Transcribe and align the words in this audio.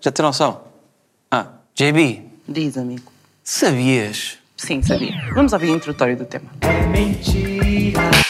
Já 0.00 0.10
tem 0.10 0.24
noção? 0.24 0.62
Ah, 1.30 1.46
JB, 1.74 2.24
Diz, 2.48 2.76
amigo. 2.76 3.12
sabias? 3.44 4.38
Sim, 4.56 4.82
sabia. 4.82 5.12
Vamos 5.34 5.52
ouvir 5.52 5.70
o 5.70 5.76
introdutório 5.76 6.16
do 6.16 6.24
tema. 6.24 6.50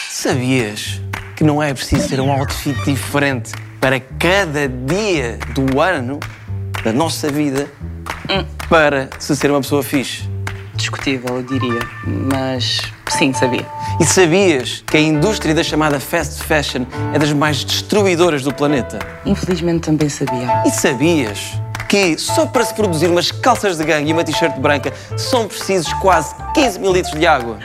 Sabias 0.09 1.01
que 1.35 1.43
não 1.43 1.61
é 1.61 1.73
preciso 1.73 2.07
ter 2.09 2.19
um 2.19 2.31
outfit 2.31 2.75
diferente 2.85 3.51
para 3.79 3.99
cada 3.99 4.67
dia 4.67 5.39
do 5.55 5.79
ano 5.79 6.19
da 6.83 6.93
nossa 6.93 7.29
vida 7.29 7.69
para 8.69 9.09
se 9.19 9.35
ser 9.35 9.49
uma 9.51 9.61
pessoa 9.61 9.83
fixe? 9.83 10.29
Discutível, 10.75 11.37
eu 11.37 11.43
diria. 11.43 11.79
Mas 12.05 12.79
sim, 13.11 13.33
sabia. 13.33 13.65
E 13.99 14.05
sabias 14.05 14.83
que 14.87 14.97
a 14.97 14.99
indústria 14.99 15.53
da 15.53 15.63
chamada 15.63 15.99
fast 15.99 16.43
fashion 16.43 16.85
é 17.13 17.19
das 17.19 17.33
mais 17.33 17.63
destruidoras 17.63 18.43
do 18.43 18.53
planeta? 18.53 18.99
Infelizmente 19.25 19.81
também 19.81 20.09
sabia. 20.09 20.63
E 20.65 20.71
sabias 20.71 21.39
que 21.87 22.17
só 22.17 22.45
para 22.45 22.63
se 22.63 22.73
produzir 22.73 23.07
umas 23.07 23.31
calças 23.31 23.77
de 23.77 23.83
gangue 23.83 24.09
e 24.09 24.13
uma 24.13 24.23
t-shirt 24.23 24.57
branca 24.57 24.93
são 25.17 25.47
precisos 25.47 25.91
quase 25.95 26.33
15 26.53 26.79
mil 26.79 26.93
litros 26.93 27.19
de 27.19 27.27
água? 27.27 27.59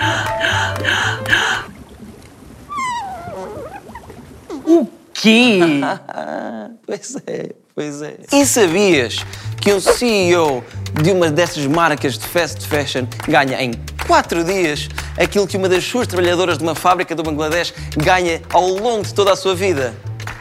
Que? 5.14 5.60
Pois 6.86 7.16
é, 7.26 7.50
pois 7.76 8.00
é. 8.00 8.16
E 8.32 8.46
sabias 8.46 9.18
que 9.60 9.70
um 9.72 9.78
CEO 9.78 10.64
de 10.94 11.12
uma 11.12 11.30
dessas 11.30 11.66
marcas 11.66 12.16
de 12.16 12.26
fast 12.26 12.66
fashion 12.66 13.06
ganha 13.28 13.62
em 13.62 13.72
4 14.06 14.42
dias 14.44 14.88
aquilo 15.18 15.46
que 15.46 15.58
uma 15.58 15.68
das 15.68 15.84
suas 15.84 16.06
trabalhadoras 16.06 16.56
de 16.56 16.64
uma 16.64 16.74
fábrica 16.74 17.14
do 17.14 17.22
Bangladesh 17.22 17.74
ganha 17.94 18.40
ao 18.50 18.66
longo 18.66 19.04
de 19.04 19.12
toda 19.12 19.32
a 19.32 19.36
sua 19.36 19.54
vida? 19.54 19.94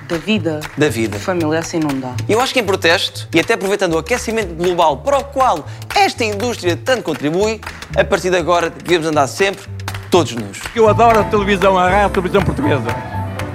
Da 0.08 0.18
vida. 0.18 0.60
Da 0.78 0.88
vida. 0.88 1.20
Família 1.20 1.60
assim 1.60 1.80
não 1.80 2.00
dá. 2.00 2.16
Eu 2.30 2.40
acho 2.40 2.54
que 2.54 2.60
em 2.60 2.64
protesto, 2.64 3.28
e 3.34 3.40
até 3.40 3.56
aproveitando 3.56 3.96
o 3.96 3.98
aquecimento 3.98 4.54
global 4.54 4.98
para 4.98 5.18
o 5.18 5.24
qual 5.26 5.68
esta 5.94 6.24
indústria 6.24 6.78
tanto 6.78 7.04
contribui, 7.04 7.60
a 7.98 8.04
partir 8.04 8.30
de 8.30 8.38
agora 8.38 8.70
devemos 8.70 9.08
andar 9.08 9.28
sempre 9.28 9.66
todos 10.10 10.34
nus. 10.34 10.60
Eu 10.74 10.88
adoro 10.88 11.20
a 11.20 11.24
televisão, 11.26 11.78
a 11.78 11.90
rádio, 11.90 12.06
a 12.06 12.10
televisão 12.10 12.42
portuguesa. 12.44 12.96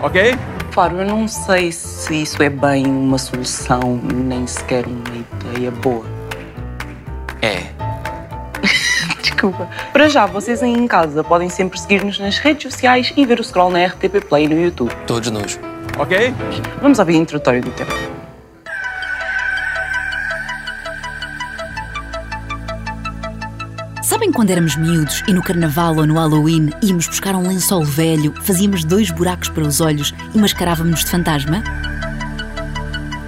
Ok? 0.03 0.37
Claro, 0.73 0.99
eu 0.99 1.07
não 1.07 1.27
sei 1.27 1.73
se 1.73 2.23
isso 2.23 2.41
é 2.43 2.49
bem 2.49 2.87
uma 2.87 3.19
solução, 3.19 4.01
nem 4.03 4.47
sequer 4.47 4.87
uma 4.87 5.03
ideia 5.53 5.71
boa. 5.71 6.05
É. 7.43 7.65
Desculpa. 9.21 9.69
Para 9.93 10.09
já, 10.09 10.27
vocês 10.27 10.63
aí 10.63 10.73
em 10.73 10.87
casa 10.87 11.25
podem 11.25 11.49
sempre 11.49 11.79
seguir-nos 11.79 12.19
nas 12.19 12.39
redes 12.39 12.73
sociais 12.73 13.13
e 13.17 13.27
ver 13.27 13.41
o 13.41 13.45
scroll 13.45 13.71
na 13.71 13.85
RTP 13.85 14.25
Play 14.29 14.49
no 14.49 14.61
YouTube. 14.61 14.95
Todos 15.07 15.31
nus. 15.31 15.59
Ok? 15.99 16.33
Vamos 16.81 16.99
ouvir 16.99 17.15
o 17.15 17.23
introdutório 17.23 17.63
do 17.63 17.71
tema. 17.73 18.20
Sabem 24.21 24.33
quando 24.33 24.51
éramos 24.51 24.77
miúdos 24.77 25.23
e 25.27 25.33
no 25.33 25.43
carnaval 25.43 25.97
ou 25.97 26.07
no 26.07 26.17
Halloween 26.17 26.69
íamos 26.83 27.07
buscar 27.07 27.35
um 27.35 27.49
lençol 27.49 27.83
velho, 27.83 28.35
fazíamos 28.43 28.85
dois 28.85 29.11
buracos 29.11 29.49
para 29.49 29.63
os 29.63 29.81
olhos 29.81 30.13
e 30.35 30.39
mascarávamos 30.39 31.03
de 31.03 31.11
fantasma? 31.11 31.65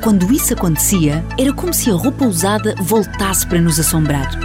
Quando 0.03 0.31
isso 0.31 0.53
acontecia, 0.53 1.25
era 1.39 1.51
como 1.55 1.73
se 1.73 1.91
a 1.91 1.95
roupa 1.95 2.27
usada 2.27 2.75
voltasse 2.79 3.47
para 3.47 3.59
nos 3.59 3.81
assombrar. 3.81 4.39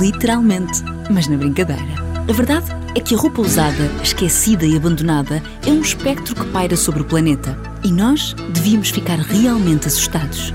Literalmente, 0.00 0.82
mas 1.08 1.28
na 1.28 1.36
brincadeira. 1.36 2.02
A 2.28 2.32
verdade 2.32 2.66
é 2.96 2.98
que 2.98 3.14
a 3.14 3.18
roupa 3.18 3.40
usada, 3.40 3.88
esquecida 4.02 4.66
e 4.66 4.76
abandonada 4.76 5.40
é 5.64 5.70
um 5.70 5.82
espectro 5.82 6.34
que 6.34 6.50
paira 6.50 6.76
sobre 6.76 7.02
o 7.02 7.04
planeta 7.04 7.56
e 7.84 7.92
nós 7.92 8.34
devíamos 8.52 8.90
ficar 8.90 9.20
realmente 9.20 9.86
assustados. 9.86 10.52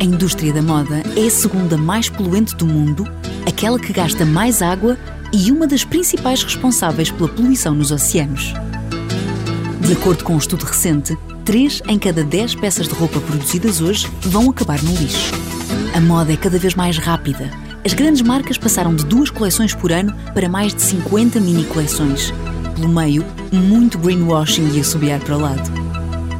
A 0.00 0.04
indústria 0.04 0.52
da 0.52 0.62
moda 0.62 1.02
é 1.16 1.26
a 1.26 1.30
segunda 1.30 1.76
mais 1.76 2.08
poluente 2.08 2.54
do 2.56 2.66
mundo, 2.66 3.04
aquela 3.46 3.78
que 3.78 3.92
gasta 3.92 4.24
mais 4.24 4.62
água 4.62 4.98
e 5.32 5.50
uma 5.50 5.66
das 5.66 5.84
principais 5.84 6.42
responsáveis 6.42 7.10
pela 7.10 7.28
poluição 7.28 7.74
nos 7.74 7.90
oceanos. 7.90 8.52
De 9.80 9.92
acordo 9.92 10.24
com 10.24 10.34
um 10.34 10.38
estudo 10.38 10.64
recente, 10.64 11.16
3 11.44 11.82
em 11.88 11.98
cada 11.98 12.24
10 12.24 12.56
peças 12.56 12.88
de 12.88 12.94
roupa 12.94 13.20
produzidas 13.20 13.80
hoje 13.80 14.10
vão 14.22 14.50
acabar 14.50 14.82
no 14.82 14.92
lixo. 14.94 15.32
A 15.94 16.00
moda 16.00 16.32
é 16.32 16.36
cada 16.36 16.58
vez 16.58 16.74
mais 16.74 16.98
rápida. 16.98 17.50
As 17.84 17.94
grandes 17.94 18.20
marcas 18.22 18.58
passaram 18.58 18.94
de 18.94 19.04
duas 19.04 19.30
coleções 19.30 19.72
por 19.72 19.92
ano 19.92 20.12
para 20.34 20.48
mais 20.48 20.74
de 20.74 20.82
50 20.82 21.38
mini 21.40 21.64
coleções. 21.64 22.32
Pelo 22.74 22.88
meio, 22.88 23.24
muito 23.52 23.96
greenwashing 23.96 24.76
e 24.76 24.80
assobiar 24.80 25.20
para 25.20 25.36
o 25.36 25.40
lado. 25.40 25.85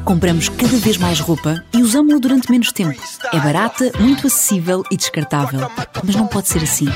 Compramos 0.07 0.49
cada 0.49 0.77
vez 0.79 0.97
mais 0.97 1.19
roupa 1.19 1.65
e 1.75 1.83
usamos-la 1.83 2.21
durante 2.21 2.49
menos 2.51 2.71
tempo. 2.71 3.03
É 3.33 3.41
barata, 3.41 3.91
muito 3.99 4.29
acessível 4.29 4.85
e 4.91 4.97
descartável. 4.97 5.69
Mas 6.05 6.15
não 6.15 6.29
pode 6.29 6.49
ser 6.49 6.63
assim. 6.63 6.87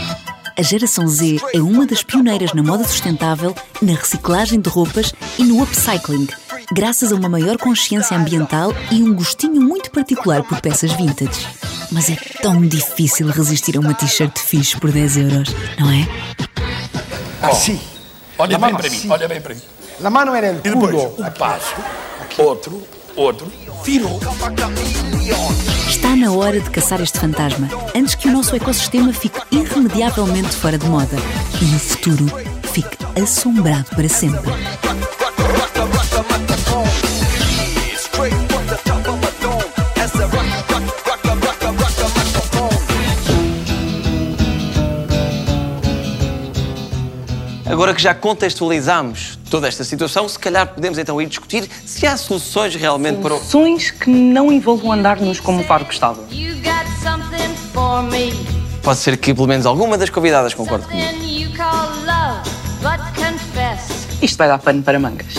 A 0.56 0.62
geração 0.62 1.08
Z 1.08 1.38
é 1.52 1.60
uma 1.60 1.86
das 1.86 2.04
pioneiras 2.04 2.52
na 2.52 2.62
moda 2.62 2.84
sustentável, 2.84 3.52
na 3.82 3.94
reciclagem 3.94 4.60
de 4.60 4.68
roupas 4.70 5.12
e 5.38 5.44
no 5.44 5.60
upcycling, 5.60 6.28
graças 6.72 7.12
a 7.12 7.16
uma 7.16 7.28
maior 7.28 7.58
consciência 7.58 8.16
ambiental 8.16 8.72
e 8.92 9.02
um 9.02 9.12
gostinho 9.14 9.60
muito 9.60 9.90
particular 9.90 10.44
por 10.44 10.60
peças 10.60 10.92
vintage. 10.92 11.48
Mas 11.90 12.08
é 12.08 12.16
tão 12.40 12.60
difícil 12.62 13.26
resistir 13.28 13.76
a 13.76 13.80
uma 13.80 13.92
t-shirt 13.94 14.38
fixe 14.38 14.76
por 14.78 14.92
10 14.92 15.16
euros, 15.16 15.48
não 15.78 15.90
é? 15.90 16.06
Assim. 17.42 17.80
Olha 18.38 18.56
bem 18.56 18.74
para 18.74 18.88
mim, 18.88 19.02
olha 19.10 19.28
bem 19.28 19.40
para 19.40 19.54
mim. 19.54 19.60
La 20.00 20.08
mano 20.10 20.34
era 20.34 20.46
el 20.46 20.60
E 20.64 20.70
depois, 20.70 20.94
culo. 20.94 21.14
um 21.18 21.30
passo, 21.32 21.74
outro, 22.38 22.82
outro. 23.20 23.52
Está 25.88 26.16
na 26.16 26.32
hora 26.32 26.58
de 26.58 26.70
caçar 26.70 27.00
este 27.02 27.18
fantasma, 27.18 27.68
antes 27.94 28.14
que 28.14 28.28
o 28.28 28.32
nosso 28.32 28.56
ecossistema 28.56 29.12
fique 29.12 29.38
irremediavelmente 29.50 30.48
fora 30.56 30.78
de 30.78 30.86
moda 30.88 31.16
e 31.60 31.64
no 31.66 31.78
futuro 31.78 32.26
fique 32.72 32.96
assombrado 33.20 33.90
para 33.94 34.08
sempre. 34.08 34.50
Agora 47.90 47.96
que 47.96 48.04
já 48.04 48.14
contextualizamos 48.14 49.36
toda 49.50 49.66
esta 49.66 49.82
situação, 49.82 50.28
se 50.28 50.38
calhar 50.38 50.64
podemos 50.64 50.96
então 50.96 51.20
ir 51.20 51.26
discutir 51.26 51.68
se 51.84 52.06
há 52.06 52.16
soluções 52.16 52.76
realmente 52.76 53.20
para 53.20 53.34
o. 53.34 53.38
Soluções 53.38 53.90
que 53.90 54.08
não 54.08 54.52
envolvam 54.52 54.92
andar-nos 54.92 55.40
como 55.40 55.60
o 55.60 55.64
Faro 55.64 55.84
gostava. 55.86 56.22
Pode 58.80 58.98
ser 59.00 59.16
que 59.16 59.34
pelo 59.34 59.48
menos 59.48 59.66
alguma 59.66 59.98
das 59.98 60.08
convidadas 60.08 60.54
concorde 60.54 60.86
comigo. 60.86 61.04
Isto 64.22 64.38
vai 64.38 64.46
dar 64.46 64.58
pano 64.60 64.84
para 64.84 65.00
mangas. 65.00 65.34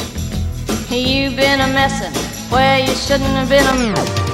You've 0.90 1.38
been 1.38 1.62
a 1.62 1.68
messin' 1.68 2.12
where 2.52 2.82
you 2.82 2.94
shouldn't 2.94 3.34
have 3.38 3.48
been 3.48 3.66
a 3.66 4.31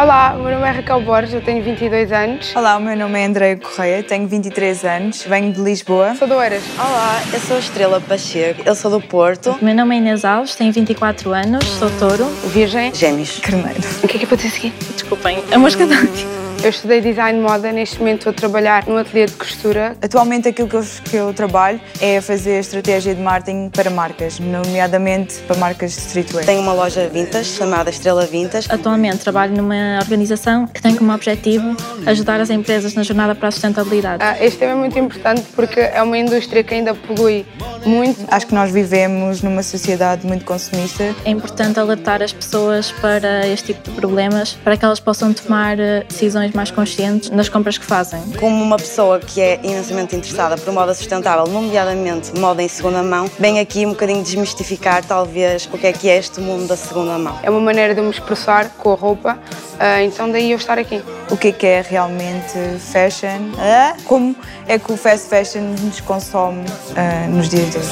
Olá, 0.00 0.34
o 0.34 0.42
meu 0.42 0.52
nome 0.52 0.66
é 0.66 0.70
Raquel 0.70 1.02
Borges, 1.02 1.34
eu 1.34 1.42
tenho 1.42 1.62
22 1.62 2.10
anos. 2.10 2.56
Olá, 2.56 2.78
o 2.78 2.80
meu 2.80 2.96
nome 2.96 3.20
é 3.20 3.26
Andréia 3.26 3.58
Correia, 3.58 4.02
tenho 4.02 4.26
23 4.26 4.82
anos, 4.82 5.22
venho 5.24 5.52
de 5.52 5.60
Lisboa. 5.60 6.14
Sou 6.14 6.26
do 6.26 6.36
Oeiras. 6.36 6.62
Olá, 6.78 7.20
eu 7.30 7.38
sou 7.38 7.56
a 7.56 7.60
Estrela 7.60 8.00
Pacheco, 8.00 8.62
eu 8.64 8.74
sou 8.74 8.90
do 8.90 8.98
Porto. 8.98 9.58
Meu 9.60 9.74
nome 9.74 9.96
é 9.96 9.98
Inês 9.98 10.24
Alves, 10.24 10.54
tenho 10.54 10.72
24 10.72 11.34
anos, 11.34 11.66
sou 11.66 11.90
touro. 11.98 12.24
Virgem. 12.46 12.94
Gêmeos. 12.94 13.40
Carneiro. 13.40 13.78
O 14.02 14.08
que 14.08 14.16
é 14.16 14.18
que 14.20 14.24
eu 14.24 14.28
vou 14.30 14.38
dizer 14.38 14.48
seguir? 14.48 14.72
Desculpem, 14.94 15.44
a 15.52 15.58
mosca 15.58 15.82
está 15.82 15.96
aqui. 15.96 16.39
Eu 16.62 16.68
estudei 16.68 17.00
design 17.00 17.38
de 17.38 17.44
moda, 17.44 17.72
neste 17.72 17.98
momento 17.98 18.18
estou 18.18 18.32
a 18.32 18.34
trabalhar 18.34 18.86
num 18.86 18.98
ateliê 18.98 19.24
de 19.24 19.32
costura. 19.32 19.96
Atualmente 20.02 20.46
aquilo 20.46 20.68
que 20.68 20.76
eu, 20.76 20.84
que 21.04 21.16
eu 21.16 21.32
trabalho 21.32 21.80
é 22.02 22.20
fazer 22.20 22.58
estratégia 22.60 23.14
de 23.14 23.20
marketing 23.22 23.70
para 23.70 23.88
marcas, 23.88 24.38
nomeadamente 24.38 25.36
para 25.46 25.56
marcas 25.56 25.92
de 25.92 26.00
streetwear. 26.00 26.44
Tenho 26.44 26.60
uma 26.60 26.74
loja 26.74 27.08
vintage 27.08 27.48
chamada 27.56 27.88
Estrela 27.88 28.26
Vintage. 28.26 28.66
Atualmente 28.70 29.20
trabalho 29.20 29.56
numa 29.56 30.00
organização 30.00 30.66
que 30.66 30.82
tem 30.82 30.94
como 30.94 31.10
objetivo 31.14 31.74
ajudar 32.04 32.40
as 32.40 32.50
empresas 32.50 32.92
na 32.94 33.04
jornada 33.04 33.34
para 33.34 33.48
a 33.48 33.50
sustentabilidade. 33.50 34.22
Ah, 34.22 34.36
Este 34.38 34.58
tema 34.58 34.72
é 34.72 34.76
muito 34.76 34.98
importante 34.98 35.46
porque 35.56 35.80
é 35.80 36.02
uma 36.02 36.18
indústria 36.18 36.62
que 36.62 36.74
ainda 36.74 36.94
polui 36.94 37.46
muito. 37.86 38.20
Acho 38.28 38.46
que 38.46 38.54
nós 38.54 38.70
vivemos 38.70 39.40
numa 39.40 39.62
sociedade 39.62 40.26
muito 40.26 40.44
consumista. 40.44 41.14
É 41.24 41.30
importante 41.30 41.80
alertar 41.80 42.22
as 42.22 42.34
pessoas 42.34 42.92
para 42.92 43.46
este 43.48 43.72
tipo 43.72 43.88
de 43.90 43.96
problemas, 43.96 44.52
para 44.62 44.76
que 44.76 44.84
elas 44.84 45.00
possam 45.00 45.32
tomar 45.32 45.80
eh, 45.80 46.04
decisões 46.06 46.49
decisões 46.50 46.54
mais 46.54 46.70
conscientes 46.70 47.30
nas 47.30 47.48
compras 47.48 47.78
que 47.78 47.84
fazem. 47.84 48.20
Como 48.38 48.62
uma 48.62 48.76
pessoa 48.76 49.18
que 49.18 49.40
é 49.40 49.60
imensamente 49.62 50.14
interessada 50.16 50.56
por 50.56 50.72
moda 50.72 50.94
sustentável, 50.94 51.46
nomeadamente 51.46 52.36
moda 52.38 52.62
em 52.62 52.68
segunda 52.68 53.02
mão, 53.02 53.30
vem 53.38 53.60
aqui 53.60 53.86
um 53.86 53.90
bocadinho 53.90 54.22
desmistificar 54.22 55.04
talvez 55.04 55.68
o 55.72 55.78
que 55.78 55.86
é 55.86 55.92
que 55.92 56.08
é 56.08 56.16
este 56.16 56.40
mundo 56.40 56.66
da 56.68 56.76
segunda 56.76 57.18
mão. 57.18 57.38
É 57.42 57.50
uma 57.50 57.60
maneira 57.60 57.94
de 57.94 58.00
me 58.00 58.10
expressar 58.10 58.70
com 58.70 58.92
a 58.92 58.96
roupa, 58.96 59.38
ah, 59.78 60.02
então 60.02 60.30
daí 60.30 60.50
eu 60.50 60.56
estar 60.56 60.78
aqui. 60.78 61.02
O 61.30 61.36
que 61.36 61.48
é 61.48 61.52
que 61.52 61.66
é 61.66 61.84
realmente 61.88 62.58
fashion? 62.78 63.52
Ah, 63.58 63.94
Como 64.04 64.34
é 64.66 64.78
que 64.78 64.92
o 64.92 64.96
fast 64.96 65.28
fashion 65.28 65.62
nos 65.82 66.00
consome 66.00 66.64
ah, 66.96 67.26
nos 67.28 67.48
dias 67.48 67.70
de 67.70 67.78
hoje? 67.78 67.90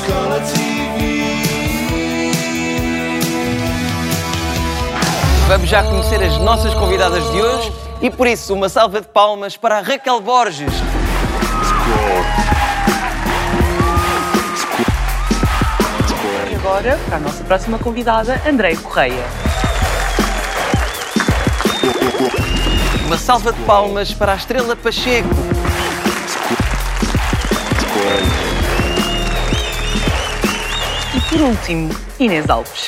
Vamos 5.48 5.70
já 5.70 5.82
conhecer 5.82 6.22
as 6.22 6.36
nossas 6.38 6.74
convidadas 6.74 7.24
de 7.32 7.40
hoje 7.40 7.87
e 8.00 8.10
por 8.10 8.26
isso 8.26 8.54
uma 8.54 8.68
salva 8.68 9.00
de 9.00 9.08
palmas 9.08 9.56
para 9.56 9.78
a 9.78 9.80
Raquel 9.80 10.20
Borges. 10.20 10.72
E 16.50 16.54
agora, 16.54 16.98
para 17.06 17.16
a 17.16 17.20
nossa 17.20 17.44
próxima 17.44 17.78
convidada, 17.78 18.40
André 18.46 18.76
Correia. 18.76 19.24
Uma 23.06 23.16
salva 23.16 23.52
de 23.52 23.60
palmas 23.62 24.12
para 24.12 24.32
a 24.32 24.36
Estrela 24.36 24.76
Pacheco. 24.76 25.28
E 31.14 31.20
por 31.22 31.40
último, 31.40 31.90
Inês 32.18 32.48
Alves. 32.48 32.86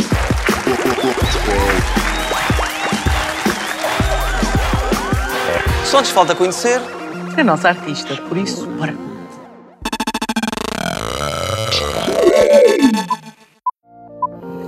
Só 5.90 5.98
nos 5.98 6.10
falta 6.10 6.36
conhecer 6.36 6.80
A 7.36 7.42
nossa 7.42 7.68
artista, 7.68 8.14
por 8.28 8.36
isso, 8.38 8.64
bora. 8.64 8.94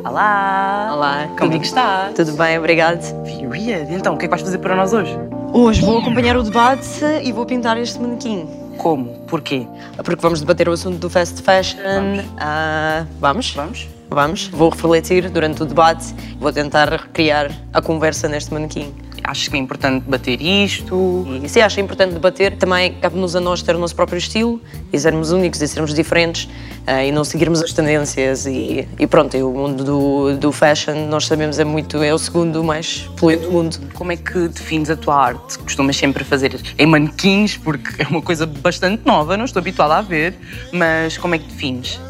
Olá! 0.05 0.91
Olá, 0.93 1.29
Como 1.39 1.53
é 1.53 1.61
que 1.61 1.65
está? 1.65 2.11
Tudo 2.13 2.33
bem, 2.33 2.59
obrigado. 2.59 3.01
Period. 3.23 3.87
Então, 3.95 4.15
o 4.15 4.19
que 4.19 4.25
é 4.25 4.27
que 4.27 4.31
vais 4.31 4.43
fazer 4.43 4.59
para 4.59 4.75
nós 4.75 4.93
hoje? 4.93 5.17
Hoje 5.53 5.81
vou 5.83 5.99
acompanhar 5.99 6.37
o 6.37 6.43
debate 6.43 7.05
e 7.23 7.31
vou 7.31 7.47
pintar 7.47 7.79
este 7.79 8.01
manequim. 8.01 8.49
Como? 8.79 9.21
Porquê? 9.29 9.65
Porque 9.99 10.21
vamos 10.21 10.41
debater 10.41 10.69
o 10.69 10.73
assunto 10.73 10.99
do 10.99 11.09
fast 11.09 11.41
fashion. 11.41 12.25
Ah, 12.41 13.07
vamos? 13.21 13.55
Vamos. 13.55 13.89
Vamos. 14.11 14.49
Vou 14.49 14.71
refletir 14.71 15.31
durante 15.31 15.63
o 15.63 15.67
debate 15.67 16.13
e 16.33 16.37
vou 16.37 16.53
tentar 16.53 16.89
recriar 16.91 17.53
a 17.73 17.81
conversa 17.81 18.29
neste 18.29 18.53
manequim. 18.53 18.93
Acho 19.25 19.51
que 19.51 19.57
é 19.57 19.59
importante 19.59 20.05
debater 20.05 20.41
isto. 20.41 21.27
E 21.43 21.49
se 21.49 21.61
acha 21.61 21.81
importante 21.81 22.13
debater, 22.13 22.57
também 22.57 22.95
cabe-nos 22.95 23.37
a 23.37 23.41
nós 23.41 23.63
ter 23.63 23.75
o 23.75 23.79
nosso 23.79 23.95
próprio 23.95 24.19
estilo 24.19 24.61
e 24.93 24.99
sermos 24.99 25.31
únicos 25.31 25.61
e 25.63 25.69
sermos 25.69 25.95
diferentes 25.95 26.49
ah, 26.87 27.05
e 27.05 27.13
não 27.13 27.25
seguirmos 27.25 27.63
as 27.63 27.73
tendências. 27.73 28.47
E, 28.47 28.87
e 28.99 29.07
pronto, 29.07 29.37
e 29.37 29.43
o 29.43 29.51
mundo 29.51 29.85
do, 29.85 30.37
do 30.37 30.53
fashion, 30.53 31.07
nós 31.09 31.27
sabemos, 31.27 31.59
é 31.59 31.65
muito 31.65 32.03
é 32.03 32.13
o 32.13 32.19
segundo 32.19 32.63
mais 32.65 33.09
poluente 33.17 33.45
do 33.45 33.53
mundo. 33.53 33.79
Como 33.95 34.13
é 34.13 34.17
que 34.17 34.49
defines 34.49 34.91
a 34.91 34.97
tua 34.97 35.17
arte? 35.17 35.59
Costumas 35.59 35.97
sempre 35.97 36.25
fazer 36.25 36.61
em 36.79 36.87
manequins, 36.87 37.57
porque 37.57 38.03
é 38.03 38.07
uma 38.07 38.23
coisa 38.23 38.47
bastante 38.47 39.03
nova, 39.07 39.37
não 39.37 39.45
estou 39.45 39.61
habituada 39.61 39.97
a 39.97 40.03
ver, 40.03 40.35
mas 40.73 41.17
como 41.17 41.35
é 41.35 41.39
que 41.39 41.47
defines? 41.47 42.01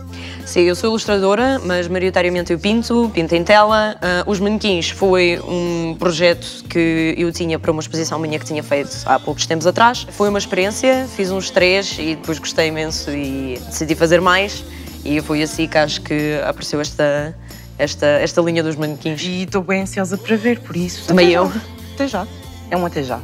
Sim, 0.44 0.62
eu 0.62 0.74
sou 0.74 0.90
ilustradora, 0.90 1.60
mas 1.64 1.88
maioritariamente 1.88 2.52
eu 2.52 2.58
pinto, 2.58 3.10
pinto 3.14 3.34
em 3.34 3.44
tela. 3.44 3.96
Ah, 4.02 4.24
os 4.26 4.38
manequins 4.40 4.90
foi 4.90 5.40
um 5.46 5.96
projeto 5.98 6.64
que 6.68 7.14
eu 7.16 7.32
tinha 7.32 7.58
para 7.58 7.70
uma 7.70 7.80
exposição 7.80 8.18
minha 8.18 8.38
que 8.38 8.44
tinha 8.44 8.62
feito 8.62 8.90
há 9.06 9.18
poucos 9.18 9.46
tempos 9.46 9.66
atrás. 9.66 10.06
Foi 10.10 10.28
uma 10.28 10.38
experiência, 10.38 11.06
fiz 11.16 11.30
uns 11.30 11.50
três 11.50 11.96
e 11.98 12.16
depois 12.16 12.38
gostei 12.38 12.68
imenso 12.68 13.10
e 13.10 13.58
decidi 13.66 13.94
fazer 13.94 14.20
mais. 14.20 14.64
E 15.04 15.20
foi 15.20 15.42
assim 15.42 15.66
que 15.66 15.78
acho 15.78 16.00
que 16.00 16.38
apareceu 16.46 16.80
esta, 16.80 17.34
esta, 17.78 18.06
esta 18.06 18.40
linha 18.42 18.62
dos 18.62 18.76
manequins. 18.76 19.22
E 19.22 19.44
estou 19.44 19.62
bem 19.62 19.82
ansiosa 19.82 20.18
para 20.18 20.36
ver, 20.36 20.60
por 20.60 20.76
isso. 20.76 21.06
Também 21.06 21.34
até 21.34 21.38
eu. 21.38 21.50
já. 21.50 21.60
Até 21.94 22.08
já. 22.08 22.26
É 22.70 22.76
um 22.76 22.86
até 22.86 23.02
já. 23.02 23.20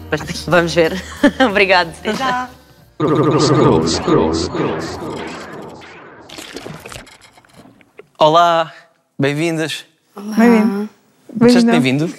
Vamos 0.47 0.75
ver. 0.75 1.03
Obrigada. 1.49 1.91
Até 2.01 2.15
já. 2.15 2.49
Olá, 8.19 8.73
bem-vindas. 9.19 9.85
Bem-vindo. 10.17 10.89
Disseste 11.33 11.71
bem-vindo? 11.71 12.07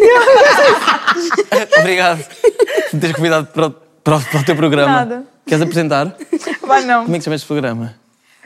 Obrigado 1.79 2.23
por 2.23 2.93
me 2.93 2.99
teres 3.01 3.15
convidado 3.15 3.47
para 3.47 3.67
o, 3.67 3.71
para 3.71 4.15
o- 4.17 4.21
para 4.21 4.39
o 4.39 4.43
teu 4.45 4.55
programa. 4.55 4.93
Nada. 4.93 5.23
Queres 5.45 5.61
apresentar? 5.61 6.15
Vai 6.65 6.85
não. 6.85 7.03
Como 7.03 7.15
é 7.15 7.19
que 7.19 7.25
chama 7.25 7.35
este 7.35 7.47
programa? 7.47 7.95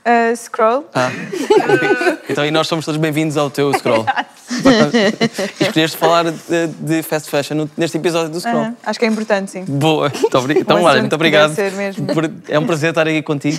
Ah, 0.05 0.35
scroll. 0.35 0.85
Ah, 0.93 1.09
então 2.29 2.45
e 2.45 2.51
nós 2.51 2.67
somos 2.67 2.83
todos 2.85 2.99
bem-vindos 2.99 3.37
ao 3.37 3.49
teu 3.49 3.73
Scroll. 3.73 4.05
e 5.59 5.63
escolheste 5.63 5.97
falar 5.97 6.25
de, 6.29 6.67
de 6.79 7.01
fast 7.03 7.29
fashion 7.29 7.67
neste 7.77 7.97
episódio 7.97 8.29
do 8.29 8.39
Scroll. 8.39 8.57
Aham, 8.63 8.75
Acho 8.85 8.99
que 8.99 9.05
é 9.05 9.07
importante, 9.07 9.51
sim. 9.51 9.63
Boa. 9.65 10.11
Então, 10.25 10.77
Um 10.77 10.83
olha, 10.83 10.99
muito 10.99 11.13
obrigado. 11.15 11.55
ser 11.55 11.71
mesmo. 11.71 12.05
por- 12.07 12.29
é 12.49 12.59
um 12.59 12.65
prazer 12.65 12.89
estar 12.89 13.07
aqui 13.07 13.21
contigo 13.21 13.57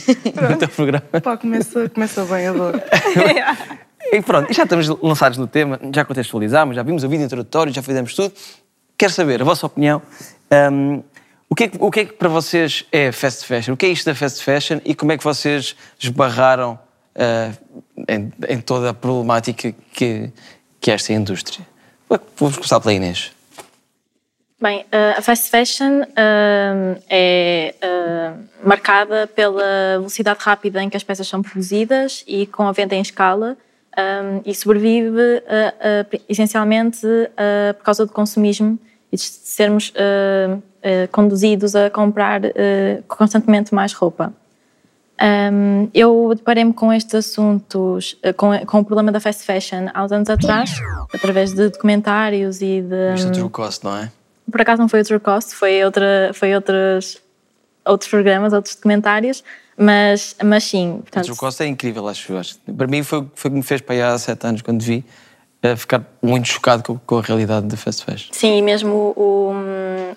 no 0.50 0.56
teu 0.58 0.68
programa. 0.68 1.02
Pá, 1.22 1.36
começa, 1.36 1.88
começa 1.88 2.24
bem, 2.26 2.46
adoro. 2.48 2.80
E 4.12 4.20
pronto, 4.20 4.52
já 4.52 4.64
estamos 4.64 4.86
lançados 5.02 5.38
no 5.38 5.46
tema, 5.46 5.80
já 5.94 6.04
contextualizámos, 6.04 6.76
já 6.76 6.82
vimos 6.82 7.02
o 7.04 7.08
vídeo 7.08 7.24
introdutório, 7.24 7.72
já 7.72 7.82
fizemos 7.82 8.14
tudo. 8.14 8.32
Quero 8.98 9.12
saber 9.12 9.40
a 9.40 9.44
vossa 9.44 9.64
opinião. 9.66 10.00
hum, 10.70 11.02
o, 11.54 11.56
que 11.56 11.64
é, 11.64 11.68
que- 11.68 11.78
o 11.80 11.88
que 11.90 12.00
é 12.00 12.04
que 12.04 12.12
para 12.14 12.28
vocês 12.28 12.84
é 12.90 13.12
fast 13.12 13.46
fashion? 13.46 13.74
O 13.74 13.76
que 13.76 13.86
é 13.86 13.88
isto 13.90 14.06
da 14.06 14.14
fast 14.14 14.42
fashion 14.42 14.80
e 14.84 14.92
como 14.92 15.12
é 15.12 15.16
que 15.16 15.22
vocês 15.22 15.76
esbarraram 16.00 16.76
ah, 17.14 17.52
em, 18.08 18.32
em 18.48 18.60
toda 18.60 18.90
a 18.90 18.94
problemática 18.94 19.72
que, 19.92 20.32
que 20.80 20.90
esta 20.90 21.12
indústria? 21.12 21.64
Vamos 22.36 22.56
começar 22.56 22.80
pela 22.80 22.92
Inês. 22.92 23.30
Bem, 24.60 24.84
eh, 24.90 25.14
a 25.16 25.22
fast 25.22 25.48
fashion 25.48 26.02
eh, 26.16 26.98
é 27.08 27.74
marcada 28.64 29.26
pela 29.28 29.98
velocidade 29.98 30.40
rápida 30.42 30.82
em 30.82 30.90
que 30.90 30.96
as 30.96 31.04
peças 31.04 31.28
são 31.28 31.40
produzidas 31.40 32.24
e 32.26 32.46
com 32.46 32.64
a 32.66 32.72
venda 32.72 32.94
em 32.96 33.00
escala 33.00 33.56
eh, 33.96 34.40
e 34.44 34.52
sobrevive 34.54 35.20
eh, 35.46 35.74
eh, 35.80 36.20
essencialmente 36.28 37.06
eh, 37.36 37.72
por 37.74 37.84
causa 37.84 38.04
do 38.06 38.12
consumismo 38.12 38.76
e 39.14 39.16
de 39.16 39.22
sermos 39.22 39.92
eh, 39.94 40.56
eh, 40.82 41.06
conduzidos 41.06 41.76
a 41.76 41.88
comprar 41.88 42.40
eh, 42.44 43.02
constantemente 43.06 43.72
mais 43.72 43.92
roupa. 43.92 44.32
Um, 45.22 45.88
eu 45.94 46.32
deparei-me 46.34 46.72
com 46.72 46.92
estes 46.92 47.14
assuntos, 47.14 48.18
com, 48.36 48.58
com 48.66 48.80
o 48.80 48.84
problema 48.84 49.12
da 49.12 49.20
fast 49.20 49.44
fashion 49.44 49.86
há 49.94 50.04
uns 50.04 50.10
anos 50.10 50.28
atrás, 50.28 50.74
através 51.12 51.54
de 51.54 51.68
documentários 51.68 52.60
e 52.60 52.82
de. 52.82 53.14
Isto 53.14 53.28
é 53.28 53.30
true 53.30 53.48
cost, 53.48 53.84
não 53.84 53.96
é? 53.96 54.10
Por 54.50 54.60
acaso 54.60 54.82
não 54.82 54.88
foi 54.88 55.00
o 55.00 55.04
True 55.04 55.20
Cost, 55.20 55.54
foi, 55.54 55.84
outra, 55.84 56.32
foi 56.34 56.54
outros, 56.54 57.18
outros 57.84 58.10
programas, 58.10 58.52
outros 58.52 58.74
documentários, 58.74 59.42
mas, 59.76 60.36
mas 60.44 60.64
sim. 60.64 60.96
O 60.98 61.02
Portanto, 61.02 61.24
true 61.26 61.36
cost 61.36 61.62
é 61.62 61.66
incrível, 61.66 62.08
acho 62.08 62.32
eu. 62.32 62.42
Para 62.76 62.86
mim 62.88 63.02
foi 63.04 63.20
o 63.20 63.24
que 63.24 63.50
me 63.50 63.62
fez 63.62 63.80
para 63.80 63.94
aí 63.94 64.02
há 64.02 64.18
sete 64.18 64.46
anos, 64.46 64.62
quando 64.62 64.82
vi, 64.82 65.04
a 65.72 65.76
ficar 65.76 66.02
muito 66.22 66.46
chocado 66.48 66.82
com, 66.82 66.98
com 66.98 67.18
a 67.18 67.22
realidade 67.22 67.66
da 67.66 67.76
fast 67.76 68.04
fashion. 68.04 68.28
Sim, 68.32 68.58
e 68.58 68.62
mesmo 68.62 69.14
o, 69.16 69.52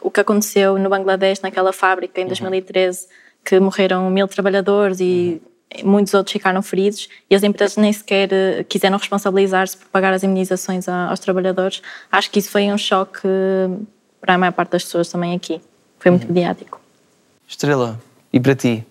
o 0.01 0.12
que 0.12 0.20
aconteceu 0.20 0.77
no 0.77 0.89
Bangladesh, 0.89 1.39
naquela 1.42 1.72
fábrica 1.72 2.20
em 2.20 2.24
Uhum. 2.25 2.30
2013, 2.30 3.08
que 3.46 3.60
morreram 3.60 4.10
mil 4.10 4.27
trabalhadores 4.27 5.00
e 5.00 5.42
muitos 5.84 6.13
outros 6.13 6.32
ficaram 6.34 6.62
feridos, 6.62 7.08
e 7.30 7.36
as 7.36 7.44
empresas 7.44 7.77
nem 7.77 7.92
sequer 7.92 8.30
eh, 8.32 8.63
quiseram 8.63 8.98
responsabilizar-se 8.98 9.75
por 9.77 9.88
pagar 9.88 10.13
as 10.13 10.24
indemnizações 10.24 10.88
a- 10.88 11.10
aos 11.10 11.20
trabalhadores. 11.20 11.82
Acho 12.12 12.32
que 12.32 12.39
isso 12.39 12.50
foi 12.50 12.63
um 12.72 12.77
choque 12.77 13.20
eh, 13.25 13.70
para 14.22 14.36
a 14.36 14.38
maior 14.38 14.54
parte 14.54 14.72
das 14.72 14.84
pessoas 14.84 15.10
também 15.10 15.36
aqui. 15.36 15.62
Foi 16.00 16.10
Uhum. 16.12 16.18
muito 16.18 16.27
mediático. 16.32 16.80
Estrela, 17.48 18.00
e 18.32 18.39
para 18.39 18.56
ti? 18.56 18.86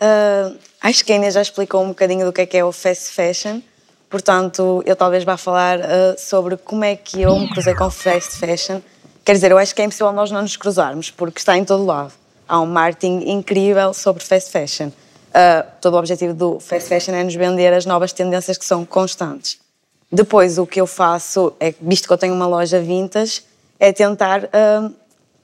Ah, 0.00 0.52
acho 0.82 1.04
que 1.04 1.12
a 1.12 1.16
Inês 1.16 1.34
já 1.34 1.42
explicou 1.42 1.82
um 1.82 1.88
bocadinho 1.88 2.24
do 2.26 2.32
que 2.32 2.40
é 2.40 2.46
que 2.46 2.56
é 2.56 2.64
o 2.64 2.70
fast 2.72 3.10
fashion, 3.12 3.60
portanto, 4.10 4.82
eu 4.86 4.96
talvez 4.96 5.24
vá 5.24 5.36
falar 5.36 5.80
ah, 5.80 6.14
sobre 6.18 6.56
como 6.56 6.84
é 6.84 6.96
que 6.96 7.22
eu 7.22 7.38
me 7.38 7.48
cruzei 7.48 7.74
com 7.74 7.90
fast 7.90 8.36
fashion. 8.36 8.80
Quer 9.24 9.32
dizer, 9.32 9.50
eu 9.50 9.58
acho 9.58 9.74
que 9.74 9.82
é 9.82 9.84
impossível 9.84 10.12
nós 10.12 10.30
não 10.30 10.42
nos 10.42 10.56
cruzarmos, 10.56 11.10
porque 11.10 11.38
está 11.38 11.56
em 11.56 11.64
todo 11.64 11.84
lado. 11.84 12.12
Há 12.48 12.60
um 12.60 12.66
marketing 12.66 13.28
incrível 13.28 13.92
sobre 13.92 14.22
fast 14.22 14.50
fashion. 14.50 14.90
Ah, 15.34 15.66
todo 15.80 15.94
o 15.94 15.98
objetivo 15.98 16.32
do 16.32 16.60
fast 16.60 16.88
fashion 16.88 17.14
é 17.14 17.22
nos 17.22 17.34
vender 17.34 17.72
as 17.72 17.84
novas 17.84 18.12
tendências 18.12 18.56
que 18.56 18.64
são 18.64 18.84
constantes. 18.84 19.58
Depois, 20.10 20.56
o 20.56 20.66
que 20.66 20.80
eu 20.80 20.86
faço, 20.86 21.52
é, 21.58 21.74
visto 21.80 22.06
que 22.06 22.12
eu 22.12 22.18
tenho 22.18 22.32
uma 22.32 22.46
loja 22.46 22.80
vintage, 22.80 23.42
é 23.78 23.92
tentar 23.92 24.48
ah, 24.52 24.90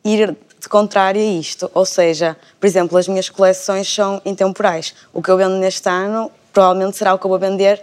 ir 0.04 0.36
de 0.58 0.68
contrário 0.68 1.20
a 1.20 1.24
isto. 1.24 1.70
Ou 1.74 1.84
seja, 1.84 2.36
por 2.58 2.66
exemplo, 2.66 2.96
as 2.96 3.08
minhas 3.08 3.28
coleções 3.28 3.92
são 3.92 4.22
intemporais. 4.24 4.94
O 5.12 5.20
que 5.20 5.30
eu 5.30 5.36
vendo 5.36 5.56
neste 5.56 5.88
ano 5.88 6.30
provavelmente 6.52 6.96
será 6.96 7.14
o 7.14 7.18
que 7.18 7.26
eu 7.26 7.30
vou 7.30 7.38
vender 7.38 7.82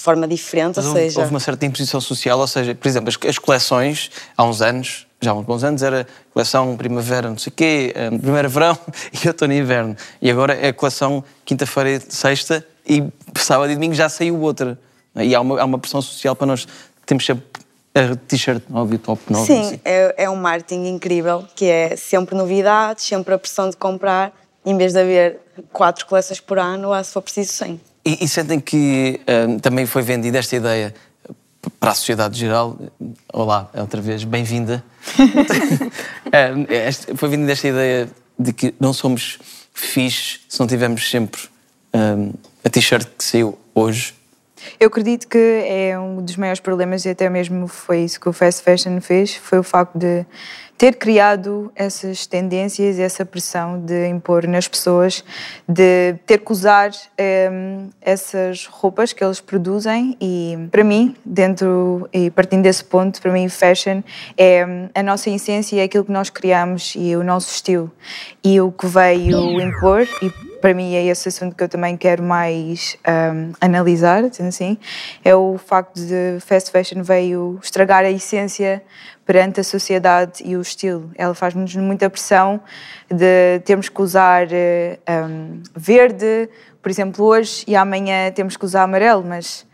de 0.00 0.04
forma 0.04 0.26
diferente, 0.26 0.76
Mas 0.76 0.86
ou 0.86 0.92
houve, 0.92 1.02
seja... 1.02 1.20
houve 1.20 1.30
uma 1.30 1.40
certa 1.40 1.66
imposição 1.66 2.00
social, 2.00 2.38
ou 2.38 2.46
seja, 2.46 2.74
por 2.74 2.88
exemplo, 2.88 3.10
as, 3.10 3.28
as 3.28 3.38
coleções, 3.38 4.10
há 4.34 4.42
uns 4.42 4.62
anos, 4.62 5.06
já 5.20 5.30
há 5.30 5.34
uns 5.34 5.44
bons 5.44 5.62
anos 5.62 5.82
era 5.82 6.06
coleção 6.32 6.74
primavera, 6.74 7.28
não 7.28 7.36
sei 7.36 7.50
o 7.50 7.54
quê, 7.54 7.92
eh, 7.94 8.08
primavera-verão 8.08 8.78
e 9.12 9.28
outono 9.28 9.52
e 9.52 9.58
inverno. 9.58 9.94
E 10.22 10.30
agora 10.30 10.54
é 10.54 10.68
a 10.68 10.72
coleção 10.72 11.22
quinta-feira 11.44 11.90
e 11.90 12.00
sexta 12.00 12.66
e 12.88 13.04
sábado 13.36 13.70
e 13.70 13.74
domingo 13.74 13.92
já 13.92 14.08
saiu 14.08 14.40
outra. 14.40 14.78
E 15.16 15.34
há 15.34 15.40
uma, 15.42 15.60
há 15.60 15.66
uma 15.66 15.78
pressão 15.78 16.00
social 16.00 16.34
para 16.34 16.46
nós. 16.46 16.66
Temos 17.04 17.26
sempre 17.26 17.44
a 17.94 18.16
t-shirt 18.26 18.62
nova 18.70 18.90
e 18.94 18.96
o 18.96 18.98
top 18.98 19.20
novo. 19.30 19.44
Sim, 19.44 19.60
assim. 19.60 19.80
é, 19.84 20.14
é 20.16 20.30
um 20.30 20.36
marketing 20.36 20.86
incrível, 20.86 21.44
que 21.54 21.66
é 21.66 21.94
sempre 21.94 22.34
novidades, 22.34 23.04
sempre 23.04 23.34
a 23.34 23.38
pressão 23.38 23.68
de 23.68 23.76
comprar, 23.76 24.32
em 24.64 24.78
vez 24.78 24.94
de 24.94 25.00
haver 25.00 25.40
quatro 25.70 26.06
coleções 26.06 26.40
por 26.40 26.58
ano, 26.58 26.90
há 26.90 27.04
se 27.04 27.12
for 27.12 27.20
preciso 27.20 27.52
100. 27.52 27.89
E, 28.04 28.24
e 28.24 28.28
sentem 28.28 28.58
que 28.58 29.20
hum, 29.48 29.58
também 29.58 29.86
foi 29.86 30.02
vendida 30.02 30.38
esta 30.38 30.56
ideia 30.56 30.94
para 31.78 31.90
a 31.90 31.94
sociedade 31.94 32.38
geral. 32.38 32.78
Olá, 33.32 33.70
outra 33.74 34.00
vez, 34.00 34.24
bem-vinda. 34.24 34.82
Hum, 36.32 36.64
este- 36.68 37.16
foi 37.16 37.28
vendida 37.28 37.50
esta 37.50 37.66
ideia 37.66 38.08
de 38.38 38.52
que 38.52 38.72
não 38.78 38.92
somos 38.92 39.38
fixes 39.74 40.40
se 40.48 40.60
não 40.60 40.66
tivermos 40.68 41.10
sempre 41.10 41.40
hum, 41.92 42.32
a 42.64 42.70
t-shirt 42.70 43.04
que 43.18 43.24
saiu 43.24 43.58
hoje. 43.74 44.14
Eu 44.78 44.86
acredito 44.86 45.26
que 45.26 45.36
é 45.66 45.98
um 45.98 46.22
dos 46.22 46.36
maiores 46.36 46.60
problemas, 46.60 47.04
e 47.04 47.08
até 47.08 47.28
mesmo 47.28 47.66
foi 47.66 48.02
isso 48.04 48.20
que 48.20 48.28
o 48.28 48.32
Fast 48.32 48.62
Fashion 48.62 49.00
fez, 49.00 49.34
foi 49.34 49.58
o 49.58 49.62
facto 49.64 49.98
de 49.98 50.24
ter 50.80 50.94
criado 50.94 51.70
essas 51.76 52.26
tendências, 52.26 52.98
essa 52.98 53.22
pressão 53.22 53.78
de 53.78 54.08
impor 54.08 54.46
nas 54.46 54.66
pessoas, 54.66 55.22
de 55.68 56.14
ter 56.24 56.38
que 56.38 56.50
usar 56.50 56.90
hum, 57.52 57.90
essas 58.00 58.64
roupas 58.64 59.12
que 59.12 59.22
eles 59.22 59.40
produzem 59.40 60.16
e, 60.18 60.56
para 60.70 60.82
mim, 60.82 61.14
dentro 61.22 62.08
e 62.10 62.30
partindo 62.30 62.62
desse 62.62 62.82
ponto, 62.82 63.20
para 63.20 63.30
mim, 63.30 63.46
fashion 63.50 64.02
é 64.38 64.88
a 64.94 65.02
nossa 65.02 65.28
essência, 65.28 65.78
é 65.78 65.84
aquilo 65.84 66.06
que 66.06 66.12
nós 66.12 66.30
criamos 66.30 66.94
e 66.96 67.14
o 67.14 67.22
nosso 67.22 67.52
estilo. 67.52 67.92
E 68.42 68.58
o 68.58 68.72
que 68.72 68.86
veio 68.86 69.60
impor, 69.60 70.08
e 70.22 70.49
para 70.60 70.74
mim 70.74 70.94
é 70.94 71.06
esse 71.06 71.28
assunto 71.28 71.56
que 71.56 71.64
eu 71.64 71.68
também 71.68 71.96
quero 71.96 72.22
mais 72.22 72.96
hum, 73.34 73.52
analisar, 73.60 74.24
assim, 74.24 74.78
é 75.24 75.34
o 75.34 75.58
facto 75.58 76.00
de 76.00 76.38
fast 76.40 76.70
fashion 76.70 77.02
veio 77.02 77.58
estragar 77.62 78.04
a 78.04 78.10
essência 78.10 78.82
perante 79.24 79.60
a 79.60 79.64
sociedade 79.64 80.42
e 80.44 80.56
o 80.56 80.60
estilo. 80.60 81.10
Ela 81.14 81.34
faz-nos 81.34 81.74
muita 81.76 82.10
pressão 82.10 82.60
de 83.08 83.60
termos 83.64 83.88
que 83.88 84.02
usar 84.02 84.46
hum, 84.46 85.62
verde, 85.74 86.48
por 86.82 86.90
exemplo, 86.90 87.24
hoje, 87.24 87.64
e 87.66 87.74
amanhã 87.74 88.30
temos 88.32 88.56
que 88.56 88.64
usar 88.64 88.82
amarelo, 88.82 89.24
mas 89.24 89.66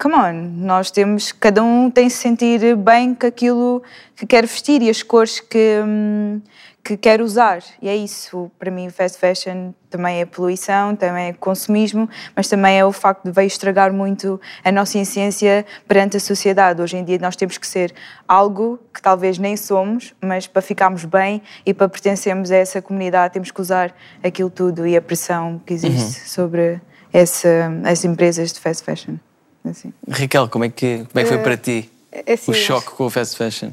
come 0.00 0.14
on, 0.14 0.32
nós 0.56 0.90
temos, 0.90 1.30
cada 1.30 1.62
um 1.62 1.90
tem 1.90 2.08
se 2.08 2.16
sentir 2.16 2.74
bem 2.74 3.14
com 3.14 3.26
aquilo 3.26 3.82
que 4.16 4.26
quer 4.26 4.46
vestir 4.46 4.80
e 4.80 4.88
as 4.88 5.02
cores 5.02 5.40
que, 5.40 5.82
hum, 5.84 6.40
que 6.82 6.96
quer 6.96 7.20
usar. 7.20 7.62
E 7.82 7.88
é 7.88 7.94
isso, 7.96 8.50
para 8.58 8.70
mim, 8.70 8.88
fast 8.90 9.18
fashion 9.18 9.72
também 9.90 10.20
é 10.20 10.24
poluição, 10.24 10.96
também 10.96 11.26
é 11.28 11.32
consumismo, 11.32 12.08
mas 12.34 12.48
também 12.48 12.78
é 12.78 12.84
o 12.84 12.90
facto 12.92 13.24
de 13.24 13.32
veio 13.32 13.46
estragar 13.46 13.92
muito 13.92 14.40
a 14.64 14.72
nossa 14.72 14.98
essência 14.98 15.66
perante 15.86 16.16
a 16.16 16.20
sociedade. 16.20 16.80
Hoje 16.80 16.96
em 16.96 17.04
dia 17.04 17.18
nós 17.20 17.36
temos 17.36 17.58
que 17.58 17.66
ser 17.66 17.92
algo 18.26 18.78
que 18.94 19.02
talvez 19.02 19.38
nem 19.38 19.56
somos, 19.56 20.14
mas 20.22 20.46
para 20.46 20.62
ficarmos 20.62 21.04
bem 21.04 21.42
e 21.66 21.74
para 21.74 21.88
pertencermos 21.88 22.50
a 22.50 22.56
essa 22.56 22.80
comunidade 22.80 23.34
temos 23.34 23.50
que 23.50 23.60
usar 23.60 23.94
aquilo 24.22 24.48
tudo 24.50 24.86
e 24.86 24.96
a 24.96 25.02
pressão 25.02 25.60
que 25.66 25.74
existe 25.74 26.20
Uhum. 26.20 26.26
sobre 26.26 26.80
essa, 27.12 27.70
as 27.84 28.04
empresas 28.04 28.52
de 28.52 28.60
fast 28.60 28.84
fashion. 28.84 29.16
Assim. 29.64 29.92
Raquel, 30.08 30.48
como 30.48 30.64
é 30.64 30.68
que, 30.70 31.04
como 31.12 31.20
é 31.20 31.22
que 31.22 31.28
foi 31.28 31.36
Eh, 31.38 31.42
para 31.42 31.56
ti 31.56 31.90
é 32.10 32.32
assim, 32.32 32.50
o 32.50 32.54
choque 32.54 32.90
com 32.92 33.04
o 33.04 33.10
fast 33.10 33.36
fashion? 33.36 33.72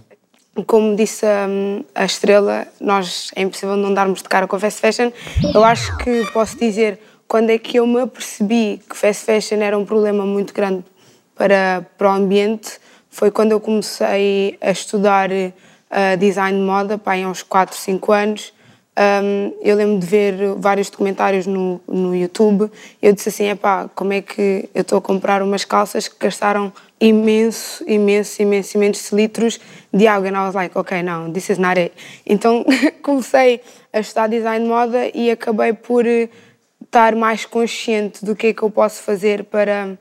Como 0.66 0.96
disse 0.96 1.26
hum, 1.26 1.84
a 1.94 2.06
estrela, 2.06 2.68
nós 2.80 3.32
é 3.36 3.42
impossível 3.42 3.76
não 3.76 3.94
darmos 3.94 4.22
de 4.22 4.30
cara 4.30 4.48
com 4.48 4.56
a 4.56 4.60
fast 4.60 4.82
fashion. 4.82 5.12
Eu 5.54 5.64
acho 5.64 5.96
que 5.98 6.26
posso 6.32 6.58
dizer 6.58 7.00
quando 7.28 7.50
é 7.50 7.58
que 7.58 7.78
eu 7.78 7.86
me 7.86 8.02
apercebi 8.02 8.82
que 8.90 8.96
fast 8.96 9.26
fashion 9.26 9.62
era 9.62 9.78
um 9.78 9.86
problema 9.86 10.26
muito 10.26 10.54
grande 10.54 10.84
para, 11.36 11.86
para 11.98 12.10
o 12.10 12.12
ambiente 12.12 12.80
foi 13.18 13.32
quando 13.32 13.52
eu 13.52 13.60
comecei 13.60 14.60
a 14.62 14.70
estudar 14.70 15.32
eh, 15.32 15.52
design 16.20 16.60
de 16.60 16.64
moda, 16.64 17.00
pá, 17.00 17.16
há 17.16 17.28
uns 17.28 17.42
4, 17.42 17.76
5 17.76 18.12
anos. 18.12 18.54
Hum, 18.96 19.54
eu 19.62 19.76
lembro 19.76 20.00
de 20.00 20.06
ver 20.06 20.36
vários 20.58 20.90
documentários 20.90 21.46
no, 21.46 21.82
no 21.88 22.16
YouTube 22.16 22.72
eu 23.00 23.14
disse 23.14 23.30
assim, 23.30 23.48
epá, 23.50 23.88
como 23.94 24.12
é 24.12 24.22
que 24.22 24.68
eu 24.74 24.82
estou 24.82 24.98
a 24.98 25.02
comprar 25.02 25.44
umas 25.44 25.64
calças 25.64 26.08
que 26.08 26.16
gastaram 26.20 26.74
imenso, 27.00 27.84
imenso, 27.88 28.42
imenso, 28.42 28.78
imensos 28.78 29.12
litros 29.12 29.60
de 29.94 30.08
água. 30.08 30.30
And 30.30 30.36
I 30.38 30.46
was 30.46 30.56
like, 30.56 30.78
ok, 30.78 31.02
não, 31.04 31.32
this 31.32 31.50
is 31.50 31.58
not 31.58 31.80
it. 31.80 31.94
Então 32.26 32.66
comecei 33.04 33.62
a 33.94 34.00
estudar 34.00 34.28
design 34.28 34.64
de 34.64 34.70
moda 34.70 35.10
e 35.14 35.30
acabei 35.32 35.74
por 35.74 36.06
eh, 36.06 36.30
estar 36.84 37.16
mais 37.16 37.46
consciente 37.46 38.24
do 38.26 38.36
que 38.36 38.48
é 38.48 38.54
que 38.54 38.64
eu 38.64 38.70
posso 38.70 39.02
fazer 39.04 39.44
para 39.46 39.98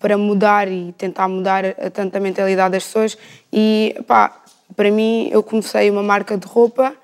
para 0.00 0.16
mudar 0.16 0.68
e 0.70 0.92
tentar 0.96 1.26
mudar 1.26 1.64
a- 1.64 1.90
tanto 1.90 2.14
a 2.16 2.20
mentalidade 2.20 2.70
das 2.70 2.84
pessoas. 2.84 3.18
E 3.52 3.96
pá, 4.06 4.42
para 4.76 4.92
mim, 4.92 5.28
eu 5.32 5.42
comecei 5.42 5.90
uma 5.90 6.04
marca 6.04 6.36
de 6.38 6.46
roupa 6.46 6.94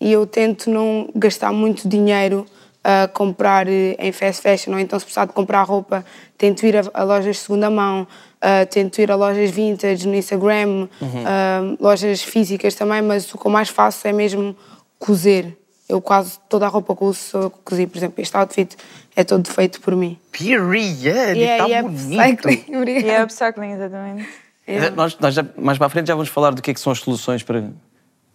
e 0.00 0.10
eu 0.12 0.26
tento 0.26 0.70
não 0.70 1.10
gastar 1.14 1.52
muito 1.52 1.86
dinheiro 1.86 2.46
a 2.90 3.06
comprar 3.08 3.68
eh, 3.68 3.96
em 3.98 4.10
fast 4.12 4.40
fashion, 4.40 4.72
ou 4.72 4.78
então 4.78 4.98
se 4.98 5.04
precisar 5.04 5.26
de 5.26 5.32
comprar 5.34 5.62
roupa, 5.64 6.02
tento 6.38 6.64
ir 6.64 6.74
a, 6.76 6.82
a 6.94 7.02
lojas 7.04 7.36
de 7.36 7.42
segunda 7.42 7.68
mão, 7.68 8.06
ah, 8.40 8.64
tento 8.64 8.98
ir 9.00 9.10
a 9.10 9.14
lojas 9.16 9.50
vintage 9.50 10.06
no 10.08 10.14
Instagram, 10.14 10.88
Uhum. 11.00 11.24
ah, 11.26 11.76
lojas 11.78 12.22
físicas 12.22 12.74
também, 12.74 13.02
mas 13.02 13.32
o 13.34 13.36
que 13.38 13.46
eu 13.46 13.50
mais 13.50 13.68
faço 13.68 14.08
é 14.08 14.12
mesmo 14.12 14.56
cozer. 14.98 15.54
Eu 15.88 16.00
quase 16.00 16.38
toda 16.48 16.64
a 16.66 16.68
roupa 16.68 16.94
que 16.96 17.02
uso 17.04 17.18
sou 17.18 17.42
eu 17.44 17.50
que 17.50 17.58
cozi. 17.64 17.86
Por 17.86 17.96
exemplo, 17.98 18.22
este 18.22 18.36
outfit 18.36 18.76
é 19.16 19.24
todo 19.24 19.46
feito 19.48 19.80
por 19.80 19.94
mim. 19.96 20.18
Period! 20.32 21.38
Yeah, 21.38 21.64
tá 21.64 21.66
yeah, 21.68 21.88
bonito! 21.88 22.20
upcycling. 22.20 22.64
Obrigada. 22.76 23.06
E 23.06 23.10
é 23.10 23.22
upcycling, 23.22 23.72
exatamente. 23.72 24.28
Eh, 24.66 24.90
Nós, 24.90 25.16
nós 25.18 25.34
já- 25.34 25.46
mais 25.56 25.78
para 25.78 25.86
a 25.86 25.90
frente 25.90 26.06
já 26.08 26.14
vamos 26.14 26.28
falar 26.28 26.50
do 26.50 26.60
que 26.60 26.70
é 26.70 26.74
que 26.74 26.80
são 26.80 26.92
as 26.92 26.98
soluções 27.00 27.42
para, 27.42 27.70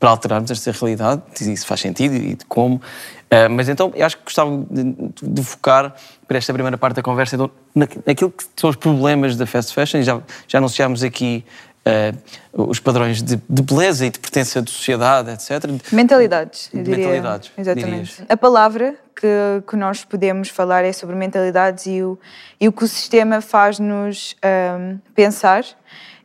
para 0.03 0.09
alterarmos 0.09 0.51
esta 0.51 0.69
realidade, 0.69 1.21
se 1.33 1.53
isso 1.53 1.65
faz 1.65 1.79
sentido 1.79 2.13
e 2.13 2.35
de 2.35 2.43
como. 2.43 2.81
Eh, 3.29 3.47
mas 3.47 3.69
então, 3.69 3.89
eu 3.95 4.05
acho 4.05 4.17
que 4.17 4.25
gostava 4.25 4.51
de, 4.69 4.83
de 5.23 5.41
focar 5.45 5.95
para 6.27 6.37
esta 6.37 6.51
primeira 6.51 6.77
parte 6.77 6.97
da 6.97 7.01
conversa 7.01 7.35
então, 7.37 7.49
na- 7.73 7.87
naquilo 8.05 8.29
que 8.29 8.43
são 8.53 8.69
os 8.69 8.75
problemas 8.75 9.37
da 9.37 9.45
fast 9.45 9.73
fashion. 9.73 10.01
E 10.01 10.03
já, 10.03 10.19
já 10.45 10.57
anunciámos 10.57 11.03
aqui 11.03 11.45
eh, 11.85 12.13
os 12.51 12.81
padrões 12.81 13.23
de, 13.23 13.39
de 13.49 13.61
beleza 13.61 14.05
e 14.05 14.09
de 14.09 14.19
pertença 14.19 14.61
de 14.61 14.71
sociedade, 14.71 15.31
etc. 15.31 15.71
Mentalidades, 15.93 16.69
eu 16.73 16.83
diria. 16.83 16.97
mentalidades, 16.97 17.51
Exatamente. 17.57 17.89
dirias. 17.89 18.21
A 18.27 18.35
palavra 18.35 18.95
que, 19.15 19.63
que 19.69 19.77
nós 19.77 20.03
podemos 20.03 20.49
falar 20.49 20.83
é 20.83 20.91
sobre 20.91 21.15
mentalidades 21.15 21.85
e 21.85 22.03
o, 22.03 22.19
e 22.59 22.67
o 22.67 22.73
que 22.73 22.83
o 22.83 22.87
sistema 22.89 23.39
faz-nos 23.39 24.35
ahm, 24.43 24.97
pensar. 25.15 25.63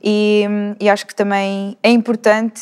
E, 0.02 0.42
e 0.80 0.90
acho 0.90 1.06
que 1.06 1.14
também 1.14 1.78
é 1.80 1.90
importante, 1.90 2.60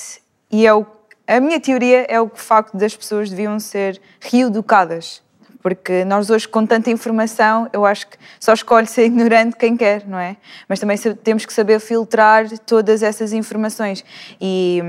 e 0.52 0.66
é 0.66 0.75
o, 0.75 0.85
a 1.26 1.40
minha 1.40 1.59
teoria 1.61 2.06
é 2.09 2.21
o 2.21 2.28
facto 2.35 2.76
das 2.76 2.95
pessoas 2.97 3.30
deviam 3.30 3.59
ser 3.59 4.00
reeducadas. 4.21 5.23
Porque 5.62 6.04
nós 6.04 6.30
hoje, 6.30 6.47
com 6.47 6.64
tanta 6.64 6.90
informação, 6.90 7.68
eu 7.73 7.85
acho 7.85 8.06
que 8.06 8.16
só 8.38 8.52
escolhe 8.54 8.87
ser 8.87 9.06
ignorante 9.06 9.56
quem 9.56 9.76
quer, 9.76 10.06
não 10.06 10.18
é? 10.18 10.37
Mas 10.68 10.78
também 10.78 10.97
temos 11.25 11.45
que 11.45 11.52
saber 11.52 11.80
filtrar 11.80 12.49
todas 12.61 13.02
essas 13.02 13.33
informações. 13.33 14.04
E, 14.40 14.80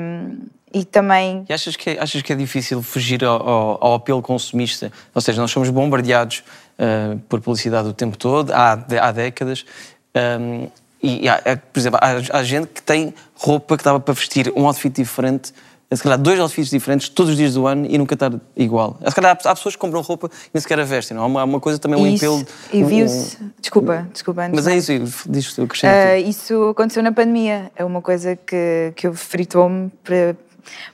e 0.72 0.86
também 0.86 1.46
E 1.50 1.54
achas 1.54 1.76
que, 1.76 1.90
é- 1.92 2.00
achas 2.00 2.22
que 2.22 2.32
é 2.32 2.36
difícil 2.36 2.84
fugir 2.84 3.24
ao, 3.26 3.42
ao- 3.50 3.78
ao 3.86 3.94
apelo 3.96 4.22
consumista? 4.22 4.92
Ou 5.16 5.22
seja, 5.22 5.42
nós 5.42 5.50
somos 5.50 5.70
bombardeados 5.72 6.44
ah, 6.78 7.18
por 7.28 7.42
publicidade 7.42 7.88
o 7.90 7.94
tempo 7.94 8.16
todo, 8.16 8.52
há, 8.52 8.74
há 8.74 9.12
décadas. 9.12 9.66
ahm, 10.14 10.68
e, 11.02 11.28
há, 11.30 11.36
há, 11.36 11.58
por 11.58 11.80
exemplo, 11.80 12.00
há, 12.02 12.38
há 12.40 12.44
gente 12.44 12.68
que 12.68 12.82
tem 12.82 13.14
roupa 13.36 13.78
que 13.78 13.84
dava 13.84 14.00
para 14.00 14.14
vestir 14.14 14.52
um 14.56 14.66
outfit 14.68 14.94
diferente, 14.94 15.54
se 15.96 16.04
calhar 16.04 16.18
dois 16.18 16.38
outfits 16.40 16.70
diferentes 16.70 17.08
todos 17.08 17.32
os 17.32 17.38
dias 17.38 17.54
do 17.54 17.66
ano 17.66 17.86
e 17.90 17.98
nunca 17.98 18.14
estar 18.14 18.32
igual. 18.56 19.00
Se 19.08 19.16
calhar 19.16 19.32
há, 19.46 19.56
pessoas 19.56 19.76
que 19.76 19.80
compram 19.80 20.02
roupa 20.02 20.28
e 20.48 20.50
nem 20.54 20.60
sequer 20.62 20.80
a 20.80 20.84
vestem. 20.84 21.16
Não? 21.16 21.24
Há 21.24 21.28
uma, 21.28 21.44
uma 21.46 21.60
coisa 21.62 21.80
também, 21.80 21.98
um 22.00 22.06
Isso, 22.08 22.26
apelo. 22.26 22.46
E 22.74 22.84
um- 22.84 22.88
viu-se. 22.88 23.38
Desculpa, 23.62 24.08
desculpa. 24.12 24.42
antes 24.44 24.56
Mas 24.56 24.68
é 24.68 24.76
isso, 24.78 25.24
diz 25.30 25.58
eu 25.58 25.64
acrescento. 25.64 25.94
Ah, 25.94 26.18
isso 26.20 26.70
aconteceu 26.70 27.02
na 27.02 27.12
pandemia. 27.14 27.72
É 27.76 27.86
uma 27.86 28.02
coisa 28.02 28.36
que, 28.36 28.92
que 28.96 29.08
eu 29.08 29.14
fritou-me 29.14 29.90
para- 30.04 30.36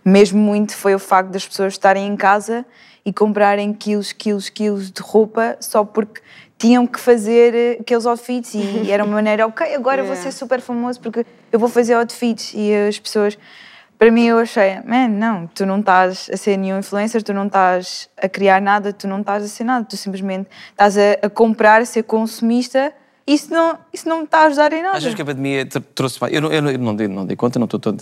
mesmo 0.06 0.40
muito 0.40 0.76
foi 0.76 0.94
o 0.94 1.00
facto 1.00 1.30
das 1.30 1.48
pessoas 1.48 1.74
estarem 1.74 2.06
em 2.08 2.16
casa 2.16 2.64
e 3.04 3.12
comprarem 3.12 3.74
quilos, 3.74 4.12
quilos, 4.12 4.48
quilos 4.50 4.92
de 4.92 5.02
roupa 5.02 5.58
só 5.60 5.84
porque 5.84 6.22
tinham 6.60 6.86
que 6.86 7.00
fazer 7.00 7.56
eh, 7.56 7.78
aqueles 7.82 8.06
outfits 8.06 8.54
e 8.54 8.62
era 8.92 9.04
uma 9.04 9.16
maneira, 9.16 9.48
ok, 9.48 9.74
agora 9.74 10.04
vou 10.04 10.12
Yeah. 10.14 10.32
ser 10.32 10.38
super 10.38 10.62
famoso 10.62 11.00
porque 11.02 11.26
eu 11.52 11.58
vou 11.60 11.68
fazer 11.68 11.96
outfits 11.96 12.54
e 12.54 12.72
as 12.88 13.00
pessoas 13.00 13.38
para 14.04 14.12
mim 14.12 14.26
eu 14.26 14.38
achei, 14.38 14.82
man, 14.86 15.08
não, 15.08 15.48
tu 15.48 15.66
não 15.66 15.80
estás 15.80 16.30
a 16.30 16.36
ser 16.36 16.58
nenhum 16.58 16.78
influencer, 16.78 17.24
tu 17.24 17.34
não 17.34 17.48
estás 17.48 18.10
a 18.22 18.28
criar 18.28 18.62
nada, 18.62 18.92
tu 18.92 19.08
não 19.08 19.22
estás 19.22 19.46
a 19.46 19.48
ser 19.48 19.64
nada, 19.64 19.86
tu 19.86 19.96
simplesmente 19.96 20.50
estás 20.72 20.98
a, 20.98 21.26
a 21.26 21.30
comprar, 21.30 21.82
a 21.82 21.86
ser 21.86 22.04
consumista 22.04 22.92
isso 23.26 23.50
não, 23.50 23.78
isso 23.94 24.10
não 24.10 24.18
me 24.18 24.24
está 24.26 24.40
a 24.40 24.46
ajudar 24.48 24.74
em 24.74 24.82
nada. 24.84 24.98
Achas 24.98 25.14
que 25.14 25.22
a 25.22 25.26
pandemia 25.26 25.66
tr- 25.66 25.80
trouxe 25.96 26.20
mais? 26.20 26.34
Eu 26.34 26.42
não, 26.42 26.52
eu 26.52 26.62
não, 26.62 26.72
eu 26.72 26.78
não, 26.78 26.94
dei, 26.94 27.08
não 27.08 27.26
dei 27.26 27.38
conta, 27.38 27.58
não 27.58 27.64
estou 27.64 27.80
tão 27.80 27.96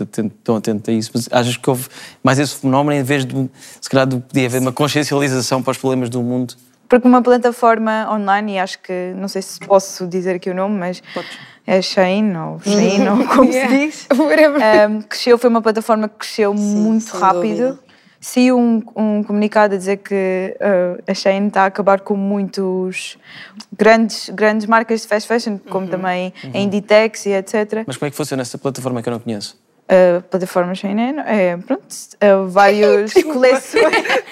tão 0.44 0.56
atento 0.56 0.90
a 0.90 0.94
isso, 0.96 1.12
mas 1.14 1.30
achas 1.32 1.56
que 1.56 1.70
houve 1.70 1.88
mais 2.24 2.40
esse 2.40 2.56
fenómeno 2.56 3.00
em 3.00 3.04
vez 3.04 3.24
de, 3.24 3.48
se 3.80 3.88
calhar, 3.88 4.08
de 4.08 4.20
podia 4.20 4.48
haver 4.48 4.60
uma 4.60 4.72
consciencialização 4.72 5.62
para 5.62 5.70
os 5.70 5.78
problemas 5.78 6.10
do 6.10 6.24
mundo? 6.24 6.56
Porque 6.92 7.08
uma 7.08 7.22
plataforma 7.22 8.06
online, 8.12 8.56
e 8.56 8.60
acho 8.60 8.78
que, 8.80 9.14
não 9.16 9.30
sei 9.30 9.42
se 9.42 9.62
posso 9.62 10.06
dizer 10.06 10.36
aqui 10.36 10.50
o 10.50 10.54
nome, 10.54 10.78
mas 10.78 11.02
é 11.66 11.82
Shein, 11.82 12.36
ou 12.36 12.60
Shein, 12.60 13.08
ou 13.08 13.26
como 13.28 13.46
Yeah. 13.50 13.72
se 13.72 13.86
diz, 13.86 14.08
um, 14.92 15.02
cresceu, 15.04 15.38
foi 15.38 15.50
uma 15.50 15.62
plataforma 15.62 16.10
que 16.10 16.16
cresceu 16.16 16.54
muito 16.54 17.06
sem 17.06 17.18
rápido. 17.18 17.80
Saiu 18.20 18.60
um, 18.60 18.84
um 18.94 19.24
comunicado 19.24 19.74
a 19.74 19.78
dizer 19.78 20.00
que 20.00 20.58
uh, 20.60 21.02
a 21.08 21.14
Shein 21.14 21.48
está 21.48 21.64
a 21.64 21.68
acabar 21.68 22.02
com 22.02 22.18
muitos 22.18 23.18
grandes, 23.72 24.30
grandes 24.30 24.68
marcas 24.68 25.04
de 25.04 25.08
fast 25.08 25.30
fashion, 25.30 25.60
como 25.70 25.88
também 25.88 26.34
a 26.54 26.58
Inditex 26.58 27.26
e 27.26 27.30
etc. 27.30 27.86
Mas 27.88 27.96
como 27.96 28.08
é 28.08 28.12
que 28.12 28.18
funciona 28.18 28.42
essa 28.42 28.58
plataforma 28.58 29.02
que 29.02 29.08
eu 29.08 29.14
não 29.14 29.20
conheço? 29.22 29.58
A 29.94 30.22
plataforma 30.22 30.74
Shein 30.74 30.98
é, 30.98 31.50
é, 31.52 31.58
pronto, 31.58 31.84
é, 32.22 32.34
várias 32.48 33.12
coleções. 33.24 33.84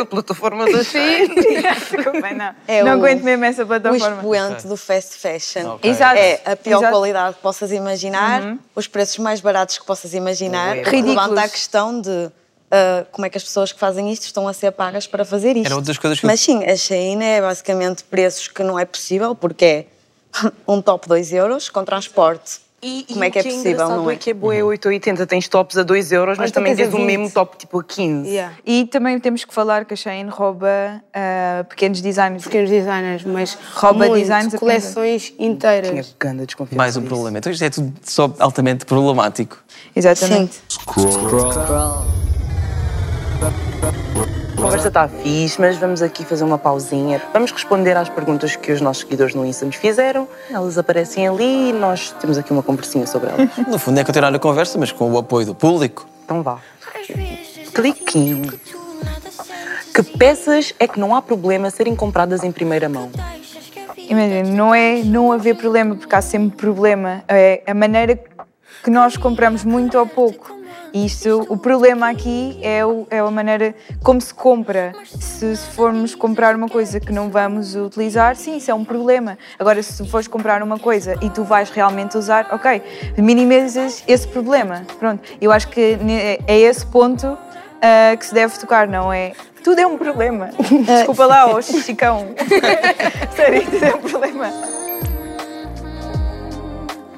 A 0.00 0.04
plataforma 0.06 0.64
da 0.70 0.82
Shein. 0.82 1.28
Desculpem, 1.94 2.34
não. 2.34 2.52
É 2.66 2.82
não 2.82 2.90
o- 2.92 2.94
aguento 2.94 3.22
mesmo 3.22 3.44
essa 3.44 3.62
O 3.62 3.66
plataforma. 3.66 4.16
expoente 4.16 4.66
do 4.66 4.76
fast 4.76 5.14
fashion. 5.18 5.74
Ok. 5.74 5.88
Exato. 5.88 6.18
É 6.18 6.40
a 6.44 6.56
pior 6.56 6.78
Exato. 6.78 6.92
qualidade 6.92 7.36
que 7.36 7.42
possas 7.42 7.70
imaginar, 7.70 8.42
Uhum. 8.42 8.58
os 8.74 8.88
preços 8.88 9.18
mais 9.18 9.40
baratos 9.40 9.78
que 9.78 9.84
possas 9.86 10.14
imaginar. 10.14 10.76
Ridículos. 10.78 11.14
Levanta 11.14 11.42
a 11.42 11.48
questão 11.48 12.00
de 12.00 12.30
ah, 12.72 13.04
como 13.12 13.24
é 13.26 13.30
que 13.30 13.36
as 13.38 13.44
pessoas 13.44 13.70
que 13.70 13.78
fazem 13.78 14.10
isto 14.10 14.24
estão 14.24 14.48
a 14.48 14.52
ser 14.52 14.72
pagas 14.72 15.06
para 15.06 15.24
fazer 15.24 15.56
isto. 15.56 15.66
Era 15.66 15.76
outra 15.76 15.88
das 15.92 15.98
coisas 15.98 16.18
que 16.18 16.26
Mas 16.26 16.40
sim, 16.40 16.64
a 16.64 16.74
Shein 16.74 17.22
é 17.22 17.40
basicamente 17.40 18.02
preços 18.04 18.48
que 18.48 18.62
não 18.64 18.76
é 18.78 18.84
possível, 18.84 19.34
porque 19.34 19.64
é 19.64 19.86
um 20.66 20.80
top 20.82 21.06
2 21.06 21.32
euros 21.34 21.68
com 21.68 21.84
transporte. 21.84 22.60
Como 23.08 23.22
é 23.22 23.30
que 23.30 23.38
é 23.38 23.42
possível, 23.44 23.88
não 23.88 24.10
é? 24.10 24.16
que 24.16 24.30
é 24.30 24.34
boa 24.34 24.52
880, 24.54 25.24
tens 25.26 25.46
tops 25.46 25.78
a 25.78 25.84
2 25.84 26.10
euros, 26.10 26.36
mas 26.36 26.50
também 26.50 26.74
tens 26.74 26.88
a 26.88 26.90
tens 26.90 26.94
um 27.00 27.06
20. 27.06 27.18
mesmo 27.18 27.30
top 27.30 27.56
tipo 27.56 27.78
a 27.78 27.84
15. 27.84 28.28
E 28.66 28.86
também 28.86 29.20
temos 29.20 29.44
que 29.44 29.54
falar 29.54 29.84
que 29.84 29.94
a 29.94 29.96
Shein 29.96 30.26
rouba 30.28 31.00
ah, 31.14 31.64
pequenos 31.68 32.00
designers. 32.00 32.42
Pequenos 32.42 32.70
designers, 32.70 33.24
mas 33.24 33.56
rouba 33.74 34.06
muito, 34.08 34.20
designs 34.20 34.54
a 34.54 34.58
coleções 34.58 35.32
inteiras. 35.38 36.16
Ganda 36.18 36.44
desconfiança. 36.44 36.76
Mais 36.76 36.96
um 36.96 37.02
problema. 37.02 37.38
Então 37.38 37.52
isto 37.52 37.64
é 37.64 37.70
tudo 37.70 37.92
só 38.02 38.34
altamente 38.40 38.84
problemático. 38.84 39.58
Exatamente. 39.94 40.60
A 44.62 44.64
conversa 44.64 44.86
está 44.86 45.08
fixe, 45.08 45.60
mas 45.60 45.76
vamos 45.76 46.02
aqui 46.02 46.24
fazer 46.24 46.44
uma 46.44 46.56
pausinha. 46.56 47.20
Vamos 47.32 47.50
responder 47.50 47.96
às 47.96 48.08
perguntas 48.08 48.54
que 48.54 48.70
os 48.70 48.80
nossos 48.80 49.02
seguidores 49.02 49.34
no 49.34 49.44
Insta 49.44 49.66
nos 49.66 49.74
fizeram. 49.74 50.28
Elas 50.48 50.78
aparecem 50.78 51.26
ali 51.26 51.70
e 51.70 51.72
nós 51.72 52.12
temos 52.20 52.38
aqui 52.38 52.52
uma 52.52 52.62
conversinha 52.62 53.04
sobre 53.04 53.30
elas. 53.30 53.50
No 53.66 53.76
fundo 53.76 53.98
é 53.98 54.04
continuar 54.04 54.32
a 54.32 54.38
conversa, 54.38 54.78
mas 54.78 54.92
com 54.92 55.10
o 55.10 55.18
apoio 55.18 55.46
do 55.46 55.54
público. 55.54 56.06
Então 56.24 56.44
vá. 56.44 56.60
Cliquinho. 57.74 58.52
Que 59.92 60.02
peças 60.16 60.72
é 60.78 60.86
que 60.86 61.00
não 61.00 61.12
há 61.12 61.20
problema 61.20 61.68
serem 61.68 61.96
compradas 61.96 62.44
em 62.44 62.52
primeira 62.52 62.88
mão? 62.88 63.10
Imagina, 63.98 64.48
não 64.48 64.72
é 64.72 65.02
não 65.02 65.32
haver 65.32 65.56
problema, 65.56 65.96
porque 65.96 66.14
há 66.14 66.22
sempre 66.22 66.56
problema. 66.56 67.24
É 67.26 67.64
a 67.66 67.74
maneira 67.74 68.16
que 68.84 68.90
nós 68.90 69.16
compramos 69.16 69.64
muito 69.64 69.98
ou 69.98 70.06
pouco. 70.06 70.61
Isto, 70.94 71.46
o 71.48 71.56
problema 71.56 72.10
aqui 72.10 72.58
é, 72.62 72.84
o- 72.84 73.06
é 73.10 73.18
a 73.20 73.30
maneira 73.30 73.74
como 74.02 74.20
se 74.20 74.32
compra. 74.34 74.92
Se, 75.04 75.56
se 75.56 75.66
formos 75.70 76.14
comprar 76.14 76.54
uma 76.54 76.68
coisa 76.68 77.00
que 77.00 77.10
não 77.12 77.30
vamos 77.30 77.74
utilizar, 77.74 78.36
sim, 78.36 78.56
isso 78.58 78.70
é 78.70 78.74
um 78.74 78.84
problema. 78.84 79.38
Agora, 79.58 79.82
se 79.82 80.06
fores 80.08 80.28
comprar 80.28 80.62
uma 80.62 80.78
coisa 80.78 81.16
e 81.22 81.30
tu 81.30 81.44
vais 81.44 81.70
realmente 81.70 82.18
usar, 82.18 82.46
ok, 82.52 82.82
minimizas 83.16 84.04
esse 84.06 84.28
problema. 84.28 84.82
Pronto, 84.98 85.22
eu 85.40 85.50
acho 85.50 85.68
que 85.68 85.98
é 86.46 86.58
esse 86.60 86.84
ponto 86.84 87.38
ah, 87.80 88.16
que 88.16 88.26
se 88.26 88.34
deve 88.34 88.58
tocar, 88.58 88.86
não 88.86 89.10
é? 89.12 89.32
Tudo 89.64 89.80
é 89.80 89.86
um 89.86 89.96
problema. 89.96 90.50
Desculpa 90.84 91.24
lá, 91.24 91.46
ô 91.54 91.62
Chicão. 91.62 92.34
Sério, 93.34 93.62
tudo 93.64 93.84
é 93.84 93.94
um 93.94 93.98
problema. 94.00 94.50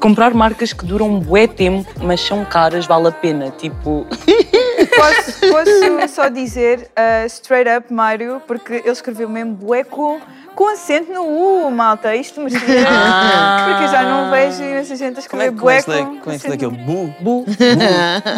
Comprar 0.04 0.34
marcas 0.34 0.74
que 0.74 0.84
duram 0.84 1.08
um 1.08 1.18
bué 1.18 1.46
tempo, 1.46 1.90
mas 2.02 2.20
são 2.20 2.44
caras, 2.44 2.84
vale 2.84 3.08
a 3.08 3.10
pena. 3.10 3.50
Tipo, 3.56 4.06
Posso, 4.94 5.40
posso 5.40 6.08
só 6.14 6.28
dizer 6.28 6.90
uh, 6.90 7.24
straight 7.26 7.70
up 7.70 7.90
Mário, 7.90 8.42
porque 8.46 8.74
ele 8.74 8.90
escreveu 8.90 9.30
mesmo 9.30 9.54
bué 9.54 9.82
com, 9.82 10.20
com 10.54 10.68
acento 10.68 11.10
no 11.10 11.22
U, 11.24 11.70
malta. 11.70 12.14
Isto 12.14 12.42
me 12.42 12.50
tira. 12.52 12.84
Ah. 12.86 13.66
Porque 13.66 13.84
eu 13.84 13.88
já 13.88 14.02
não 14.02 14.30
vejo 14.30 14.62
imensa 14.62 14.94
gente 14.94 15.20
a 15.20 15.22
Como 15.26 15.40
é, 15.42 15.46
escrever 15.46 15.58
como 15.58 15.70
é 15.70 15.72
bué 15.72 15.76
que 15.76 15.82
se 15.82 15.90
lê, 15.90 15.98
com. 15.98 16.18
como 16.18 16.30
é 16.30 16.34
que 16.34 16.42
se 16.42 16.48
lê 16.48 16.54
aquele 16.54 16.70
bu? 16.72 17.14
Bu. 17.20 17.44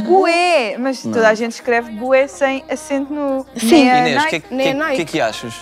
Bué! 0.05 0.77
Mas 0.79 1.05
Não. 1.05 1.13
toda 1.13 1.29
a 1.29 1.35
gente 1.35 1.53
escreve 1.53 1.91
bué 1.91 2.29
sem 2.29 2.65
acento 2.71 3.13
no 3.13 3.41
U. 3.41 3.47
Sim. 3.57 3.89
Inês, 3.89 4.23
o 4.23 4.29
que, 4.29 4.37
é 4.37 4.41
que- 4.41 4.49
que, 4.49 4.95
que 4.97 5.03
é 5.03 5.05
que 5.05 5.21
achas? 5.21 5.55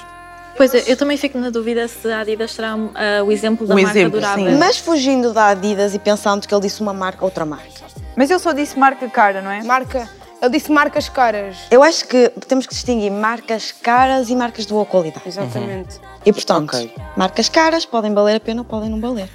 Pois 0.56 0.74
é, 0.74 0.84
eu 0.86 0.96
também 0.96 1.16
fico 1.16 1.38
na 1.38 1.50
dúvida 1.50 1.86
se 1.88 2.10
a 2.10 2.20
Adidas 2.20 2.52
será 2.52 2.72
ah, 2.72 3.22
o 3.24 3.32
exemplo 3.32 3.66
da 3.66 3.74
O 3.74 3.76
marca 3.76 3.98
exemplo, 3.98 4.20
durável. 4.20 4.58
Mas 4.58 4.78
fugindo 4.78 5.32
da 5.32 5.48
Adidas 5.48 5.94
e 5.94 5.98
pensando 5.98 6.46
que 6.46 6.54
ele 6.54 6.62
disse 6.62 6.80
uma 6.80 6.92
marca, 6.92 7.24
outra 7.24 7.44
marca. 7.44 7.68
Mas 8.16 8.30
ele 8.30 8.38
só 8.38 8.52
disse 8.52 8.78
marca 8.78 9.08
cara, 9.08 9.42
não 9.42 9.50
é? 9.50 9.62
Marca. 9.62 10.08
Ele 10.40 10.50
disse 10.50 10.70
marcas 10.70 11.08
caras. 11.08 11.56
Eu 11.70 11.82
acho 11.82 12.06
que 12.06 12.30
temos 12.46 12.66
que 12.66 12.74
distinguir 12.74 13.10
marcas 13.10 13.72
caras 13.72 14.28
e 14.28 14.36
marcas 14.36 14.66
de 14.66 14.72
boa 14.72 14.84
qualidade. 14.84 15.26
Exatamente. 15.26 15.98
E 16.24 16.32
portanto, 16.32 16.76
marcas 17.16 17.48
caras 17.48 17.84
podem 17.84 18.12
valer 18.12 18.36
a 18.36 18.40
pena 18.40 18.60
ou 18.60 18.64
podem 18.64 18.90
não 18.90 19.00
valer. 19.00 19.28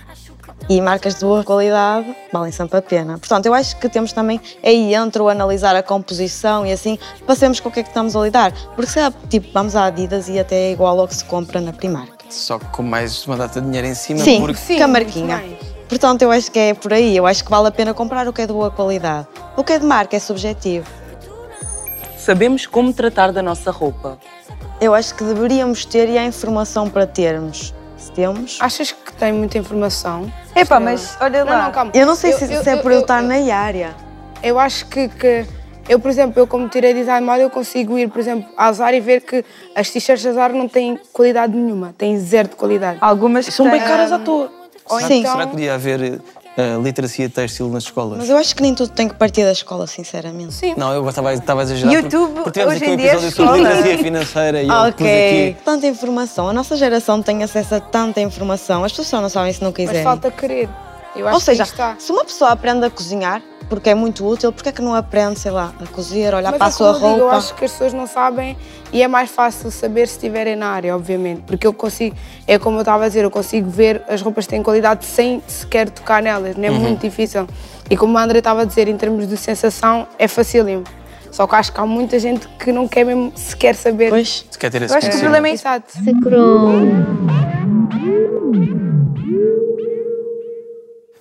E 0.70 0.80
marcas 0.80 1.16
de 1.16 1.22
boa 1.22 1.44
qualidade 1.44 2.16
valem 2.32 2.52
sempre 2.52 2.78
a 2.78 2.82
pena. 2.82 3.18
Portanto, 3.18 3.48
eu 3.48 3.56
acho 3.56 3.76
que 3.80 3.90
temos 3.90 4.14
também 4.14 4.40
aí 4.64 4.94
entre 4.94 5.20
o 5.20 5.28
analisar 5.28 5.76
a 5.76 5.82
composição 5.82 6.64
e 6.64 6.72
assim, 6.72 7.00
passemos 7.26 7.60
com 7.60 7.70
o 7.70 7.72
que 7.72 7.80
é 7.80 7.84
que 7.84 7.90
estamos 7.90 8.16
a 8.16 8.22
lidar. 8.22 8.54
Porque 8.76 8.92
se 8.92 9.00
é, 9.00 9.12
tipo, 9.28 9.48
vamos 9.52 9.76
à 9.76 9.86
Adidas 9.86 10.30
e 10.30 10.38
até 10.38 10.68
é 10.68 10.72
igual 10.72 11.00
ao 11.00 11.08
que 11.08 11.16
se 11.16 11.26
compra 11.26 11.60
na 11.60 11.74
Primark. 11.74 12.14
Só 12.30 12.60
que 12.60 12.66
com 12.68 12.84
mais 12.84 13.26
uma 13.26 13.36
data 13.36 13.60
de 13.60 13.66
dinheiro 13.66 13.88
em 13.88 13.96
cima. 13.96 14.20
Sim, 14.20 14.42
porque... 14.42 14.78
com 14.78 14.84
a 14.84 14.88
marquinha. 14.88 15.44
Portanto, 15.88 16.22
eu 16.22 16.30
acho 16.30 16.52
que 16.52 16.60
é 16.60 16.74
por 16.76 16.94
aí. 16.94 17.18
Eu 17.18 17.26
acho 17.26 17.44
que 17.44 17.50
vale 17.50 17.68
a 17.68 17.72
pena 17.72 17.92
comprar 17.92 18.28
o 18.28 18.32
que 18.32 18.44
é 18.44 18.46
de 18.46 18.54
boa 18.54 18.70
qualidade. 18.70 19.28
O 19.58 19.64
que 19.64 19.74
é 19.74 19.80
de 19.80 19.86
marca 19.88 20.16
é 20.16 20.20
subjetivo. 20.20 20.88
sabemos 22.16 22.68
como 22.68 22.94
tratar 22.94 23.32
da 23.32 23.42
nossa 23.42 23.72
roupa. 23.72 24.20
Eu 24.80 24.94
acho 24.94 25.16
que 25.16 25.24
deveríamos 25.24 25.84
ter 25.84 26.08
e 26.10 26.18
há 26.18 26.24
informação 26.24 26.88
para 26.88 27.08
termos. 27.08 27.74
Temos. 28.10 28.58
Achas 28.60 28.92
que 28.92 29.14
tem 29.14 29.32
muita 29.34 29.58
informação? 29.58 30.32
Epá, 30.56 30.80
mas 30.80 31.18
olha 31.22 31.44
Não, 31.46 31.52
lá. 31.52 31.64
não, 31.66 31.72
calma. 31.72 31.92
Eu 31.94 32.06
não 32.06 32.16
sei 32.16 32.34
se, 32.34 32.48
se 32.48 32.70
é 32.70 32.76
por 32.78 32.92
eu 32.92 33.02
estar 33.02 33.22
eu- 33.24 33.28
na 33.30 33.56
área. 33.56 33.96
Eu 34.42 34.58
acho 34.60 34.86
que, 34.88 35.08
que 35.10 35.46
eu, 35.88 36.00
por 36.00 36.10
exemplo, 36.10 36.40
eu 36.40 36.48
como 36.48 36.68
tirei 36.70 36.94
design 36.94 37.26
moda, 37.26 37.42
eu 37.42 37.50
consigo 37.50 37.98
ir, 37.98 38.10
por 38.10 38.20
exemplo, 38.20 38.50
à 38.58 38.72
Zara 38.72 38.96
e 38.96 39.00
ver 39.00 39.22
que 39.22 39.44
as 39.76 39.90
t-shirts 39.90 40.24
da 40.24 40.32
Zara 40.34 40.54
não 40.54 40.68
têm 40.68 41.00
qualidade 41.12 41.56
nenhuma, 41.56 41.94
têm 41.98 42.18
zero 42.20 42.48
de 42.50 42.56
qualidade. 42.56 42.98
Algumas 43.02 43.46
são 43.48 43.70
bem 43.70 43.82
caras 43.82 44.12
à 44.12 44.20
toa. 44.20 44.52
Ou 44.90 45.00
será, 45.00 45.14
então, 45.16 45.32
será 45.34 45.46
que 45.46 45.52
podia 45.52 45.74
haver 45.76 46.20
eh, 46.60 46.78
literacia 46.84 47.30
têxtil 47.30 47.70
nas 47.70 47.84
escolas? 47.84 48.18
Mas 48.18 48.30
eu 48.30 48.38
acho 48.38 48.56
que 48.56 48.62
nem 48.62 48.76
tudo 48.76 48.90
tem 48.92 49.08
que 49.08 49.16
partir 49.16 49.44
da 49.44 49.52
escola, 49.52 49.88
sinceramente. 49.88 50.54
Sim. 50.54 50.74
Não, 50.76 50.92
eu 50.94 51.08
estava, 51.08 51.34
estava 51.34 51.62
a 51.62 51.64
exagerar. 51.64 51.94
YouTube, 51.94 52.34
porque, 52.34 52.44
porque 52.44 52.60
tivemos 52.60 52.76
hoje 52.76 52.84
aqui 52.84 52.92
um 52.92 52.94
em 52.94 52.98
dia 52.98 53.06
é 53.06 53.14
episódio 53.14 53.36
sobre 53.36 53.52
escola. 53.58 53.70
literacia 53.74 53.98
financeira 54.04 54.62
e 54.64 54.70
Ok. 54.70 55.52
aqui. 55.52 55.58
Tanta 55.64 55.88
informação. 55.88 56.50
A 56.50 56.54
nossa 56.54 56.76
geração 56.76 57.22
tem 57.22 57.44
acesso 57.44 57.76
a 57.76 57.80
tanta 57.80 58.20
informação. 58.22 58.84
As 58.84 58.92
pessoas 58.92 59.08
só 59.08 59.22
não 59.22 59.30
sabem 59.30 59.54
se 59.54 59.62
não 59.62 59.70
mas 59.70 59.76
quiserem. 59.78 60.04
falta 60.04 60.30
querer. 60.32 60.70
Eu 61.16 61.28
acho 61.28 61.36
Ou 61.36 61.40
seja, 61.40 61.64
que 61.66 61.70
aí 61.82 61.90
está. 61.92 61.96
se 62.00 62.12
uma 62.12 62.24
pessoa 62.24 62.52
aprende 62.52 62.86
a 62.86 62.90
cozinhar, 62.90 63.42
porque 63.68 63.90
é 63.90 63.94
muito 63.96 64.26
útil, 64.28 64.52
porque 64.52 64.70
é 64.70 64.72
que 64.72 64.82
não 64.82 64.96
aprende, 64.96 65.38
sei 65.40 65.52
lá, 65.52 65.72
a 65.80 65.88
cozer, 65.88 66.34
olhar 66.34 66.50
Mas 66.52 66.58
para 66.58 66.68
a 66.68 66.70
é 66.70 66.72
sua 66.72 66.88
eu 66.88 66.94
digo, 66.94 67.06
roupa? 67.06 67.22
eu 67.22 67.30
acho 67.32 67.54
que 67.56 67.66
as 67.66 67.72
pessoas 67.72 67.94
não 67.94 68.08
sabem 68.08 68.58
e 68.92 69.04
é 69.04 69.08
mais 69.08 69.30
fácil 69.30 69.70
saber 69.70 70.08
se 70.08 70.16
estiverem 70.16 70.56
na 70.56 70.70
área, 70.70 70.96
obviamente. 70.96 71.42
Porque 71.46 71.68
eu 71.68 71.74
consigo, 71.74 72.16
é 72.48 72.58
como 72.58 72.78
eu 72.78 72.82
estava 72.82 73.06
a 73.06 73.08
dizer, 73.08 73.24
eu 73.24 73.30
consigo 73.32 73.70
ver 73.70 74.02
as 74.08 74.22
roupas 74.22 74.46
que 74.46 74.52
têm 74.52 74.64
qualidade 74.64 75.06
sem 75.06 75.42
sequer 75.48 75.90
tocar 75.90 76.22
nelas, 76.24 76.56
não 76.56 76.64
é 76.66 76.72
Uhum. 76.72 76.80
muito 76.80 77.02
difícil. 77.02 77.46
E 77.90 77.96
como 77.98 78.18
a 78.18 78.24
André 78.24 78.40
estava 78.40 78.62
a 78.62 78.66
dizer, 78.66 78.88
em 78.88 78.98
termos 78.98 79.28
de 79.28 79.38
sensação, 79.38 80.08
é 80.18 80.28
facílimo. 80.28 80.84
Só 81.32 81.46
que 81.46 81.56
acho 81.56 81.72
que 81.72 81.80
há 81.80 81.86
muita 81.86 82.18
gente 82.18 82.48
que 82.58 82.72
não 82.72 82.88
quer 82.88 83.04
mesmo 83.06 83.32
sequer 83.36 83.76
saber. 83.76 84.10
Pois. 84.10 84.46
Se 84.50 84.58
quer 84.58 84.72
ter 84.72 84.82
esse 84.82 84.92
Eu 84.94 84.98
acho 84.98 85.10
que 85.12 85.16
o 85.16 85.20
problema 85.20 85.48
é 85.48 85.52
exato. 85.52 85.94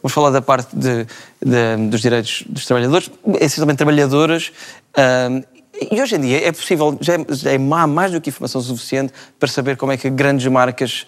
Vamos 0.02 0.12
falar 0.14 0.30
da 0.30 0.40
parte 0.40 0.74
de- 0.76 1.06
de- 1.44 1.88
dos 1.88 2.00
direitos 2.00 2.44
dos 2.48 2.64
trabalhadores, 2.66 3.11
essencialmente 3.40 3.78
trabalhadoras. 3.78 4.52
e 5.90 6.00
hoje 6.02 6.16
em 6.16 6.20
dia 6.20 6.46
é 6.48 6.52
possível, 6.52 6.96
já 7.00 7.14
é, 7.14 7.18
já 7.30 7.52
é 7.52 7.58
mais 7.58 8.11
do 8.12 8.20
que 8.20 8.30
informação 8.30 8.61
suficiente 8.61 9.12
para 9.38 9.48
saber 9.48 9.76
como 9.76 9.92
é 9.92 9.96
que 9.96 10.11
grandes 10.11 10.46
marcas 10.46 11.06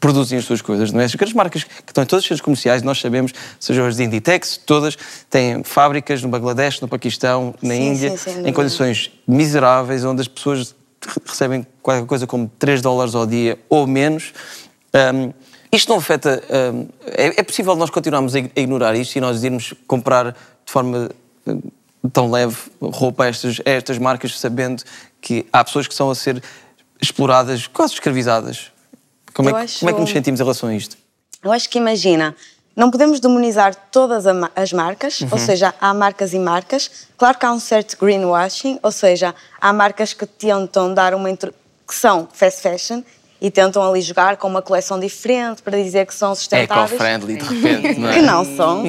produzem 0.00 0.38
as 0.38 0.44
suas 0.46 0.62
coisas, 0.62 0.90
não 0.92 1.00
é? 1.00 1.04
As 1.04 1.14
grandes 1.14 1.34
marcas 1.34 1.62
que 1.64 1.70
estão 1.88 2.02
em 2.02 2.06
todos 2.06 2.24
os 2.24 2.28
centros 2.28 2.40
comerciais, 2.40 2.82
nós 2.82 2.98
sabemos, 3.00 3.32
sejam 3.60 3.86
as 3.86 3.96
de 3.96 4.02
Inditex, 4.04 4.56
todas 4.56 4.96
têm 5.28 5.62
fábricas 5.62 6.22
no 6.22 6.28
Bangladesh, 6.28 6.80
no 6.80 6.88
Paquistão, 6.88 7.54
na 7.62 7.74
Sim, 7.74 7.88
Índia, 7.92 8.16
sim, 8.16 8.46
em 8.48 8.52
condições 8.52 9.10
miseráveis, 9.28 10.02
onde 10.04 10.22
as 10.22 10.28
pessoas 10.28 10.74
re- 11.06 11.20
recebem 11.26 11.66
qualquer 11.82 12.06
coisa 12.06 12.26
como 12.26 12.50
3 12.58 12.80
dólares 12.80 13.14
ao 13.14 13.26
dia 13.26 13.58
ou 13.68 13.86
menos. 13.86 14.32
Ahm, 14.94 15.32
Isto 15.72 15.90
não 15.90 15.98
afeta. 15.98 16.42
hum, 16.74 16.88
é, 17.06 17.40
é 17.40 17.42
possível 17.42 17.76
nós 17.76 17.90
continuarmos 17.90 18.34
a 18.34 18.38
ig- 18.40 18.50
a 18.56 18.60
ignorar 18.60 18.94
isto 18.96 19.16
e 19.16 19.20
nós 19.20 19.42
irmos 19.44 19.72
comprar 19.86 20.32
de 20.32 20.72
forma 20.72 21.10
hum, 21.46 21.60
tão 22.12 22.30
leve 22.30 22.56
roupa 22.80 23.24
a 23.24 23.28
estas, 23.28 23.60
a 23.64 23.70
estas 23.70 23.98
marcas, 23.98 24.38
sabendo 24.38 24.82
que 25.20 25.46
há 25.52 25.62
pessoas 25.62 25.86
que 25.86 25.92
estão 25.92 26.10
a 26.10 26.14
ser 26.14 26.42
exploradas, 27.00 27.66
quase 27.66 27.94
escravizadas. 27.94 28.72
Como 29.32 29.48
é, 29.48 29.62
acho- 29.62 29.78
como 29.78 29.90
é 29.90 29.94
que 29.94 30.00
nos 30.00 30.10
sentimos 30.10 30.40
em 30.40 30.42
relação 30.42 30.68
a 30.68 30.74
isto? 30.74 30.96
Eu 31.42 31.52
acho 31.52 31.68
que 31.70 31.78
imagina, 31.78 32.34
não 32.74 32.90
podemos 32.90 33.20
demonizar 33.20 33.74
todas 33.92 34.24
as 34.26 34.72
marcas, 34.72 35.20
ou 35.22 35.28
Uhum. 35.32 35.38
seja, 35.38 35.72
há 35.80 35.94
marcas 35.94 36.32
e 36.34 36.38
marcas. 36.38 36.90
Claro 37.16 37.38
que 37.38 37.46
há 37.46 37.52
um 37.52 37.60
certo 37.60 37.96
greenwashing, 37.98 38.78
ou 38.82 38.90
seja, 38.90 39.34
há 39.60 39.72
marcas 39.72 40.12
que 40.12 40.26
tentam 40.26 40.92
dar 40.92 41.14
uma 41.14 41.28
que 41.36 41.94
são 41.94 42.28
fast 42.32 42.60
fashion 42.60 43.02
e 43.40 43.50
tentam 43.50 43.82
ali 43.82 44.00
jogar 44.02 44.36
com 44.36 44.46
uma 44.46 44.60
coleção 44.60 45.00
diferente 45.00 45.62
para 45.62 45.80
dizer 45.82 46.06
que 46.06 46.14
são 46.14 46.34
sustentáveis. 46.34 46.92
Eco-friendly, 46.92 47.36
de 47.36 47.44
repente, 47.44 47.98
não 48.00 48.08
é? 48.08 48.14
Que 48.14 48.22
não 48.22 48.44
são. 48.44 48.84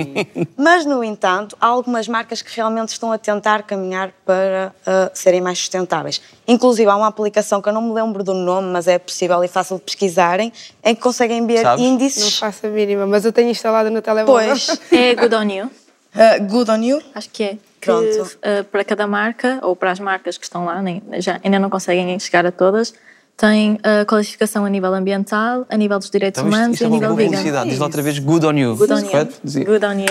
Mas, 0.58 0.86
no 0.86 1.04
entanto, 1.04 1.56
há 1.60 1.68
algumas 1.68 2.08
marcas 2.08 2.42
que 2.42 2.54
realmente 2.56 2.90
estão 2.90 3.12
a 3.12 3.18
tentar 3.18 3.64
caminhar 3.64 4.12
para 4.26 4.74
uh, 4.82 5.10
serem 5.14 5.40
mais 5.40 5.58
sustentáveis. 5.60 6.22
Inclusive, 6.48 6.90
há 6.90 6.96
uma 6.96 7.08
aplicação 7.08 7.62
que 7.62 7.70
eu 7.70 7.74
não 7.74 7.82
me 7.82 7.94
lembro 7.94 8.24
do 8.24 8.34
nome, 8.34 8.68
mas 8.72 8.88
é 8.88 9.00
possível 9.00 9.42
e 9.44 9.48
fácil 9.48 9.78
de 9.78 9.84
pesquisarem, 9.84 10.52
em 10.84 10.94
que 10.94 11.02
conseguem 11.02 11.46
ver 11.48 11.64
Não 11.64 11.78
índices. 11.78 12.38
faço 12.38 12.68
a 12.68 12.70
mínima, 12.70 13.08
mas 13.08 13.24
eu 13.24 13.32
tenho 13.32 13.50
instalado 13.50 13.90
no 13.90 14.02
telemóvel. 14.02 14.48
Pois. 14.50 14.80
É 14.92 15.16
Good 15.16 15.34
on 15.36 15.44
You. 15.44 15.66
Uh, 16.14 16.44
good 16.50 16.70
on 16.70 16.84
You? 16.84 17.02
Acho 17.16 17.30
que 17.30 17.44
é. 17.44 17.58
Que, 17.80 17.88
Pronto. 17.88 18.22
uh, 18.22 18.64
para 18.66 18.84
cada 18.84 19.08
marca, 19.08 19.60
ou 19.64 19.76
para 19.76 19.92
as 19.92 20.00
marcas 20.00 20.38
que 20.38 20.44
estão 20.44 20.66
lá, 20.66 20.82
nem, 20.82 21.02
já, 21.20 21.40
ainda 21.44 21.58
não 21.58 21.70
conseguem 21.70 22.20
chegar 22.20 22.46
a 22.46 22.52
todas, 22.52 22.94
tem 23.42 23.80
a 23.82 24.06
qualificação 24.06 24.64
a 24.66 24.70
nível 24.70 24.94
ambiental, 24.94 25.66
a 25.68 25.76
nível 25.76 25.98
dos 25.98 26.12
direitos 26.12 26.40
Então, 26.40 26.48
isto, 26.48 26.56
humanos 26.60 26.76
isto 26.76 26.84
e 26.84 26.84
é 26.84 26.86
a 26.86 26.90
uma 26.92 27.00
nível 27.00 27.16
vegan. 27.16 27.30
publicidade. 27.32 27.70
Diz 27.72 27.80
lá 27.80 27.86
outra 27.88 28.02
vez 28.04 28.20
good 28.20 28.46
on 28.46 28.54
you. 28.56 28.76
Good 28.76 28.94
on 28.94 29.00
you. 29.00 29.06
correto? 29.10 29.42
Good 29.44 29.84
on 29.86 30.00
you. 30.00 30.06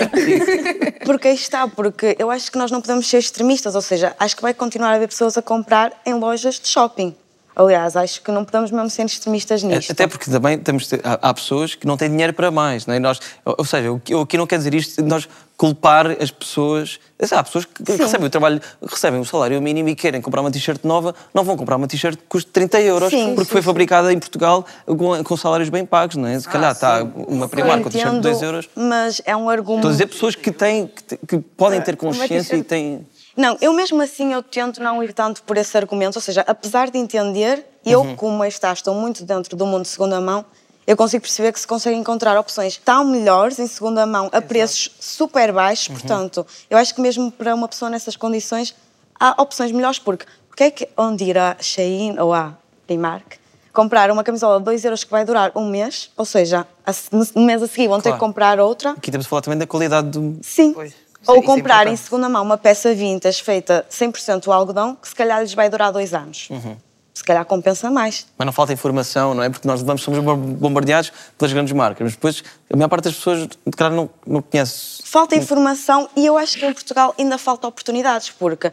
Porque 1.05 1.29
aí 1.29 1.35
está, 1.35 1.67
porque 1.67 2.15
eu 2.19 2.29
acho 2.29 2.51
que 2.51 2.57
nós 2.57 2.69
não 2.69 2.79
podemos 2.79 3.07
ser 3.09 3.17
extremistas, 3.17 3.73
ou 3.73 3.81
seja, 3.81 4.15
acho 4.19 4.35
que 4.35 4.41
vai 4.41 4.53
continuar 4.53 4.91
a 4.91 4.95
haver 4.95 5.07
pessoas 5.07 5.35
a 5.37 5.41
comprar 5.41 5.91
em 6.05 6.13
lojas 6.13 6.59
de 6.59 6.67
shopping. 6.67 7.15
Aliás, 7.55 7.95
acho 7.95 8.21
que 8.21 8.31
não 8.31 8.45
podemos 8.45 8.71
mesmo 8.71 8.89
ser 8.89 9.05
extremistas 9.05 9.61
nisto. 9.63 9.91
Até 9.91 10.07
porque 10.07 10.29
também 10.31 10.57
temos, 10.57 10.89
há, 11.03 11.33
pessoas 11.33 11.75
que 11.75 11.85
não 11.85 11.97
têm 11.97 12.09
dinheiro 12.09 12.33
para 12.33 12.49
mais. 12.49 12.85
Não 12.85 12.93
é? 12.93 12.99
nós, 12.99 13.19
ou 13.43 13.65
seja, 13.65 13.91
o 13.91 13.99
que- 13.99 14.13
eu 14.13 14.21
aqui 14.21 14.37
não 14.37 14.47
quero 14.47 14.59
dizer 14.59 14.73
isto 14.73 15.01
de 15.01 15.07
nós 15.07 15.27
culpar 15.57 16.07
as 16.19 16.31
pessoas. 16.31 16.99
Há 17.29 17.43
pessoas 17.43 17.65
que, 17.65 17.85
Sim. 17.91 17.97
recebem 17.97 18.25
o 18.25 18.29
trabalho, 18.31 18.59
recebem 18.83 19.19
o 19.19 19.25
salário 19.25 19.61
mínimo 19.61 19.89
e 19.89 19.95
querem 19.95 20.19
comprar 20.19 20.41
uma 20.41 20.49
t-shirt 20.49 20.83
nova, 20.83 21.13
não 21.33 21.43
vão 21.43 21.55
comprar 21.55 21.75
uma 21.75 21.87
t-shirt 21.87 22.17
que 22.17 22.23
custe 22.27 22.49
30 22.49 22.81
euros 22.81 23.11
Sim, 23.11 23.35
porque 23.35 23.45
sim, 23.45 23.51
foi 23.51 23.61
sim. 23.61 23.65
fabricada 23.67 24.11
em 24.11 24.17
Portugal 24.17 24.65
com, 24.87 25.23
com 25.23 25.37
salários 25.37 25.69
bem 25.69 25.85
pagos. 25.85 26.15
Não 26.15 26.27
é? 26.27 26.39
Se 26.39 26.49
calhar 26.49 26.71
está 26.71 27.03
uma 27.27 27.47
Primark 27.47 27.83
com 27.83 27.89
t-shirt 27.91 28.09
de 28.09 28.17
entendo, 28.17 28.23
2 28.23 28.41
euros. 28.41 28.69
Mas 28.75 29.21
é 29.23 29.35
um 29.35 29.49
argumento. 29.49 29.79
Estou 29.87 29.89
a 29.89 29.91
dizer 29.91 30.07
pessoas 30.07 30.33
que, 30.35 30.51
têm, 30.51 30.87
que, 30.87 31.17
que 31.27 31.37
podem 31.37 31.79
ter 31.81 31.91
uma 31.91 31.97
consciência 32.11 32.55
e 32.55 32.63
têm. 32.63 33.05
Não, 33.35 33.57
eu 33.61 33.73
mesmo 33.73 34.01
assim 34.01 34.33
eu 34.33 34.43
tento 34.43 34.81
não 34.81 35.01
ir 35.03 35.13
tanto 35.13 35.41
por 35.43 35.57
esse 35.57 35.75
argumento, 35.77 36.15
ou 36.17 36.21
seja, 36.21 36.43
apesar 36.47 36.89
de 36.89 36.97
entender, 36.97 37.65
eu 37.85 38.01
Uhum. 38.01 38.15
como 38.15 38.43
está 38.45 38.71
estou 38.73 38.93
muito 38.93 39.23
dentro 39.23 39.55
do 39.55 39.65
mundo 39.65 39.83
de 39.83 39.87
segunda 39.89 40.19
mão, 40.19 40.43
eu 40.85 40.97
consigo 40.97 41.21
perceber 41.21 41.53
que 41.53 41.59
se 41.59 41.67
consegue 41.67 41.95
encontrar 41.95 42.37
opções 42.37 42.77
tão 42.83 43.05
melhores 43.05 43.57
em 43.59 43.67
segunda 43.67 44.05
mão 44.05 44.29
a 44.33 44.41
preços 44.41 44.91
super 44.99 45.51
baixos, 45.53 45.87
Uhum. 45.87 45.93
portanto, 45.95 46.45
eu 46.69 46.77
acho 46.77 46.93
que 46.93 46.99
mesmo 47.01 47.31
para 47.31 47.55
uma 47.55 47.67
pessoa 47.67 47.89
nessas 47.89 48.15
condições 48.15 48.75
há 49.19 49.41
opções 49.41 49.71
melhores, 49.71 49.99
porque 49.99 50.25
porque 50.49 50.63
é 50.65 50.71
que 50.71 50.89
onde 50.97 51.23
ir 51.23 51.37
à 51.37 51.55
Shein 51.61 52.19
ou 52.19 52.33
à 52.33 52.53
Primark 52.85 53.37
comprar 53.71 54.11
uma 54.11 54.21
camisola 54.21 54.59
de 54.59 54.65
2 54.65 54.83
euros 54.83 55.05
que 55.05 55.09
vai 55.09 55.23
durar 55.23 55.49
um 55.55 55.69
mês, 55.69 56.11
ou 56.17 56.25
seja, 56.25 56.67
a 56.85 56.91
se- 56.91 57.07
no 57.13 57.41
mês 57.45 57.63
a 57.63 57.67
seguir 57.67 57.87
vão 57.87 57.99
ter 58.01 58.09
Claro. 58.09 58.15
que 58.15 58.19
comprar 58.19 58.59
outra, 58.59 58.89
Aqui 58.91 59.09
temos 59.09 59.25
a 59.25 59.29
falar 59.29 59.41
também 59.43 59.57
da 59.57 59.65
qualidade 59.65 60.09
do. 60.09 60.37
Sim. 60.43 60.71
Isso 60.83 60.93
Ou 61.27 61.35
isso 61.35 61.43
é 61.43 61.45
comprar 61.45 61.87
em 61.87 61.95
segunda 61.95 62.27
mão 62.27 62.43
uma 62.43 62.57
peça 62.57 62.93
vintage 62.93 63.43
feita 63.43 63.85
100% 63.89 64.47
algodão, 64.51 64.95
que 64.95 65.07
se 65.07 65.15
calhar 65.15 65.39
lhes 65.41 65.53
vai 65.53 65.69
durar 65.69 65.91
dois 65.91 66.13
anos. 66.13 66.47
Uhum. 66.49 66.75
Se 67.13 67.23
calhar 67.23 67.43
compensa 67.45 67.91
mais. 67.91 68.25
Mas 68.37 68.45
não 68.45 68.53
falta 68.53 68.71
informação, 68.73 69.33
não 69.33 69.43
é? 69.43 69.49
Porque 69.49 69.67
nós 69.67 69.81
vamos, 69.81 70.01
somos 70.01 70.19
bombardeados 70.57 71.11
pelas 71.37 71.51
grandes 71.53 71.73
marcas, 71.73 71.99
mas 72.03 72.13
depois 72.13 72.43
a 72.71 72.75
maior 72.77 72.87
parte 72.87 73.03
das 73.03 73.15
pessoas, 73.15 73.47
de 73.47 73.77
calhar, 73.77 73.93
não, 73.93 74.09
não 74.25 74.41
conhece. 74.41 75.03
Falta 75.03 75.35
informação 75.35 76.09
e 76.15 76.25
eu 76.25 76.37
acho 76.37 76.57
que 76.57 76.65
em 76.65 76.73
Portugal 76.73 77.13
ainda 77.19 77.37
falta 77.37 77.67
oportunidades, 77.67 78.29
porque 78.29 78.71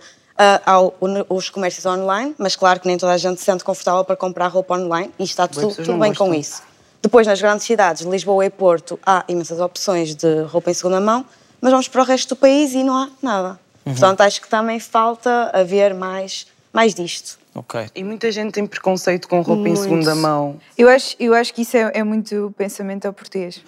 há 0.65 0.81
o- 0.81 0.95
os 1.29 1.51
comércios 1.51 1.85
online, 1.85 2.33
mas 2.39 2.55
claro 2.55 2.79
que 2.79 2.87
nem 2.87 2.97
toda 2.97 3.13
a 3.13 3.19
gente 3.19 3.39
se 3.41 3.45
sente 3.45 3.65
confortável 3.65 4.05
para 4.05 4.15
comprar 4.17 4.47
roupa 4.47 4.75
online 4.79 5.13
e 5.19 5.25
está 5.25 5.49
tudo, 5.49 5.75
tudo 5.75 5.99
bem 5.99 6.15
com 6.15 6.33
isso. 6.33 6.63
Depois, 7.03 7.27
nas 7.27 7.41
grandes 7.41 7.67
cidades, 7.67 8.03
Lisboa 8.07 8.47
e 8.47 8.51
Porto, 8.51 8.99
há 9.05 9.25
imensas 9.29 9.59
opções 9.61 10.15
de 10.15 10.43
roupa 10.43 10.71
em 10.71 10.75
segunda 10.75 11.01
mão, 11.01 11.25
mas 11.61 11.71
vamos 11.71 11.89
para 11.89 12.03
o 12.03 12.05
resto 12.05 12.31
do 12.31 12.37
país 12.37 12.73
e 12.75 12.83
não 12.85 12.97
há 12.97 13.09
nada. 13.23 13.59
Uhum. 13.85 13.93
Portanto, 13.93 14.21
acho 14.21 14.41
que 14.41 14.49
também 14.49 14.79
falta 14.81 15.51
haver 15.53 15.95
mais, 15.95 16.47
mais 16.73 16.95
disto. 16.95 17.39
Ok. 17.55 17.89
E 17.95 18.05
muita 18.05 18.31
gente 18.31 18.53
tem 18.53 18.65
preconceito 18.67 19.27
com 19.27 19.41
roupa 19.41 19.63
em 19.63 19.73
Muito. 19.73 19.81
segunda 19.83 20.15
mão. 20.15 20.61
Eu 20.77 20.89
acho, 20.89 21.17
eu 21.19 21.35
acho 21.35 21.53
que 21.53 21.63
isso 21.63 21.77
é, 21.77 21.91
é 21.95 22.05
muito 22.05 22.55
pensamento 22.57 23.07
ao 23.07 23.13
português. 23.13 23.61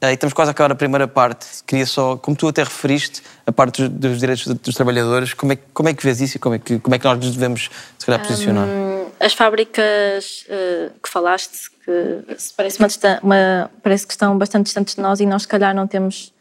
Eh, 0.00 0.10
E 0.12 0.14
estamos 0.14 0.32
quase 0.32 0.50
a 0.50 0.52
acabar 0.52 0.72
a 0.72 0.74
primeira 0.74 1.06
parte. 1.06 1.46
Queria 1.66 1.84
só, 1.84 2.16
como 2.16 2.34
tu 2.34 2.48
até 2.48 2.62
referiste, 2.62 3.22
a 3.46 3.52
parte 3.52 3.82
dos, 3.86 3.90
dos 4.12 4.20
direitos 4.20 4.46
dos, 4.46 4.74
trabalhadores, 4.74 5.34
como 5.34 5.52
é, 5.52 5.56
que- 5.56 5.62
como 5.74 5.88
é 5.90 5.94
que 5.94 6.02
vês 6.02 6.22
isso 6.22 6.36
e 6.36 6.40
como 6.40 6.54
é 6.54 6.58
que, 6.58 6.78
como 6.78 6.94
é 6.94 6.98
que 6.98 7.04
nós 7.04 7.18
nos 7.18 7.32
devemos, 7.32 7.68
se 7.98 8.06
calhar, 8.06 8.22
posicionar? 8.26 8.66
Hum, 8.66 9.06
As 9.20 9.34
fábricas 9.34 10.44
eh, 10.48 10.90
que 11.02 11.08
falaste, 11.08 11.70
que 11.84 12.24
parece, 12.56 12.78
uma 12.78 12.88
uma- 13.22 13.70
parece 13.82 14.06
que 14.06 14.12
estão 14.12 14.36
bastante 14.38 14.66
distantes 14.66 14.94
de 14.94 15.00
nós 15.02 15.20
e 15.20 15.26
nós, 15.26 15.42
se 15.42 15.48
calhar, 15.48 15.74
não 15.74 15.86
temos 15.86 16.32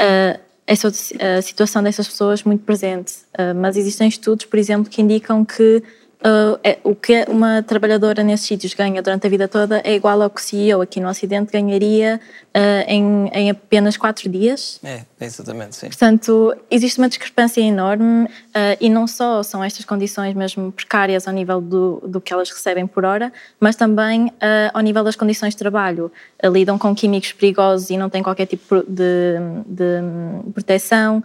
eh, 0.00 0.40
essa, 0.66 0.88
a 0.88 1.42
situação 1.42 1.82
dessas 1.82 2.08
pessoas 2.08 2.42
muito 2.44 2.64
presente. 2.64 3.12
Eh, 3.36 3.52
mas 3.52 3.76
existem 3.76 4.08
estudos, 4.08 4.46
por 4.46 4.58
exemplo, 4.58 4.90
que 4.90 5.02
indicam 5.02 5.44
que 5.44 5.82
eh, 6.22 6.58
é- 6.72 6.78
o 6.84 6.94
que 6.94 7.24
uma 7.28 7.62
trabalhadora 7.62 8.22
nesses 8.22 8.46
sítios 8.46 8.74
ganha 8.74 9.02
durante 9.02 9.26
a 9.26 9.30
vida 9.30 9.48
toda 9.48 9.80
é 9.84 9.94
igual 9.94 10.20
ao 10.22 10.30
que 10.30 10.40
o 10.40 10.44
CEO 10.44 10.80
aqui 10.82 11.00
no 11.00 11.08
Ocidente 11.08 11.50
ganharia 11.52 12.20
eh, 12.52 12.84
em, 12.88 13.28
em 13.32 13.50
apenas 13.50 13.96
quatro 13.96 14.28
dias. 14.28 14.80
É, 14.82 15.02
é 15.20 15.24
exatamente, 15.24 15.76
sim. 15.76 15.86
Portanto, 15.86 16.54
existe 16.70 16.98
uma 16.98 17.08
discrepância 17.08 17.60
enorme 17.60 18.28
eh, 18.52 18.76
e 18.80 18.88
não 18.88 19.06
só 19.06 19.42
são 19.42 19.62
estas 19.62 19.84
condições 19.84 20.34
mesmo 20.34 20.72
precárias 20.72 21.28
ao 21.28 21.34
nível 21.34 21.60
do, 21.60 22.02
do 22.06 22.20
que 22.20 22.32
elas 22.32 22.50
recebem 22.50 22.86
por 22.86 23.04
hora, 23.04 23.32
mas 23.60 23.76
também 23.76 24.32
eh, 24.40 24.70
ao 24.74 24.80
nível 24.80 25.04
das 25.04 25.14
condições 25.16 25.50
de 25.54 25.58
trabalho. 25.58 26.10
Lidam 26.42 26.78
com 26.78 26.94
químicos 26.94 27.32
perigosos 27.32 27.90
e 27.90 27.96
não 27.98 28.08
têm 28.08 28.22
qualquer 28.22 28.46
tipo 28.46 28.82
de, 28.88 29.34
de 29.66 30.00
proteção, 30.54 31.22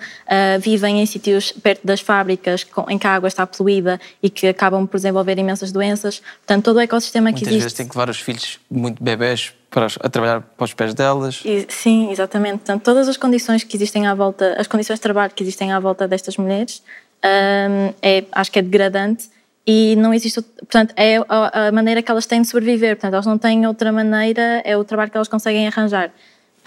vivem 0.60 1.02
em 1.02 1.06
sítios 1.06 1.52
perto 1.52 1.86
das 1.86 2.02
fábricas 2.02 2.64
com- 2.64 2.86
em 2.90 2.98
que 2.98 3.08
a 3.08 3.16
água 3.16 3.28
está 3.28 3.46
poluída 3.48 4.00
e 4.22 4.30
que 4.30 4.48
acabam 4.48 4.86
por 4.86 4.98
desenvolver 4.98 5.38
imensas 5.38 5.72
doenças. 5.72 6.22
Portanto, 6.46 6.66
todo 6.66 6.78
o 6.78 6.80
ecossistema 6.80 7.30
que 7.30 7.36
Muitas 7.36 7.48
existe. 7.48 7.64
vezes 7.64 7.78
têm 7.78 7.88
que 7.88 7.96
levar 7.98 8.10
os 8.10 8.20
filhos 8.20 8.60
muito 8.70 9.02
bebés 9.04 9.54
para, 9.76 9.88
a 10.00 10.10
trabalhar 10.10 10.40
para 10.42 10.64
os 10.64 10.74
pés 10.74 10.94
delas. 10.94 11.42
E- 11.44 11.68
Sim, 11.70 12.10
exatamente. 12.10 12.60
Portanto, 12.60 12.82
todas 12.82 13.10
as 13.10 13.18
condições 13.18 13.62
que 13.66 13.76
existem 13.76 14.08
à 14.08 14.16
volta, 14.16 14.56
as 14.58 14.68
condições 14.68 14.96
de 14.96 15.02
trabalho 15.02 15.34
que 15.36 15.44
existem 15.44 15.74
à 15.74 15.80
volta 15.82 16.08
destas 16.08 16.38
mulheres, 16.38 16.82
hum, 17.24 17.94
é, 18.02 18.24
acho 18.32 18.50
que 18.52 18.60
é 18.60 18.62
degradante 18.62 19.30
e 19.68 19.96
não 19.98 20.14
existe, 20.14 20.42
portanto, 20.42 20.94
é 20.96 21.18
a, 21.28 21.68
a 21.68 21.72
maneira 21.74 22.02
que 22.02 22.10
elas 22.10 22.26
têm 22.26 22.42
de 22.42 22.48
sobreviver. 22.48 22.96
Portanto, 22.96 23.14
elas 23.16 23.26
não 23.26 23.38
têm 23.38 23.68
outra 23.68 23.92
maneira, 23.92 24.62
é 24.64 24.78
o 24.78 24.84
trabalho 24.86 25.12
que 25.12 25.18
elas 25.18 25.28
conseguem 25.28 25.68
arranjar. 25.68 26.10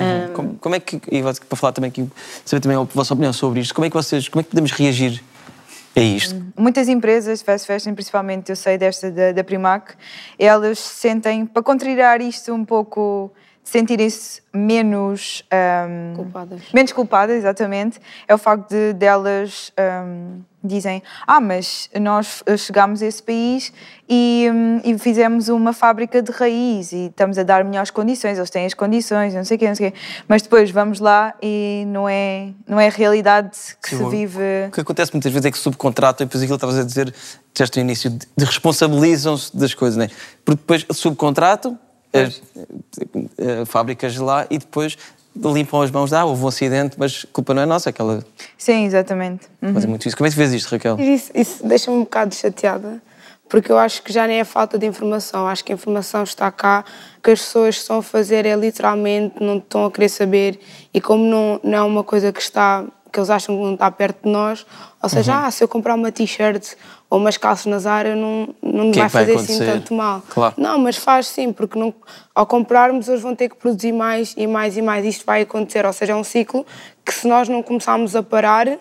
Hum, 0.01 0.33
Como, 0.35 0.55
como 0.57 0.75
é 0.75 0.81
que, 0.81 1.01
e 1.11 1.23
para 1.23 1.57
falar 1.57 1.73
também 1.73 1.89
aqui, 1.89 2.07
saber 2.45 2.61
também 2.61 2.77
a 2.77 2.83
vossa 2.83 3.15
opinião 3.15 3.33
sobre 3.33 3.61
isto, 3.61 3.75
como 3.75 3.87
é 3.87 3.91
que 3.91 3.97
vocês, 3.97 4.29
como 4.29 4.41
é 4.41 4.43
que 4.45 4.51
podemos 4.51 4.71
reagir 4.73 5.23
a 5.99 6.03
isto? 6.03 6.35
Muitas 6.57 6.89
empresas 6.89 7.39
de 7.41 7.45
fast 7.45 7.67
fashion, 7.67 7.95
principalmente 7.95 8.51
eu 8.51 8.57
sei 8.57 8.79
desta 8.79 9.11
da, 9.11 9.33
da 9.33 9.45
Primark, 9.45 9.95
elas 10.39 10.79
sentem, 10.79 11.47
para 11.47 11.63
contrariar 11.63 12.21
isto 12.21 12.53
um 12.53 12.65
pouco, 12.65 13.31
sentirem-se 13.63 14.43
menos 14.55 15.45
ahm, 15.51 16.15
Culpadas. 16.17 16.61
menos 16.73 16.93
culpadas, 16.93 17.37
exatamente, 17.37 18.01
é 18.27 18.35
o 18.35 18.39
facto 18.39 18.71
de 18.71 18.93
delas 18.95 19.73
ahm, 19.77 20.41
dizem, 20.69 21.03
ah, 21.27 21.41
mas 21.41 21.91
nós 22.01 22.43
chegámos 22.59 23.03
a 23.03 23.07
esse 23.07 23.23
país 23.23 23.73
e, 24.09 24.49
hum, 24.53 24.81
e 24.85 24.99
fizemos 24.99 25.49
uma 25.49 25.73
fábrica 25.73 26.23
de 26.23 26.31
raiz 26.31 26.93
e 26.93 27.07
estamos 27.07 27.37
a 27.39 27.43
dar 27.43 27.65
melhores 27.65 27.91
condições, 27.91 28.39
eles 28.39 28.51
têm 28.51 28.67
as 28.67 28.75
condições, 28.75 29.35
não 29.35 29.45
sei 29.45 29.57
o 29.57 29.59
quê, 29.61 29.69
não 29.69 29.75
sei 29.75 29.89
o 29.89 29.93
quê. 29.93 29.99
Mas 30.29 30.43
depois 30.43 30.71
vamos 30.71 31.01
lá 31.01 31.35
e 31.43 31.85
não 31.89 32.09
é, 32.09 32.51
não 32.67 32.79
é 32.79 32.87
a 32.87 32.91
realidade 32.91 33.51
que 33.83 33.91
Sim, 33.91 33.99
se 33.99 34.09
vive. 34.09 34.39
O 34.69 34.73
que 34.73 34.81
acontece 34.81 35.13
muitas 35.13 35.33
vezes 35.33 35.47
é 35.47 35.51
que 35.51 35.59
subcontratam, 35.59 36.25
e 36.25 36.27
depois 36.27 36.43
aquilo 36.43 36.59
que 36.59 36.65
estavas 36.65 36.85
a 36.85 36.87
dizer, 36.87 37.15
disseste 37.53 37.79
no 37.79 37.85
início, 37.85 38.11
de, 38.11 38.45
responsabilizam-se 38.45 39.57
das 39.57 39.75
coisas, 39.75 39.97
não 39.97 40.05
é? 40.05 40.11
Porque 40.45 40.61
depois 40.61 40.87
subcontratam 40.93 41.79
as, 42.13 42.41
eh, 43.39 43.65
fábricas 43.67 44.17
lá 44.17 44.47
e 44.49 44.59
depois 44.59 44.97
limpam 45.45 45.83
as 45.83 45.91
mãos, 45.91 46.13
ah, 46.13 46.25
houve 46.25 46.43
um 46.45 46.49
acidente, 46.49 46.97
mas 46.99 47.25
a 47.29 47.33
culpa 47.33 47.55
não 47.55 47.63
é 47.63 47.67
nossa, 47.67 47.91
aquela 47.91 48.25
Sim, 48.57 48.85
exatamente. 48.87 49.47
Uhum. 49.63 49.73
fazem 49.75 49.89
muito 49.91 50.07
isso. 50.07 50.17
Como 50.17 50.27
é 50.27 50.31
que 50.31 50.37
vês 50.37 50.53
isto, 50.53 50.71
Raquel? 50.71 50.99
Isso, 50.99 51.31
isso 51.35 51.67
deixa-me 51.67 51.97
um 51.97 52.01
bocado 52.01 52.35
chateada, 52.35 53.03
porque 53.49 53.71
eu 53.73 53.79
acho 53.79 54.03
que 54.03 54.13
já 54.13 54.27
nem 54.27 54.41
é 54.41 54.45
falta 54.45 54.79
de 54.79 54.87
informação, 54.87 55.47
acho 55.49 55.65
que 55.65 55.73
a 55.73 55.75
informação 55.75 56.23
está 56.23 56.51
cá, 56.51 56.85
que 57.23 57.31
as 57.31 57.41
pessoas 57.41 57.77
estão 57.77 57.99
a 57.99 58.03
fazer 58.03 58.45
é 58.47 58.55
literalmente, 58.55 59.37
não 59.43 59.59
estão 59.59 59.85
a 59.87 59.91
querer 59.91 60.09
saber, 60.09 60.61
e 60.93 61.01
como 61.01 61.25
não, 61.25 61.61
não 61.63 61.79
é 61.79 61.83
uma 61.83 62.05
coisa 62.05 62.33
que 62.33 62.41
está 62.41 62.85
que 63.11 63.19
eles 63.19 63.31
acham 63.31 63.57
que 63.57 63.63
não 63.63 63.73
está 63.73 63.91
perto 63.91 64.25
de 64.25 64.31
nós, 64.31 64.67
ou 65.03 65.09
seja, 65.09 65.33
Uhum. 65.33 65.45
ah, 65.47 65.51
se 65.51 65.65
eu 65.65 65.69
comprar 65.69 65.95
uma 65.95 66.13
t-shirt 66.13 66.75
ou 67.11 67.19
umas 67.19 67.37
calças 67.37 67.67
na 67.67 67.79
Zara, 67.79 68.15
não, 68.15 68.55
não 68.63 68.87
me 68.87 68.99
é 68.99 69.01
vai 69.01 69.09
fazer 69.09 69.35
assim 69.35 69.59
tanto 69.59 69.95
mal. 69.95 70.23
Claro. 70.29 70.55
Não, 70.59 70.79
mas 70.79 70.97
faz 70.97 71.27
sim, 71.27 71.53
porque 71.53 71.79
não, 71.79 71.95
ao 72.35 72.47
comprarmos 72.47 73.09
eles 73.09 73.23
vão 73.23 73.35
ter 73.35 73.49
que 73.49 73.57
produzir 73.57 73.93
mais 73.93 74.35
e 74.37 74.47
mais 74.47 74.77
e 74.77 74.83
mais. 74.83 75.05
Isto 75.05 75.25
vai 75.25 75.43
acontecer, 75.43 75.87
ou 75.87 75.93
seja, 75.93 76.13
é 76.13 76.17
um 76.17 76.25
ciclo 76.25 76.67
que 77.05 77.13
se 77.13 77.27
nós 77.27 77.49
não 77.49 77.63
começarmos 77.63 78.15
a 78.15 78.23
parar, 78.23 78.79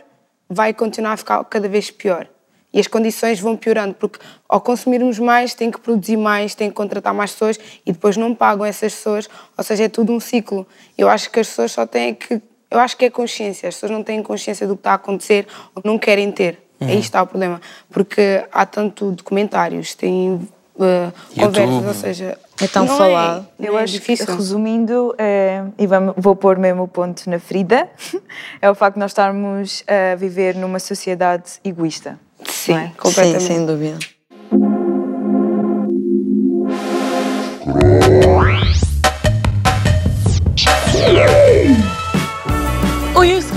vai 0.49 0.73
continuar 0.73 1.13
a 1.13 1.17
ficar 1.17 1.43
cada 1.45 1.69
vez 1.69 1.89
pior. 1.89 2.27
E 2.73 2.79
as 2.79 2.87
condições 2.87 3.39
vão 3.39 3.55
piorando, 3.55 3.93
porque 3.93 4.19
ao 4.47 4.59
consumirmos 4.59 5.17
mais, 5.19 5.53
tem 5.53 5.71
que 5.71 5.79
produzir 5.79 6.17
mais, 6.17 6.53
tem 6.53 6.69
que 6.69 6.75
contratar 6.75 7.13
mais 7.13 7.31
pessoas 7.31 7.57
e 7.85 7.93
depois 7.93 8.17
não 8.17 8.35
pagam 8.35 8.65
essas 8.65 8.93
pessoas, 8.93 9.29
ou 9.57 9.63
seja, 9.63 9.85
é 9.85 9.89
tudo 9.89 10.11
um 10.11 10.19
ciclo. 10.19 10.67
Eu 10.97 11.07
acho 11.07 11.31
que 11.31 11.39
as 11.39 11.47
pessoas 11.47 11.71
só 11.71 11.85
têm 11.85 12.13
que. 12.13 12.41
Eu 12.69 12.79
acho 12.79 12.97
que 12.97 13.05
é 13.05 13.09
consciência, 13.09 13.69
as 13.69 13.75
pessoas 13.75 13.93
não 13.93 14.03
têm 14.03 14.21
consciência 14.21 14.67
do 14.67 14.75
que 14.75 14.81
está 14.81 14.91
a 14.91 14.95
acontecer 14.95 15.47
ou 15.73 15.81
não 15.85 15.97
querem 15.97 16.29
ter. 16.29 16.66
Uhum. 16.79 16.87
Aí 16.87 16.99
está 16.99 17.21
o 17.23 17.27
problema. 17.27 17.59
Porque 17.89 18.43
há 18.51 18.65
tanto 18.65 19.11
documentários, 19.11 19.95
tem 19.95 20.33
uh, 20.33 21.13
conversas, 21.39 21.85
ou 21.87 21.93
seja. 21.93 22.37
É 22.61 22.67
tão 22.67 22.85
não 22.85 22.97
falado. 22.97 23.47
É, 23.59 23.67
Eu 23.67 23.77
é 23.77 23.83
acho 23.83 23.93
difícil. 23.93 24.25
que, 24.25 24.31
resumindo, 24.31 25.13
eh, 25.17 25.63
e 25.77 25.85
vamos- 25.85 26.13
vou 26.17 26.35
pôr 26.35 26.57
mesmo 26.57 26.83
o 26.83 26.87
ponto 26.87 27.29
na 27.29 27.37
ferida, 27.39 27.87
é 28.61 28.69
o 28.69 28.73
facto 28.75 28.95
de 28.95 28.99
nós 28.99 29.11
estarmos 29.11 29.83
a 29.87 30.15
viver 30.15 30.55
numa 30.55 30.79
sociedade 30.79 31.59
egoísta. 31.63 32.19
Sim, 32.49 32.73
é? 32.77 32.91
Sim, 33.11 33.39
sem 33.39 33.65
dúvida. 33.65 33.97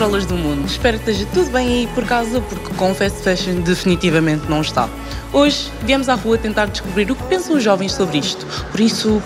Scrollers 0.01 0.25
do 0.25 0.35
mundo. 0.35 0.65
Espero 0.67 0.99
que 0.99 1.11
esteja 1.11 1.31
tudo 1.35 1.51
bem 1.51 1.69
aí 1.69 1.87
por 1.95 2.07
casa, 2.07 2.41
porque 2.41 2.73
com 2.73 2.95
fast 2.95 3.19
fashion 3.23 3.61
definitivamente 3.61 4.49
não 4.49 4.63
está. 4.63 4.89
Hoje 5.31 5.71
viemos 5.85 6.09
à 6.09 6.15
rua 6.15 6.39
tentar 6.39 6.69
descobrir 6.69 7.11
o 7.11 7.15
que 7.15 7.23
pensam 7.25 7.55
os 7.55 7.63
jovens 7.63 7.93
sobre 7.93 8.17
isto. 8.17 8.47
Por 8.71 8.81
isso, 8.81 9.23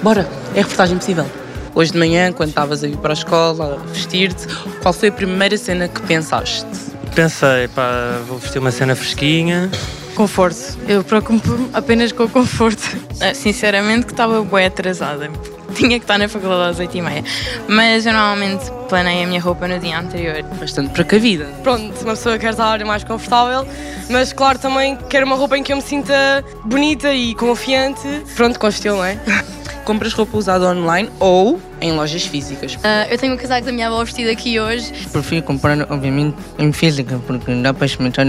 bora, 0.00 0.28
é 0.54 0.60
a 0.60 0.62
reportagem 0.62 0.96
possível. 0.96 1.26
Hoje 1.74 1.90
de 1.90 1.98
manhã, 1.98 2.32
quando 2.32 2.50
estavas 2.50 2.84
a 2.84 2.86
ir 2.86 2.96
para 2.98 3.10
a 3.10 3.14
escola, 3.14 3.82
a 3.82 3.92
vestir-te, 3.92 4.46
qual 4.80 4.94
foi 4.94 5.08
a 5.08 5.12
primeira 5.12 5.58
cena 5.58 5.88
que 5.88 6.00
pensaste? 6.02 6.68
Pensei, 7.16 7.66
pá, 7.74 8.20
vou 8.28 8.38
vestir 8.38 8.60
uma 8.60 8.70
cena 8.70 8.94
fresquinha. 8.94 9.68
Conforto. 10.14 10.78
Eu 10.86 11.02
preocupo-me 11.02 11.68
apenas 11.72 12.12
com 12.12 12.22
o 12.22 12.28
conforto. 12.28 12.96
Ah, 13.20 13.34
Sinceramente 13.34 14.06
que 14.06 14.12
estava 14.12 14.44
bem 14.44 14.66
atrasada. 14.66 15.28
Tinha 15.76 15.98
que 15.98 16.04
estar 16.04 16.18
na 16.18 16.28
faculdade 16.28 16.70
às 16.70 16.88
8h30. 16.88 17.24
Mas 17.68 18.06
eu 18.06 18.12
normalmente 18.12 18.70
planei 18.88 19.24
a 19.24 19.26
minha 19.26 19.40
roupa 19.40 19.66
no 19.66 19.78
dia 19.78 19.98
anterior. 19.98 20.42
Bastante 20.58 20.90
precavida. 20.90 21.46
Pronto, 21.62 21.94
uma 22.02 22.14
pessoa 22.14 22.38
quer 22.38 22.50
estar 22.50 22.84
mais 22.84 23.04
confortável, 23.04 23.66
mas 24.10 24.32
claro, 24.32 24.58
também 24.58 24.96
quero 25.08 25.26
uma 25.26 25.36
roupa 25.36 25.56
em 25.56 25.62
que 25.62 25.72
eu 25.72 25.76
me 25.76 25.82
sinta 25.82 26.44
bonita 26.64 27.12
e 27.12 27.34
confiante. 27.34 28.06
Pronto, 28.36 28.58
com 28.58 28.68
estilo, 28.68 28.98
não 28.98 29.04
é? 29.04 29.18
Compras 29.84 30.12
roupa 30.12 30.36
usada 30.36 30.64
online 30.66 31.10
ou 31.18 31.60
em 31.80 31.90
lojas 31.92 32.24
físicas? 32.24 32.78
Ah, 32.84 33.06
eu 33.10 33.18
tenho 33.18 33.34
o 33.34 33.38
casaco 33.38 33.66
da 33.66 33.72
minha 33.72 33.88
avó 33.88 34.04
vestido 34.04 34.30
aqui 34.30 34.60
hoje. 34.60 34.92
Prefiro 35.10 35.42
comprar, 35.42 35.76
obviamente, 35.90 36.36
em 36.58 36.72
física, 36.72 37.20
porque 37.26 37.52
dá 37.54 37.74
para 37.74 37.86
experimentar 37.86 38.24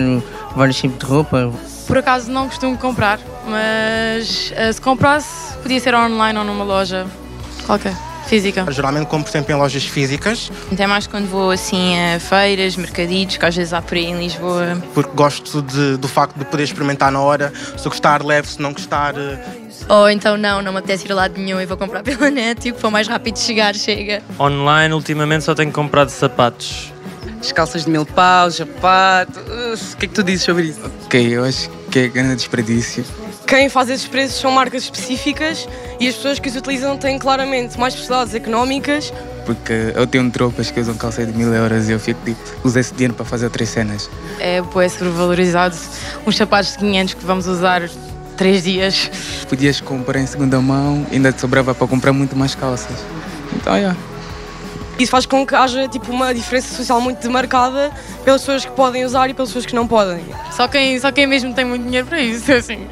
vários 0.56 0.78
tipos 0.78 0.98
de 0.98 1.06
roupa. 1.06 1.54
Por 1.86 1.98
acaso 1.98 2.32
não 2.32 2.48
costumo 2.48 2.78
comprar, 2.78 3.20
mas 3.46 4.52
ah, 4.58 4.74
se 4.74 4.82
comprasse, 4.82 5.56
podia 5.58 5.80
ser 5.80 5.94
online 5.94 6.40
ou 6.40 6.46
numa 6.46 6.64
loja 6.64 7.06
qualquer, 7.64 7.96
física. 8.28 8.66
Geralmente 8.72 9.08
compro 9.08 9.32
sempre 9.32 9.54
em 9.54 9.58
lojas 9.58 9.84
físicas, 9.86 10.52
Até 10.72 10.86
mais 10.88 11.08
quando 11.08 11.28
vou 11.30 11.52
assim 11.52 11.94
a 12.16 12.20
feiras, 12.20 12.76
mercadinhos, 12.76 13.38
que 13.38 13.46
às 13.46 13.56
vezes 13.56 13.74
há 13.74 13.82
por 13.82 13.96
aí 13.98 14.06
em 14.06 14.18
Lisboa. 14.20 14.82
porque 14.94 15.12
gosto 15.16 15.62
de- 15.62 15.98
do 15.98 16.08
facto 16.08 16.38
de 16.38 16.46
poder 16.46 16.64
experimentar 16.64 17.12
na 17.12 17.20
hora, 17.22 17.52
se 17.78 17.86
eu 17.86 17.92
gostar 17.92 18.24
leve, 18.24 18.48
se 18.48 18.62
não 18.62 18.72
gostar... 18.74 19.16
eh, 19.18 19.40
Ou 19.90 20.10
então 20.10 20.38
não, 20.38 20.62
não 20.62 20.72
me 20.72 20.80
apetece 20.80 21.06
ir 21.06 21.12
a 21.12 21.16
lado 21.16 21.34
nenhum 21.40 21.60
e 21.60 21.66
vou 21.66 21.76
comprar 21.78 22.02
pela 22.04 22.30
net 22.30 22.68
e 22.68 22.72
o 22.72 22.76
que 22.76 22.80
for 22.82 22.90
mais 22.92 23.08
rápido 23.08 23.34
de 23.36 23.42
chegar, 23.42 23.76
chega. 23.76 24.22
Online, 24.40 24.94
ultimamente, 24.94 25.44
só 25.44 25.54
tenho 25.54 25.72
comprado 25.72 26.10
sapatos. 26.10 26.92
As 27.42 27.52
calças 27.52 27.84
de 27.84 27.92
mil 27.92 28.06
paus, 28.06 28.56
sapato. 28.56 29.38
O 29.40 29.98
que 29.98 30.06
é 30.06 30.08
que 30.08 30.14
tu 30.16 30.24
dizes 30.24 30.44
sobre 30.46 30.64
isso? 30.68 30.80
Ok, 31.06 31.36
eu 31.38 31.44
acho 31.44 31.70
que 31.92 32.00
é 32.00 32.08
grande 32.08 32.36
desperdício. 32.38 33.04
Quem 33.54 33.70
faz 33.70 33.88
esses 33.88 34.08
preços 34.08 34.42
são 34.42 34.50
marcas 34.50 34.82
específicas 34.82 35.70
e 36.00 36.08
as 36.08 36.16
pessoas 36.16 36.40
que 36.40 36.50
os 36.50 36.56
utilizam 36.56 36.98
têm 36.98 37.20
claramente 37.20 37.80
mais 37.80 37.94
possibilidades 37.94 38.34
económicas. 38.34 39.14
Porque 39.46 39.94
eu 39.94 40.08
tenho 40.08 40.32
tropas 40.32 40.72
que 40.72 40.80
usam 40.80 40.96
calça 40.96 41.24
de 41.24 41.32
mil 41.34 41.54
euros 41.54 41.88
e 41.88 41.92
eu 41.92 42.00
fico 42.00 42.20
tipo, 42.26 42.42
uso 42.64 42.80
esse 42.80 42.92
dinheiro 42.96 43.14
para 43.14 43.24
fazer 43.24 43.46
outras 43.46 43.70
cenas. 43.70 44.10
É, 44.40 44.60
bué 44.60 44.90
sobrevalorizado. 44.90 45.76
Uns 46.26 46.36
sapatos 46.36 46.72
de 46.72 46.80
500 46.80 47.14
que 47.14 47.26
vamos 47.26 47.46
usar 47.46 47.88
três 48.36 48.64
dias. 48.64 49.12
Podias 49.48 49.80
comprar 49.80 50.20
em 50.20 50.26
segunda 50.26 50.60
mão 50.60 51.06
ainda 51.12 51.32
te 51.32 51.40
sobrava 51.40 51.76
para 51.76 51.86
comprar 51.86 52.12
muito 52.12 52.36
mais 52.36 52.56
calças. 52.56 52.98
Então, 53.56 53.78
yeah. 53.78 53.96
Isso 54.98 55.12
faz 55.12 55.28
com 55.28 55.46
que 55.46 55.54
haja 55.54 55.88
tipo, 55.88 56.12
uma 56.12 56.34
diferença 56.34 56.76
social 56.76 57.00
muito 57.00 57.22
demarcada 57.22 57.92
pelas 58.26 58.42
pessoas 58.42 58.66
que 58.66 58.72
podem 58.72 59.06
usar 59.06 59.30
e 59.30 59.36
pelas 59.36 59.50
pessoas 59.50 59.68
que 59.68 59.76
não 59.76 59.88
podem. 59.88 60.24
Só 60.52 60.68
quem, 60.68 61.00
só 61.00 61.12
quem 61.12 61.28
mesmo 61.28 61.54
tem 61.54 61.66
muito 61.66 61.84
dinheiro 61.84 62.08
para 62.08 62.20
isso, 62.20 62.50
assim. 62.54 62.88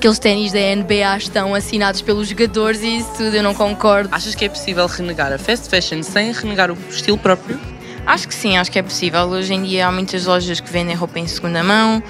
Aqueles 0.00 0.18
ténis 0.18 0.50
da 0.50 0.58
NBA 0.58 1.18
estão 1.18 1.54
assinados 1.54 2.00
pelos 2.00 2.26
jogadores 2.26 2.80
e 2.80 3.00
isso 3.00 3.10
tudo 3.18 3.36
eu 3.36 3.42
não 3.42 3.52
concordo. 3.52 4.08
Achas 4.10 4.34
que 4.34 4.46
é 4.46 4.48
possível 4.48 4.86
renegar 4.86 5.30
a 5.30 5.36
fast 5.36 5.68
fashion 5.68 6.02
sem 6.02 6.32
renegar 6.32 6.70
o 6.70 6.78
estilo 6.88 7.18
próprio? 7.18 7.60
Acho 8.06 8.26
que 8.26 8.34
sim, 8.34 8.56
acho 8.56 8.72
que 8.72 8.78
é 8.78 8.82
possível. 8.82 9.20
Hoje 9.26 9.52
em 9.52 9.62
dia 9.62 9.86
há 9.86 9.92
muitas 9.92 10.24
lojas 10.24 10.58
que 10.58 10.72
vendem 10.72 10.96
roupa 10.96 11.18
em 11.18 11.26
segunda 11.26 11.62
mão. 11.62 12.02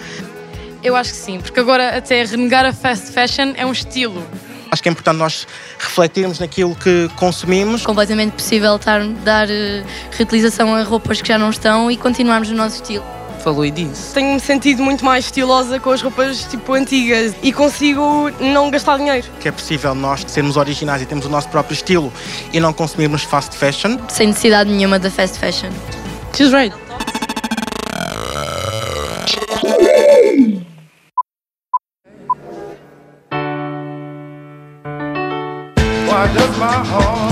Eu 0.85 0.94
acho 0.94 1.11
que 1.11 1.16
sim, 1.16 1.40
porque 1.40 1.59
agora 1.59 1.96
até 1.96 2.24
renegar 2.24 2.64
a 2.64 2.72
fast 2.72 3.11
fashion 3.11 3.55
é 3.57 3.66
um 3.66 3.72
estilo. 3.72 4.24
Acho 4.70 4.85
que 4.85 4.88
é 4.88 4.92
importante 4.92 5.16
nós 5.16 5.48
refletirmos 5.76 6.38
naquilo 6.38 6.76
que 6.76 7.11
consumimos. 7.16 7.85
Completamente 7.85 8.35
possível 8.35 8.76
estar, 8.76 9.05
dar 9.24 9.50
eh, 9.50 9.83
reutilização 10.12 10.76
a 10.76 10.85
roupas 10.85 11.20
que 11.20 11.26
já 11.26 11.37
não 11.37 11.50
estão 11.50 11.90
e 11.90 11.96
continuarmos 11.96 12.50
no 12.50 12.57
nosso 12.57 12.76
estilo. 12.76 13.19
Falou 13.42 13.64
e 13.64 13.70
disse. 13.70 14.12
Tenho-me 14.12 14.38
sentido 14.38 14.83
muito 14.83 15.05
mais 15.05 15.24
estilosa 15.24 15.81
com 15.81 15.90
as 15.90 16.03
roupas 16.03 16.44
tipo 16.44 16.74
antigas 16.74 17.35
e 17.42 17.53
consigo 17.53 18.31
não 18.38 18.70
gastar 18.70 18.98
dinheiro. 18.98 19.26
Que 19.40 19.48
é 19.48 19.53
possível 19.53 19.94
nós 19.94 20.24
sermos 20.26 20.57
originais 20.57 21.00
e 21.00 21.07
termos 21.07 21.24
o 21.24 21.29
nosso 21.31 21.48
próprio 21.48 21.74
estilo 21.74 22.12
e 22.53 22.61
não 22.61 22.72
consumirmos 22.72 23.22
fast 23.22 23.57
fashion. 23.57 23.98
Sem 24.09 24.29
necessidade 24.29 24.70
nenhuma 24.70 24.98
da 24.98 25.11
fast 25.11 25.38
fashion. 25.38 25.70
She's 26.35 26.53
right. 26.53 26.74
Why 36.07 36.26
does 36.35 36.59
my 36.59 36.85
heart 36.85 37.29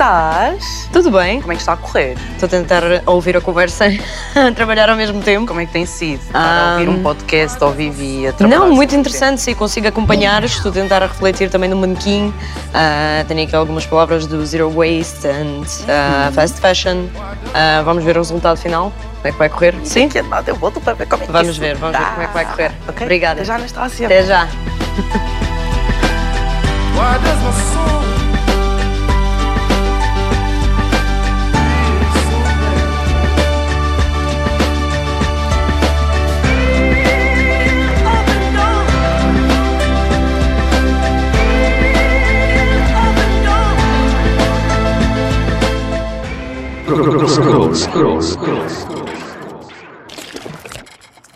estás? 0.00 0.88
Tudo 0.90 1.10
bem? 1.10 1.42
Como 1.42 1.52
é 1.52 1.56
que 1.56 1.60
está 1.60 1.74
a 1.74 1.76
correr? 1.76 2.16
Estou 2.32 2.46
a 2.46 2.50
tentar 2.50 2.82
ouvir 3.04 3.36
a 3.36 3.40
conversa 3.40 3.84
a 4.34 4.50
trabalhar 4.56 4.88
ao 4.88 4.96
mesmo 4.96 5.20
tempo. 5.20 5.46
Como 5.46 5.60
é 5.60 5.66
que 5.66 5.72
tem 5.72 5.84
sido? 5.84 6.22
Ouvir 6.72 6.88
um 6.88 7.02
podcast 7.02 7.62
ao 7.62 7.70
vivo 7.70 8.00
e 8.00 8.26
a 8.26 8.32
trabalhar 8.32 8.60
Não, 8.60 8.74
muito 8.74 8.96
interessante, 8.96 9.42
sim, 9.42 9.54
consigo 9.54 9.86
acompanhar. 9.88 10.42
Estou 10.42 10.70
a 10.70 10.74
tentar 10.74 11.02
refletir 11.02 11.50
também 11.50 11.68
no 11.68 11.76
manequim. 11.76 12.32
Ah, 12.72 13.22
tenho 13.28 13.42
aqui 13.42 13.54
algumas 13.54 13.84
palavras 13.84 14.26
do 14.26 14.44
Zero 14.46 14.70
Waste 14.70 15.26
and 15.28 15.64
ah, 15.86 16.30
Fast 16.32 16.58
Fashion. 16.62 17.04
Ah, 17.52 17.82
vamos 17.84 18.02
ver 18.02 18.16
o 18.16 18.20
resultado 18.20 18.56
final. 18.56 18.90
Como 19.16 19.28
é 19.28 19.32
que 19.32 19.38
vai 19.38 19.48
correr? 19.50 19.74
Sim? 19.84 20.08
Que 20.08 20.22
nada, 20.22 20.50
eu 20.50 20.56
volto 20.56 20.80
para 20.80 20.94
ver 20.94 21.06
como 21.08 21.24
é 21.24 21.26
que 21.26 21.32
Vamos 21.32 21.58
ver, 21.58 21.76
vamos 21.76 21.98
ver 21.98 22.06
como 22.06 22.22
é 22.22 22.26
que 22.26 22.32
vai 22.32 22.46
correr. 22.46 22.72
Ok? 22.88 23.02
Obrigada. 23.02 23.42
Até 23.42 23.44
já, 23.44 23.54
Anastácia. 23.56 24.06
Até 24.06 24.22
já. 24.22 24.48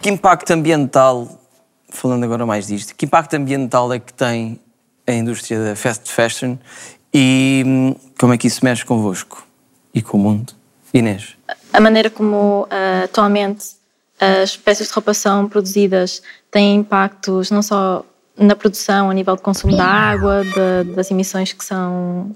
Que 0.01 0.11
impacto 0.11 0.51
ambiental, 0.53 1.29
falando 1.89 2.25
agora 2.25 2.45
mais 2.45 2.67
disto, 2.67 2.95
que 2.95 3.07
impacto 3.07 3.35
ambiental 3.35 3.93
é 3.93 3.99
que 3.99 4.13
tem 4.13 4.61
a 5.07 5.13
indústria 5.13 5.63
da 5.65 5.77
fast 5.77 6.11
fashion 6.11 6.57
e 7.13 7.63
hum, 7.67 7.95
como 8.19 8.33
é 8.35 8.39
que 8.39 8.47
isso 8.47 8.65
mexe 8.65 8.85
convosco 8.85 9.47
e 9.95 10.03
com 10.03 10.17
o 10.17 10.21
mundo? 10.21 10.53
Inês? 10.93 11.37
A 11.73 11.81
maneira 11.81 12.11
como 12.11 12.67
ah, 12.71 13.05
atualmente 13.05 13.67
as 14.21 14.57
peças 14.57 14.89
de 14.89 14.93
roupa 14.93 15.13
são 15.15 15.49
produzidas 15.49 16.23
tem 16.51 16.77
impactos 16.77 17.51
não 17.51 17.63
só 17.63 18.05
na 18.37 18.55
produção, 18.57 19.11
a 19.11 19.15
nível 19.15 19.37
de 19.37 19.43
consumo 19.43 19.77
da 19.77 19.85
água, 19.85 20.43
de- 20.45 20.93
das 20.95 21.11
emissões 21.11 21.53
que 21.53 21.65
são, 21.65 22.35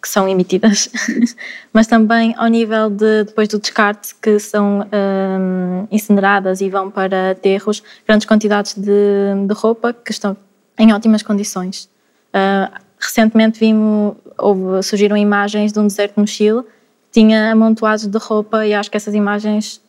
que 0.00 0.08
são 0.08 0.28
emitidas, 0.28 0.88
mas 1.72 1.86
também 1.86 2.34
ao 2.36 2.46
nível 2.46 2.88
de, 2.88 3.24
depois 3.24 3.48
do 3.48 3.58
descarte, 3.58 4.14
que 4.14 4.38
são 4.38 4.80
hum, 4.80 5.86
incineradas 5.90 6.60
e 6.60 6.70
vão 6.70 6.90
para 6.90 7.32
aterros, 7.32 7.82
grandes 8.06 8.26
quantidades 8.26 8.74
de, 8.74 9.46
de 9.46 9.54
roupa 9.54 9.92
que 9.92 10.10
estão 10.10 10.36
em 10.78 10.92
ótimas 10.92 11.22
condições. 11.22 11.88
Ah, 12.32 12.80
recentemente 12.98 13.58
vimos, 13.58 14.16
houve, 14.38 14.82
surgiram 14.82 15.16
imagens 15.16 15.72
de 15.72 15.78
um 15.78 15.86
deserto 15.86 16.18
no 16.18 16.26
Chile 16.26 16.64
tinha 17.12 17.52
amontoados 17.52 18.06
de 18.06 18.18
roupa 18.18 18.66
e 18.66 18.74
acho 18.74 18.90
que 18.90 18.96
essas 18.96 19.14
imagens 19.14 19.80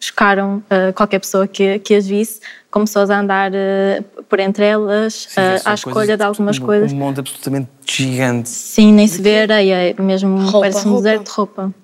chocaram 0.00 0.62
ah, 0.70 0.92
qualquer 0.94 1.18
pessoa 1.20 1.46
que, 1.46 1.78
que 1.80 1.94
as 1.94 2.06
visse, 2.06 2.40
pessoas 2.72 3.10
a 3.10 3.20
andar 3.20 3.52
ah, 3.54 4.02
por 4.28 4.40
entre 4.40 4.64
elas, 4.64 5.28
ah, 5.36 5.58
São 5.58 5.72
à 5.72 5.74
escolha 5.74 6.16
de 6.16 6.22
algumas 6.24 6.58
um- 6.58 6.64
coisas. 6.64 6.92
Um 6.92 6.96
monte 6.96 7.20
absolutamente 7.20 7.68
gigante. 7.86 8.48
Sim, 8.48 8.92
nem 8.94 9.06
se 9.06 9.20
vê 9.20 9.40
areia, 9.42 9.90
é 9.90 10.02
mesmo 10.02 10.38
Roupa, 10.40 10.60
parece 10.60 10.88
um 10.88 10.92
roupa. 10.92 11.02
deserto 11.04 11.24
de 11.26 11.30
roupa. 11.30 11.74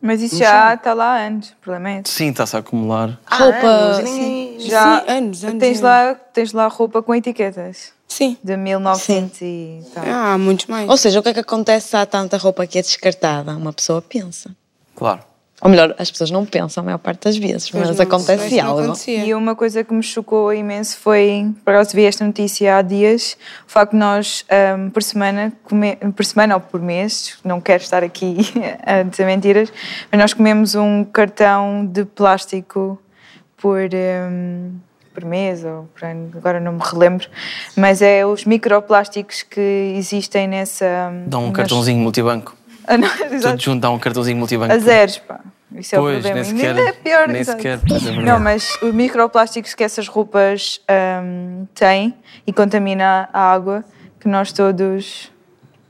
Mas 0.00 0.22
isso 0.22 0.36
já 0.36 0.74
está 0.74 0.94
lá 0.94 1.14
há 1.14 1.26
anos, 1.26 1.48
o 1.50 1.56
problema 1.60 1.90
é 1.90 2.00
esse. 2.00 2.12
Sim, 2.12 2.28
está-se 2.28 2.54
a 2.54 2.60
acumular. 2.60 3.18
roupa, 3.28 3.66
anos, 3.66 4.08
sim, 4.08 4.56
sim, 4.60 4.68
já 4.68 5.00
sim, 5.00 5.10
anos, 5.10 5.44
anos, 5.44 5.58
tens 5.58 5.68
anos. 5.78 5.80
lá 5.80 6.14
tens 6.14 6.52
lá 6.52 6.68
roupa 6.68 7.02
com 7.02 7.14
etiquetas. 7.14 7.92
Sim. 8.06 8.36
De 8.42 8.56
1900 8.56 9.42
e 9.42 9.80
tal. 9.92 10.04
Ah, 10.06 10.34
há 10.34 10.38
muitos 10.38 10.66
mais. 10.66 10.88
Ou 10.88 10.96
seja, 10.96 11.18
o 11.18 11.22
que 11.22 11.30
é 11.30 11.34
que 11.34 11.40
acontece 11.40 11.88
se 11.88 11.96
há 11.96 12.06
tanta 12.06 12.36
roupa 12.36 12.66
que 12.66 12.78
é 12.78 12.82
descartada? 12.82 13.50
Uma 13.56 13.72
pessoa 13.72 14.00
pensa. 14.00 14.50
Claro. 14.94 15.20
Ou 15.62 15.70
melhor, 15.70 15.94
as 15.98 16.10
pessoas 16.10 16.30
não 16.30 16.44
pensam 16.44 16.82
a 16.82 16.84
maior 16.84 16.98
parte 16.98 17.24
das 17.24 17.36
vezes, 17.38 17.70
Pois 17.70 17.88
mas 17.88 17.96
não, 17.96 18.04
acontece 18.04 18.60
algo. 18.60 18.82
E 19.26 19.34
uma 19.34 19.54
coisa 19.56 19.82
que 19.82 19.94
me 19.94 20.02
chocou 20.02 20.52
imenso 20.52 20.98
foi, 20.98 21.50
por 21.64 21.72
acaso 21.74 21.96
vi 21.96 22.04
esta 22.04 22.24
notícia 22.26 22.76
há 22.76 22.82
dias, 22.82 23.38
o 23.66 23.70
facto 23.70 23.92
de 23.92 23.98
nós, 23.98 24.44
ahm, 24.50 24.90
por 24.90 25.02
semana, 25.02 25.50
come- 25.64 25.96
por 26.14 26.24
semana 26.26 26.56
ou 26.56 26.60
por 26.60 26.80
mês, 26.80 27.38
não 27.42 27.58
quero 27.60 27.82
estar 27.82 28.04
aqui 28.04 28.36
a 28.84 29.02
dizer 29.02 29.24
mentiras, 29.24 29.72
mas 30.12 30.20
nós 30.20 30.34
comemos 30.34 30.74
um 30.74 31.02
cartão 31.04 31.86
de 31.86 32.04
plástico 32.04 33.00
por, 33.56 33.80
ahm, 33.94 34.72
por 35.14 35.24
mês, 35.24 35.64
ou 35.64 35.88
por 35.94 36.04
ano, 36.04 36.30
agora 36.36 36.60
não 36.60 36.74
me 36.74 36.82
relembro, 36.82 37.26
mas 37.74 38.02
é 38.02 38.26
os 38.26 38.44
microplásticos 38.44 39.42
que 39.42 39.94
existem 39.96 40.46
nessa... 40.46 41.10
Dá 41.26 41.38
um 41.38 41.46
nas- 41.46 41.56
cartãozinho 41.56 41.98
multibanco. 41.98 42.54
Ah, 42.88 42.96
não, 42.96 43.08
Tudo 43.08 43.60
junto 43.60 43.80
dá 43.80 43.90
um 43.90 43.98
cartãozinho 43.98 44.36
multibanco. 44.36 44.72
A 44.72 44.78
zeros, 44.78 45.18
pá. 45.18 45.40
Isso 45.74 45.94
é 45.94 45.98
Pois, 45.98 46.18
o 46.18 46.22
problema. 46.22 46.34
nem 46.46 46.56
sequer- 46.56 46.76
ainda 46.76 46.88
é 46.88 46.92
pior. 46.92 47.28
nem 47.28 47.44
sequer, 47.44 47.80
não, 48.24 48.38
mas 48.38 48.78
os 48.80 48.94
microplásticos 48.94 49.74
que 49.74 49.82
essas 49.82 50.06
roupas 50.06 50.80
ahm, 50.88 51.64
têm 51.74 52.14
e 52.46 52.52
contamina 52.52 53.28
a 53.32 53.52
água 53.52 53.84
que 54.20 54.28
nós 54.28 54.52
todos 54.52 55.30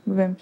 bebemos. 0.05 0.41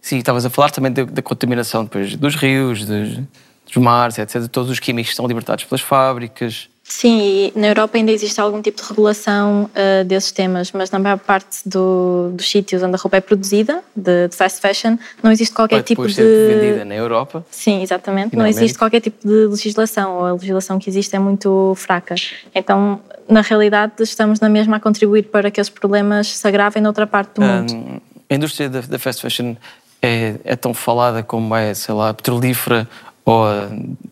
Sim, 0.00 0.18
estavas 0.18 0.44
a 0.44 0.50
falar 0.50 0.70
também 0.70 0.90
da, 0.92 1.04
da 1.04 1.22
contaminação 1.22 1.84
depois 1.84 2.16
dos 2.16 2.34
rios, 2.34 2.84
dos, 2.84 3.18
dos 3.66 3.76
mares, 3.76 4.18
etc. 4.18 4.48
Todos 4.48 4.68
os 4.70 4.80
químicos 4.80 5.10
que 5.10 5.16
são 5.16 5.26
libertados 5.28 5.64
pelas 5.64 5.80
fábricas. 5.80 6.68
Sim, 6.84 7.20
e 7.20 7.52
na 7.58 7.68
Europa 7.68 7.96
ainda 7.96 8.10
existe 8.12 8.40
algum 8.40 8.60
tipo 8.60 8.82
de 8.82 8.88
regulação 8.88 9.70
ah, 9.74 10.02
desses 10.04 10.30
temas, 10.32 10.72
mas 10.72 10.90
na 10.90 10.98
maior 10.98 11.18
parte 11.18 11.66
do- 11.66 12.30
dos 12.34 12.48
sítios 12.50 12.82
onde 12.82 12.94
a 12.94 12.98
roupa 12.98 13.16
é 13.16 13.20
produzida, 13.20 13.82
de, 13.96 14.28
de 14.28 14.36
fast 14.36 14.60
fashion, 14.60 14.96
não 15.22 15.30
existe 15.32 15.54
qualquer 15.54 15.82
tipo 15.82 16.06
de. 16.06 16.12
ser 16.14 16.54
vendida 16.60 16.84
na 16.84 16.94
Europa. 16.94 17.44
Sim, 17.50 17.82
exatamente. 17.82 18.36
Não 18.36 18.46
existe 18.46 18.76
qualquer 18.78 19.00
tipo 19.00 19.26
de 19.26 19.46
legislação, 19.46 20.18
ou 20.18 20.26
a 20.26 20.32
legislação 20.32 20.78
que 20.78 20.90
existe 20.90 21.14
é 21.16 21.18
muito 21.18 21.72
fraca. 21.76 22.14
Então, 22.54 23.00
na 23.28 23.40
realidade, 23.40 23.94
estamos 24.00 24.40
na 24.40 24.48
mesma 24.48 24.76
a 24.76 24.80
contribuir 24.80 25.22
para 25.24 25.50
que 25.50 25.60
esses 25.60 25.70
problemas 25.70 26.26
se 26.28 26.46
agravem 26.46 26.82
noutra 26.82 27.06
parte 27.06 27.34
do 27.36 27.42
mundo. 27.42 28.02
A 28.28 28.34
indústria 28.34 28.68
da, 28.68 28.80
da 28.80 28.98
fast 28.98 29.22
fashion 29.22 29.54
é, 30.02 30.34
é 30.44 30.56
tão 30.56 30.74
falada 30.74 31.22
como 31.22 31.54
é, 31.54 31.72
sei 31.74 31.94
lá, 31.94 32.08
a 32.10 32.14
petrolífera 32.14 32.88
ou 33.24 33.46
a 33.46 33.68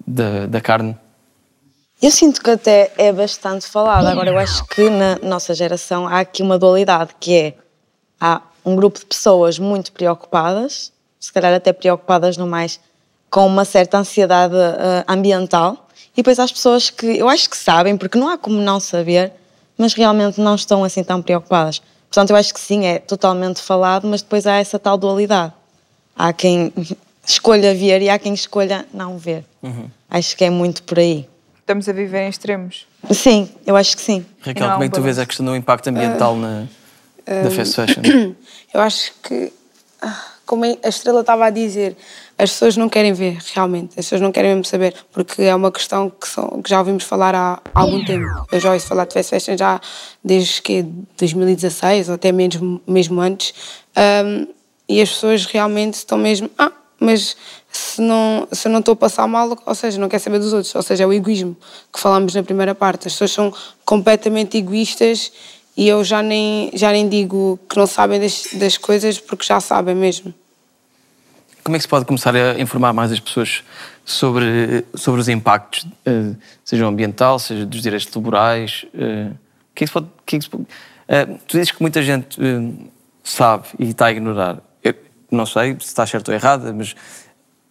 da, 0.07 0.47
da 0.47 0.61
carne. 0.61 0.97
Eu 2.03 2.11
sinto 2.11 2.43
que 2.43 2.51
até 2.51 2.93
é 2.97 3.13
bastante 3.13 3.67
falado. 3.67 4.07
Agora, 4.07 4.31
eu 4.31 4.39
acho 4.39 4.65
que 4.65 4.89
na 4.89 5.19
nossa 5.23 5.55
geração 5.55 6.09
há 6.09 6.21
aqui 6.21 6.43
uma 6.43 6.59
dualidade, 6.59 7.11
que 7.21 7.35
é 7.37 7.55
há 8.19 8.41
um 8.65 8.75
grupo 8.75 8.99
de 8.99 9.05
pessoas 9.05 9.59
muito 9.59 9.93
preocupadas, 9.93 10.93
se 11.19 11.31
calhar 11.31 11.53
até 11.53 11.73
preocupadas 11.75 12.39
no 12.39 12.47
mais 12.47 12.81
com 13.29 13.47
uma 13.47 13.67
certa 13.67 13.99
ansiedade 13.99 14.55
eh, 14.57 15.05
ambiental, 15.07 15.89
e 16.15 16.17
depois 16.17 16.39
há 16.39 16.45
as 16.45 16.53
pessoas 16.53 16.89
que 16.91 17.07
eu 17.19 17.29
acho 17.29 17.49
que 17.49 17.57
sabem, 17.57 17.97
porque 17.97 18.19
não 18.19 18.29
há 18.29 18.39
como 18.39 18.57
não 18.61 18.81
saber, 18.81 19.33
mas 19.77 19.93
realmente 19.93 20.41
não 20.41 20.55
estão 20.55 20.83
assim 20.83 21.05
tão 21.05 21.23
preocupadas. 21.23 21.81
Portanto, 22.09 22.31
eu 22.31 22.37
acho 22.37 22.53
que 22.53 22.61
sim, 22.61 22.87
é 22.87 22.99
totalmente 22.99 23.61
falado, 23.61 24.09
mas 24.09 24.23
depois 24.23 24.47
há 24.47 24.57
essa 24.57 24.79
tal 24.79 24.97
dualidade. 24.97 25.53
Há 26.17 26.33
quem 26.33 26.73
escolha 27.25 27.75
ver 27.75 28.03
e 28.03 28.09
há 28.11 28.19
quem 28.19 28.35
escolha 28.35 28.87
não 28.93 29.17
ver. 29.17 29.45
Acho 30.09 30.37
que 30.37 30.45
é 30.45 30.51
muito 30.51 30.83
por 30.83 30.99
aí. 30.99 31.29
Estamos 31.61 31.89
a 31.89 31.93
viver 31.93 32.23
em 32.23 32.29
extremos. 32.29 32.87
Sim, 33.13 33.49
eu 33.67 33.77
acho 33.77 33.97
que 33.97 34.03
sim. 34.03 34.25
Raquel, 34.41 34.71
como 34.71 34.83
é 34.85 34.89
que 34.89 34.95
tu 34.95 35.03
vês 35.03 35.19
a 35.19 35.27
questão 35.27 35.47
do 35.47 35.55
impacto 35.55 35.89
ambiental 35.89 36.37
na, 36.37 36.67
da 37.27 37.47
Ah, 37.47 37.51
fast 37.51 37.75
fashion? 37.75 38.03
Eu 38.75 38.81
acho 38.81 39.13
que, 39.23 39.53
ah, 40.03 40.25
como 40.47 40.65
a 40.65 40.89
Estrela 40.89 41.21
estava 41.21 41.47
a 41.47 41.51
dizer, 41.51 41.97
as 42.39 42.51
pessoas 42.51 42.77
não 42.77 42.89
querem 42.89 43.13
ver 43.13 43.39
realmente, 43.55 43.91
as 43.99 44.05
pessoas 44.07 44.21
não 44.21 44.33
querem 44.33 44.51
mesmo 44.51 44.65
saber, 44.65 44.95
porque 45.13 45.43
é 45.43 45.55
uma 45.55 45.71
questão 45.71 46.09
que, 46.11 46.27
são- 46.29 46.61
que 46.63 46.71
já 46.71 46.79
ouvimos 46.79 47.05
falar 47.05 47.35
há 47.35 47.61
algum 47.75 48.03
tempo. 48.03 48.47
Eu 48.51 48.59
já 48.61 48.73
ouço 48.73 48.87
falar 48.87 49.05
de 49.07 49.15
fast 49.15 49.31
fashion 49.31 49.57
já 49.57 49.81
desde 50.25 50.63
que 50.63 50.83
2016 51.19 52.09
ou 52.09 52.15
até 52.17 52.33
mesmo, 52.33 52.81
mesmo 52.87 53.21
antes, 53.21 53.53
Ahm, 53.97 54.47
e 54.89 55.01
as 55.03 55.11
pessoas 55.11 55.47
realmente 55.47 55.95
estão 55.95 56.17
mesmo, 56.19 56.49
ah, 56.59 56.71
mas 56.99 57.37
se 57.73 58.01
não, 58.03 58.49
se 58.51 58.69
não 58.69 58.81
estou 58.81 58.93
a 58.93 58.97
passar 58.97 59.27
mal, 59.29 59.57
ou 59.65 59.75
seja, 59.75 59.99
não 60.01 60.09
quer 60.09 60.19
saber 60.19 60.39
dos 60.39 60.53
outros, 60.53 60.75
ou 60.75 60.83
seja, 60.83 61.05
é 61.05 61.07
o 61.07 61.13
egoísmo 61.13 61.57
que 61.93 62.01
falámos 62.01 62.35
na 62.35 62.43
primeira 62.43 62.75
parte. 62.75 63.07
As 63.09 63.15
pessoas 63.15 63.31
são 63.33 63.55
completamente 63.85 64.57
egoístas 64.59 65.33
e 65.77 65.89
eu 65.89 66.03
já 66.03 66.23
nem, 66.23 66.71
já 66.75 66.91
nem 66.91 67.09
digo 67.09 67.59
que 67.69 67.77
não 67.77 67.87
sabem 67.87 68.21
das, 68.21 68.49
das 68.55 68.77
coisas 68.77 69.19
porque 69.19 69.45
já 69.45 69.61
sabem 69.61 69.95
mesmo. 69.95 70.35
Como 71.63 71.77
é 71.77 71.79
que 71.79 71.83
se 71.83 71.89
pode 71.89 72.05
começar 72.07 72.35
a 72.35 72.59
informar 72.59 72.93
mais 72.93 73.13
as 73.13 73.21
pessoas 73.21 73.63
sobre, 74.05 74.85
sobre 74.95 75.21
os 75.21 75.29
impactos, 75.29 75.87
eh, 76.07 76.35
seja 76.65 76.87
ambiental, 76.87 77.39
seja 77.39 77.65
dos 77.67 77.83
direitos 77.83 78.13
laborais? 78.15 78.85
eh, 78.95 79.31
que 79.75 79.85
é 79.85 79.87
que 79.87 79.87
se 79.87 79.93
pode, 79.93 80.07
que 80.27 80.37
é 80.37 80.39
que 80.39 80.45
se 80.45 80.51
pode- 80.51 80.67
eh, 81.07 81.27
tu 81.47 81.57
dizes 81.59 81.71
que 81.71 81.81
muita 81.81 82.03
gente 82.03 82.39
sabe 83.23 83.69
e 83.79 83.91
está 83.91 84.07
a 84.07 84.11
ignorar. 84.11 84.59
Eu 84.83 84.95
não 85.31 85.47
sei 85.47 85.73
se 85.79 85.87
está 85.87 86.07
certo 86.07 86.29
ou 86.31 86.35
errada, 86.35 86.73
mas, 86.73 86.97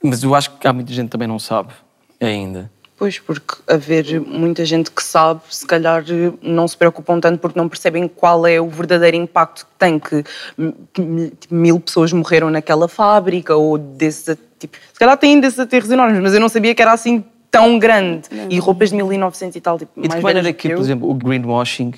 mas 0.03 0.23
eu 0.23 0.33
acho 0.35 0.51
que 0.57 0.67
há 0.67 0.73
muita 0.73 0.91
gente 0.93 1.05
que 1.05 1.11
também 1.11 1.27
não 1.27 1.39
sabe 1.39 1.69
ainda. 2.19 2.69
Pois, 2.97 3.17
porque 3.17 3.55
haver 3.65 4.19
muita 4.19 4.65
gente 4.65 4.91
que 4.91 5.01
sabe, 5.01 5.39
se 5.49 5.65
calhar 5.65 6.03
não 6.41 6.67
se 6.67 6.75
preocupam 6.75 7.17
tanto 7.21 7.39
porque 7.39 7.57
não 7.57 7.69
percebem 7.69 8.09
qual 8.09 8.45
é 8.45 8.59
o 8.59 8.67
verdadeiro 8.67 9.15
impacto 9.15 9.65
que 9.65 9.71
tem, 9.79 9.97
que 9.97 10.21
m- 10.57 11.31
mil 11.49 11.79
pessoas 11.79 12.11
morreram 12.11 12.49
naquela 12.49 12.89
fábrica, 12.89 13.55
ou 13.55 13.77
desses, 13.77 14.37
tipo, 14.59 14.75
se 14.91 14.99
calhar 14.99 15.15
têm 15.17 15.39
desses 15.39 15.59
aterros 15.59 15.89
enormes, 15.89 16.19
mas 16.21 16.33
eu 16.33 16.41
não 16.41 16.49
sabia 16.49 16.75
que 16.75 16.81
era 16.81 16.91
assim 16.91 17.23
tão 17.49 17.79
grande. 17.79 18.27
E 18.49 18.59
roupas 18.59 18.89
de 18.89 18.97
1900 18.97 19.55
e 19.55 19.61
tal, 19.61 19.79
tipo, 19.79 19.91
E 19.97 20.01
de 20.01 20.07
mais 20.09 20.19
que 20.19 20.23
maneira 20.23 20.43
velhas 20.43 20.61
que, 20.61 20.67
eu. 20.67 20.75
por 20.75 20.81
exemplo, 20.83 21.09
o 21.09 21.13
greenwashing 21.13 21.93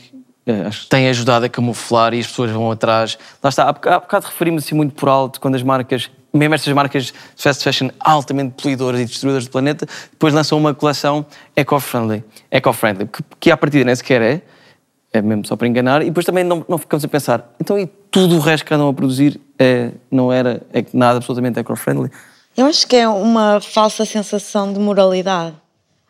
eh, 0.45 0.61
acho 0.67 0.83
que 0.83 0.89
tem 0.89 1.09
ajudado 1.09 1.45
a 1.45 1.49
camuflar 1.49 2.13
e 2.13 2.19
as 2.19 2.27
pessoas 2.27 2.51
vão 2.51 2.69
atrás. 2.69 3.17
Lá 3.43 3.49
está, 3.49 3.63
há 3.63 3.69
há 3.69 3.99
bocado 3.99 4.27
referimos 4.27 4.63
assim 4.65 4.75
muito 4.75 4.93
por 4.93 5.09
alto 5.09 5.41
quando 5.41 5.55
as 5.55 5.63
marcas, 5.63 6.11
mesmo 6.33 6.55
estas 6.55 6.73
marcas 6.73 7.13
fast 7.35 7.63
fashion 7.63 7.89
altamente 7.99 8.61
poluidoras 8.61 8.99
e 9.01 9.05
destruidoras 9.05 9.45
do 9.45 9.51
planeta, 9.51 9.87
depois 10.11 10.33
lançam 10.33 10.57
uma 10.57 10.73
coleção 10.73 11.25
eco-friendly, 11.55 12.23
eco-friendly, 12.49 13.07
que, 13.07 13.23
que 13.39 13.51
à 13.51 13.57
partida 13.57 13.85
nem 13.85 13.95
sequer 13.95 14.21
é, 14.21 14.41
é 15.13 15.21
mesmo 15.21 15.45
só 15.45 15.55
para 15.55 15.67
enganar, 15.67 16.01
e 16.01 16.05
depois 16.05 16.25
também 16.25 16.43
não, 16.43 16.65
não 16.67 16.77
ficamos 16.77 17.03
a 17.03 17.07
pensar, 17.07 17.53
então 17.59 17.77
e 17.77 17.85
tudo 17.85 18.37
o 18.37 18.39
resto 18.39 18.65
que 18.65 18.73
andam 18.73 18.87
a 18.87 18.93
produzir 18.93 19.39
é, 19.57 19.91
não 20.09 20.31
era 20.31 20.61
é 20.73 20.85
nada 20.93 21.17
absolutamente 21.17 21.59
eco-friendly? 21.59 22.09
Eu 22.55 22.65
acho 22.65 22.85
que 22.85 22.97
é 22.97 23.07
uma 23.07 23.61
falsa 23.61 24.03
sensação 24.05 24.73
de 24.73 24.79
moralidade, 24.79 25.55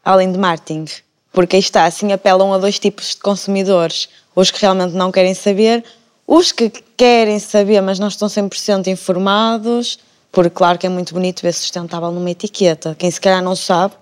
além 0.04 0.32
de 0.32 0.40
marketing. 0.40 0.86
Porque 1.32 1.56
aí 1.56 1.60
está, 1.60 1.86
assim 1.86 2.12
apelam 2.12 2.52
a 2.54 2.58
dois 2.58 2.80
tipos 2.80 3.12
de 3.12 3.18
consumidores. 3.18 4.10
Os 4.36 4.50
que 4.52 4.60
realmente 4.60 4.94
não 4.94 5.12
querem 5.12 5.34
saber, 5.34 5.84
os 6.26 6.52
que 6.52 6.70
querem 6.98 7.40
saber, 7.40 7.82
mas 7.82 8.00
não 8.00 8.08
estão 8.08 8.28
100% 8.28 8.88
informados. 8.88 10.00
Porque, 10.32 10.50
claro 10.50 10.78
que 10.78 10.86
é 10.86 10.90
muito 10.90 11.14
bonito 11.14 11.42
ver 11.42 11.54
sustentável 11.54 12.12
numa 12.12 12.32
etiqueta. 12.32 12.96
Quem 12.98 13.12
se 13.12 13.20
calhar 13.20 13.44
não 13.44 13.56
sabe, 13.56 13.94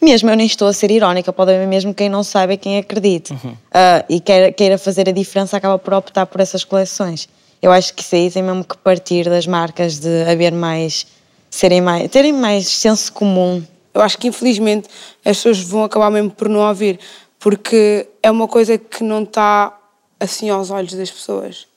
mesmo 0.00 0.28
eu 0.28 0.36
nem 0.36 0.46
estou 0.46 0.68
a 0.68 0.72
ser 0.72 0.90
irónica, 0.90 1.32
pode 1.32 1.52
haver 1.52 1.66
mesmo 1.66 1.94
quem 1.94 2.08
não 2.08 2.24
saiba 2.24 2.54
e 2.54 2.56
quem 2.56 2.76
acredite. 2.76 3.32
Ah, 3.72 4.04
e 4.08 4.20
queira, 4.20 4.52
queira 4.52 4.76
fazer 4.76 5.08
a 5.08 5.12
diferença, 5.12 5.56
acaba 5.56 5.78
por 5.78 5.94
optar 5.94 6.26
por 6.26 6.40
essas 6.40 6.64
coleções. 6.64 7.28
Eu 7.62 7.70
acho 7.70 7.94
que 7.94 8.02
isso 8.02 8.14
aí 8.16 8.30
tem 8.30 8.42
mesmo 8.42 8.64
que 8.64 8.76
partir 8.76 9.30
das 9.30 9.46
marcas 9.46 10.00
de 10.00 10.24
haver 10.24 10.52
mais, 10.52 11.06
serem 11.48 11.80
mais, 11.80 12.10
terem 12.10 12.32
mais 12.32 12.66
senso 12.66 13.12
comum. 13.12 13.62
Eu 13.94 14.00
acho 14.00 14.18
que 14.18 14.26
infelizmente 14.26 14.88
as 15.24 15.36
pessoas 15.36 15.60
vão 15.60 15.84
acabar 15.84 16.10
mesmo 16.10 16.30
por 16.30 16.48
não 16.48 16.60
ouvir, 16.68 16.98
porque 17.38 18.08
é 18.22 18.30
uma 18.30 18.48
coisa 18.48 18.76
que 18.76 19.04
não 19.04 19.22
está 19.22 19.78
assim 20.18 20.50
aos 20.50 20.70
olhos 20.70 20.94
das 20.94 21.10
pessoas. 21.10 21.68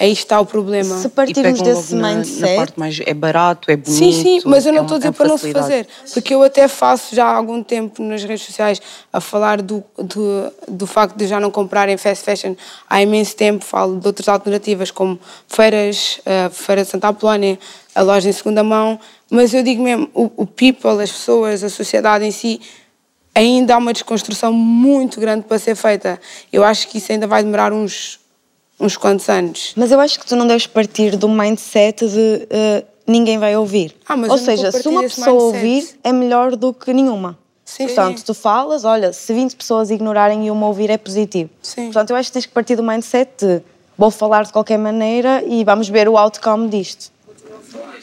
Aí 0.00 0.12
está 0.12 0.40
o 0.40 0.46
problema. 0.46 0.96
Se 0.98 1.08
E 1.08 1.34
pegam 1.34 1.74
logo 1.74 1.96
na, 1.96 2.14
na 2.14 2.56
parte 2.56 2.78
mais 2.78 3.00
é 3.04 3.12
barato, 3.12 3.68
é 3.70 3.76
bonito. 3.76 3.98
Sim, 3.98 4.12
sim, 4.12 4.40
mas 4.44 4.64
eu 4.64 4.72
não 4.72 4.80
é 4.80 4.82
estou 4.82 4.94
a 4.94 4.98
dizer 4.98 5.08
é 5.08 5.12
para 5.12 5.28
não 5.28 5.36
se 5.36 5.52
facilidade. 5.52 5.88
fazer, 5.88 6.12
porque 6.14 6.34
eu 6.34 6.42
até 6.42 6.68
faço 6.68 7.16
já 7.16 7.24
há 7.26 7.34
algum 7.34 7.62
tempo 7.62 8.00
nas 8.02 8.22
redes 8.22 8.46
sociais 8.46 8.80
a 9.12 9.20
falar 9.20 9.60
do, 9.60 9.82
do, 9.96 10.52
do 10.68 10.86
facto 10.86 11.16
de 11.16 11.26
já 11.26 11.40
não 11.40 11.50
comprarem 11.50 11.96
fast 11.96 12.24
fashion 12.24 12.54
há 12.88 13.02
imenso 13.02 13.34
tempo, 13.34 13.64
falo 13.64 13.98
de 13.98 14.06
outras 14.06 14.28
alternativas 14.28 14.92
como 14.92 15.18
feiras, 15.48 16.20
a 16.24 16.48
Feira 16.50 16.84
de 16.84 16.90
Santa 16.90 17.08
Apolónia, 17.08 17.58
a 17.92 18.02
loja 18.02 18.28
em 18.28 18.32
segunda 18.32 18.62
mão, 18.62 19.00
mas 19.28 19.52
eu 19.52 19.64
digo 19.64 19.82
mesmo, 19.82 20.08
o, 20.14 20.30
o 20.36 20.46
people, 20.46 21.02
as 21.02 21.10
pessoas, 21.10 21.64
a 21.64 21.68
sociedade 21.68 22.24
em 22.24 22.30
si, 22.30 22.60
ainda 23.34 23.74
há 23.74 23.78
uma 23.78 23.92
desconstrução 23.92 24.52
muito 24.52 25.20
grande 25.20 25.44
para 25.44 25.58
ser 25.58 25.74
feita. 25.74 26.20
Eu 26.52 26.62
acho 26.64 26.86
que 26.88 26.98
isso 26.98 27.10
ainda 27.12 27.26
vai 27.26 27.42
demorar 27.42 27.72
uns, 27.72 28.20
uns 28.80 28.96
quantos 28.96 29.28
anos. 29.28 29.72
Mas 29.76 29.90
eu 29.90 30.00
acho 30.00 30.18
que 30.18 30.26
tu 30.26 30.36
não 30.36 30.46
deves 30.46 30.66
partir 30.66 31.16
do 31.16 31.28
mindset 31.28 32.06
de 32.08 32.46
eh, 32.50 32.84
ninguém 33.06 33.38
vai 33.38 33.56
ouvir. 33.56 33.94
Ah, 34.08 34.16
mas 34.16 34.30
Ou 34.30 34.38
seja, 34.38 34.70
se 34.70 34.86
uma 34.88 35.02
pessoa 35.02 35.26
mindset. 35.26 35.56
ouvir, 35.56 35.88
é 36.04 36.12
melhor 36.12 36.54
do 36.56 36.72
que 36.72 36.92
nenhuma. 36.92 37.38
Sim, 37.64 37.86
Portanto, 37.86 38.24
tu 38.24 38.32
falas, 38.32 38.84
olha, 38.84 39.12
se 39.12 39.32
20 39.34 39.54
pessoas 39.56 39.90
ignorarem 39.90 40.46
e 40.46 40.50
uma 40.50 40.66
ouvir 40.66 40.88
é 40.88 40.96
positivo. 40.96 41.50
Sim. 41.62 41.84
Portanto, 41.86 42.10
eu 42.10 42.16
acho 42.16 42.30
que 42.30 42.32
tens 42.32 42.46
que 42.46 42.52
partir 42.52 42.76
do 42.76 42.82
mindset 42.82 43.30
de 43.38 43.62
vou 43.96 44.10
falar 44.10 44.44
de 44.44 44.52
qualquer 44.52 44.78
maneira 44.78 45.42
e 45.46 45.64
vamos 45.64 45.88
ver 45.88 46.08
o 46.08 46.16
outcome 46.16 46.68
disto. 46.68 47.10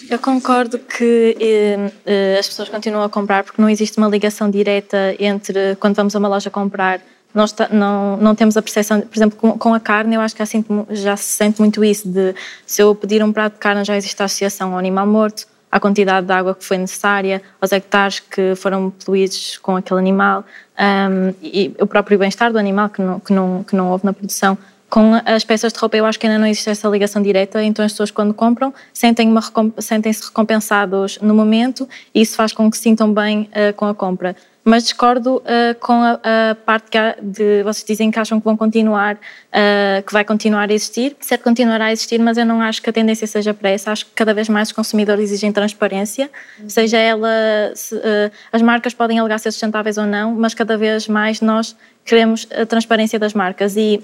Eu 0.07 0.19
concordo 0.19 0.78
que 0.78 1.36
eh, 1.39 1.91
eh, 2.05 2.38
as 2.39 2.47
pessoas 2.47 2.69
continuam 2.69 3.03
a 3.03 3.09
comprar 3.09 3.43
porque 3.43 3.59
não 3.59 3.67
existe 3.67 3.97
uma 3.97 4.07
ligação 4.07 4.51
direta 4.51 5.15
entre 5.19 5.76
quando 5.80 5.95
vamos 5.95 6.15
a 6.15 6.19
uma 6.19 6.28
loja 6.28 6.51
comprar. 6.51 7.01
Não, 7.36 7.45
não, 7.69 8.17
não 8.17 8.33
temos 8.33 8.55
a 8.55 8.61
percepção, 8.61 9.01
por 9.01 9.15
exemplo, 9.15 9.38
com, 9.38 9.57
com 9.57 9.73
a 9.73 9.79
carne, 9.79 10.15
eu 10.15 10.21
acho 10.21 10.33
que 10.33 10.43
já, 10.45 10.53
já 10.89 11.17
se 11.17 11.25
sente 11.25 11.59
muito 11.59 11.83
isso: 11.83 12.07
de 12.07 12.33
se 12.65 12.81
eu 12.81 12.95
pedir 12.95 13.21
um 13.21 13.33
prato 13.33 13.53
de 13.53 13.59
carne, 13.59 13.83
já 13.83 13.97
existe 13.97 14.21
a 14.21 14.25
associação 14.25 14.71
ao 14.71 14.79
animal 14.79 15.05
morto, 15.05 15.45
à 15.69 15.77
quantidade 15.77 16.25
de 16.25 16.31
água 16.31 16.55
que 16.55 16.63
foi 16.63 16.77
necessária, 16.77 17.41
aos 17.59 17.73
hectares 17.73 18.21
que 18.21 18.55
foram 18.55 18.89
poluídos 18.89 19.57
com 19.57 19.75
aquele 19.75 19.99
animal 19.99 20.45
ahm, 20.77 21.33
e 21.43 21.75
o 21.77 21.86
próprio 21.86 22.17
bem-estar 22.17 22.53
do 22.53 22.57
animal 22.57 22.88
que 22.88 23.01
não, 23.01 23.19
que, 23.19 23.33
não, 23.33 23.63
que 23.63 23.75
não 23.75 23.91
houve 23.91 24.05
na 24.05 24.13
produção. 24.13 24.57
Com 24.89 25.13
as 25.25 25.43
peças 25.43 25.73
de 25.73 25.79
roupa, 25.79 25.97
eu 25.97 26.05
acho 26.05 26.17
que 26.17 26.25
ainda 26.25 26.39
não 26.39 26.47
existe 26.47 26.69
essa 26.69 26.88
ligação 26.88 27.21
direta, 27.21 27.61
então 27.61 27.83
as 27.83 27.91
pessoas, 27.91 28.11
quando 28.11 28.33
compram, 28.33 28.73
sentem 28.93 29.27
uma 29.27 29.41
sentem-se 29.79 30.23
recompensados 30.27 31.19
no 31.21 31.33
momento 31.33 31.89
e 32.13 32.21
isso 32.21 32.38
faz 32.38 32.53
com 32.53 32.71
que 32.71 32.77
se 32.77 32.83
sintam 32.83 33.13
bem 33.13 33.49
eh, 33.51 33.73
com 33.73 33.86
a 33.86 33.93
compra. 33.93 34.38
Mas 34.68 34.84
discordo 34.84 35.43
eh, 35.45 35.76
com 35.76 35.93
a, 35.93 36.20
a 36.24 36.55
parte 36.55 36.89
que 36.89 36.97
há 36.97 37.16
de 37.22 37.61
vocês 37.61 37.86
dizem 37.86 38.09
que 38.09 38.18
acham 38.18 38.39
que 38.39 38.45
vão 38.45 38.57
continuar, 38.57 39.16
eh, 39.51 40.03
que 40.05 40.11
vai 40.11 40.26
continuar 40.26 40.72
a 40.72 40.74
existir. 40.74 41.16
Certo, 41.20 41.43
continuará 41.43 41.86
a 41.86 41.91
existir, 41.91 42.20
mas 42.20 42.36
eu 42.36 42.47
não 42.47 42.59
acho 42.63 42.82
que 42.82 42.89
a 42.89 42.93
tendência 42.93 43.28
seja 43.28 43.53
para 43.53 43.70
essa. 43.70 43.91
Acho 43.91 44.07
que 44.07 44.13
cada 44.16 44.34
vez 44.34 44.49
mais 44.49 44.70
os 44.70 44.72
consumidores 44.72 45.26
exigem 45.26 45.51
transparência, 45.51 46.32
seja 46.68 46.97
ela. 46.97 47.30
se, 47.76 47.95
eh, 47.95 48.32
as 48.51 48.63
marcas 48.63 48.95
podem 48.95 49.20
alegar 49.20 49.38
ser 49.38 49.51
sustentáveis 49.51 49.99
ou 49.99 50.07
não, 50.07 50.34
mas 50.34 50.55
cada 50.55 50.76
vez 50.76 51.07
mais 51.07 51.41
nós 51.41 51.76
queremos 52.03 52.47
a 52.51 52.66
transparência 52.66 53.20
das 53.20 53.36
marcas 53.36 53.78
e 53.78 54.01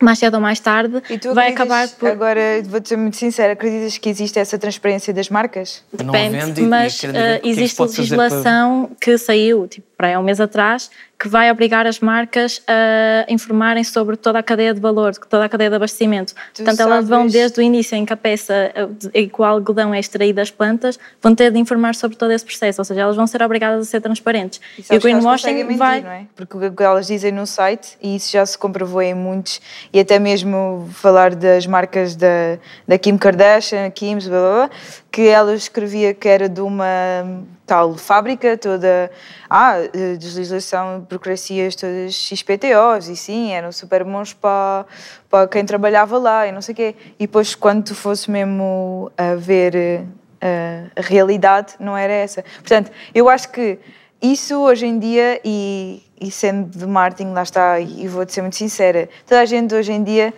mais 0.00 0.18
cedo 0.18 0.34
ou 0.34 0.40
mais 0.40 0.60
tarde 0.60 1.02
E 1.08 1.18
tu 1.18 1.32
vai 1.34 1.50
acabar 1.50 1.88
por. 1.88 2.10
Agora, 2.10 2.40
vou-te 2.64 2.88
ser 2.88 2.96
muito 2.96 3.16
sincera, 3.16 3.54
acreditas 3.54 3.96
que 3.98 4.08
existe 4.08 4.38
essa 4.38 4.58
transparência 4.58 5.12
das 5.12 5.28
marcas? 5.28 5.82
Depende, 5.92 6.62
mas 6.62 7.02
eh, 7.02 7.40
existe 7.44 7.80
legislação 7.80 8.90
que 9.00 9.16
saiu 9.16 9.66
tipo, 9.66 9.86
para 9.96 10.08
aí 10.08 10.16
um 10.16 10.22
mês 10.22 10.40
atrás 10.40 10.90
que 11.18 11.28
vai 11.28 11.50
obrigar 11.50 11.86
as 11.86 11.98
marcas 12.00 12.62
a 12.66 13.32
informarem 13.32 13.82
sobre 13.82 14.16
toda 14.16 14.38
a 14.38 14.42
cadeia 14.42 14.74
de 14.74 14.80
valor, 14.80 15.14
toda 15.16 15.44
a 15.44 15.48
cadeia 15.48 15.70
de 15.70 15.76
abastecimento. 15.76 16.34
Tu 16.52 16.62
Portanto, 16.62 16.80
elas 16.80 17.08
vão 17.08 17.26
desde 17.26 17.58
o 17.58 17.62
início 17.62 17.96
em 17.96 18.04
que 18.04 18.12
a 18.12 18.16
peça 18.16 18.52
eh, 18.54 18.88
em 19.14 19.28
que 19.28 19.40
o 19.40 19.44
algodão 19.44 19.94
é 19.94 19.98
extraído 19.98 20.36
das 20.36 20.50
plantas, 20.50 20.98
vão 21.22 21.34
ter 21.34 21.50
de 21.50 21.58
informar 21.58 21.94
sobre 21.94 22.18
todo 22.18 22.32
esse 22.32 22.44
processo, 22.44 22.80
ou 22.80 22.84
seja, 22.84 23.00
elas 23.00 23.16
vão 23.16 23.26
ser 23.26 23.42
obrigadas 23.42 23.80
a 23.80 23.90
ser 23.90 24.00
transparentes. 24.00 24.60
E 24.78 24.94
E 24.94 24.96
o 24.96 25.00
greenwashing 25.00 25.54
mentir, 25.54 25.76
vai. 25.78 26.00
não 26.02 26.10
é? 26.10 26.26
Porque 26.36 26.56
o 26.56 26.72
que 26.72 26.82
elas 26.82 27.06
dizem 27.06 27.32
no 27.32 27.46
site, 27.46 27.96
e 28.02 28.16
isso 28.16 28.32
já 28.32 28.44
se 28.44 28.58
comprovou 28.58 29.00
em 29.00 29.14
muitos, 29.14 29.60
e 29.92 30.00
até 30.00 30.18
mesmo 30.18 30.88
falar 30.92 31.34
das 31.34 31.66
marcas 31.66 32.14
da, 32.14 32.58
da 32.86 32.98
Kim 32.98 33.16
Kardashian, 33.16 33.90
Kim's, 33.90 34.28
blá, 34.28 34.38
blá, 34.38 34.66
blá, 34.66 34.70
que 35.16 35.26
ela 35.26 35.54
escrevia 35.54 36.12
que 36.12 36.28
era 36.28 36.46
de 36.46 36.60
uma 36.60 36.86
tal 37.64 37.96
fábrica 37.96 38.54
toda, 38.58 39.10
ah, 39.48 39.76
deslegislação, 40.18 41.06
burocracias 41.08 41.74
todas 41.74 42.12
XPTOs, 42.12 43.08
e 43.08 43.16
sim, 43.16 43.50
eram 43.50 43.72
super 43.72 44.04
bons 44.04 44.34
para, 44.34 44.84
para 45.30 45.48
quem 45.48 45.64
trabalhava 45.64 46.18
lá, 46.18 46.46
e 46.46 46.52
não 46.52 46.60
sei 46.60 46.74
o 46.74 46.76
quê. 46.76 46.94
E 47.18 47.26
depois, 47.26 47.54
quando 47.54 47.82
tu 47.82 47.94
fosse 47.94 48.30
mesmo 48.30 49.10
a 49.16 49.34
ver 49.36 50.04
eh, 50.42 50.84
a, 50.94 51.00
realidade, 51.00 51.76
não 51.80 51.96
era 51.96 52.12
essa. 52.12 52.42
Portanto, 52.42 52.92
eu 53.14 53.30
acho 53.30 53.50
que 53.50 53.78
isso 54.20 54.60
hoje 54.60 54.84
em 54.84 54.98
dia, 54.98 55.40
e, 55.42 56.02
e 56.20 56.30
sendo 56.30 56.76
de 56.76 56.86
marketing, 56.86 57.32
lá 57.32 57.42
está, 57.42 57.80
e 57.80 58.06
vou-te 58.06 58.34
ser 58.34 58.42
muito 58.42 58.56
sincera, 58.56 59.08
toda 59.26 59.40
a 59.40 59.46
gente 59.46 59.74
hoje 59.74 59.92
em 59.92 60.04
dia 60.04 60.34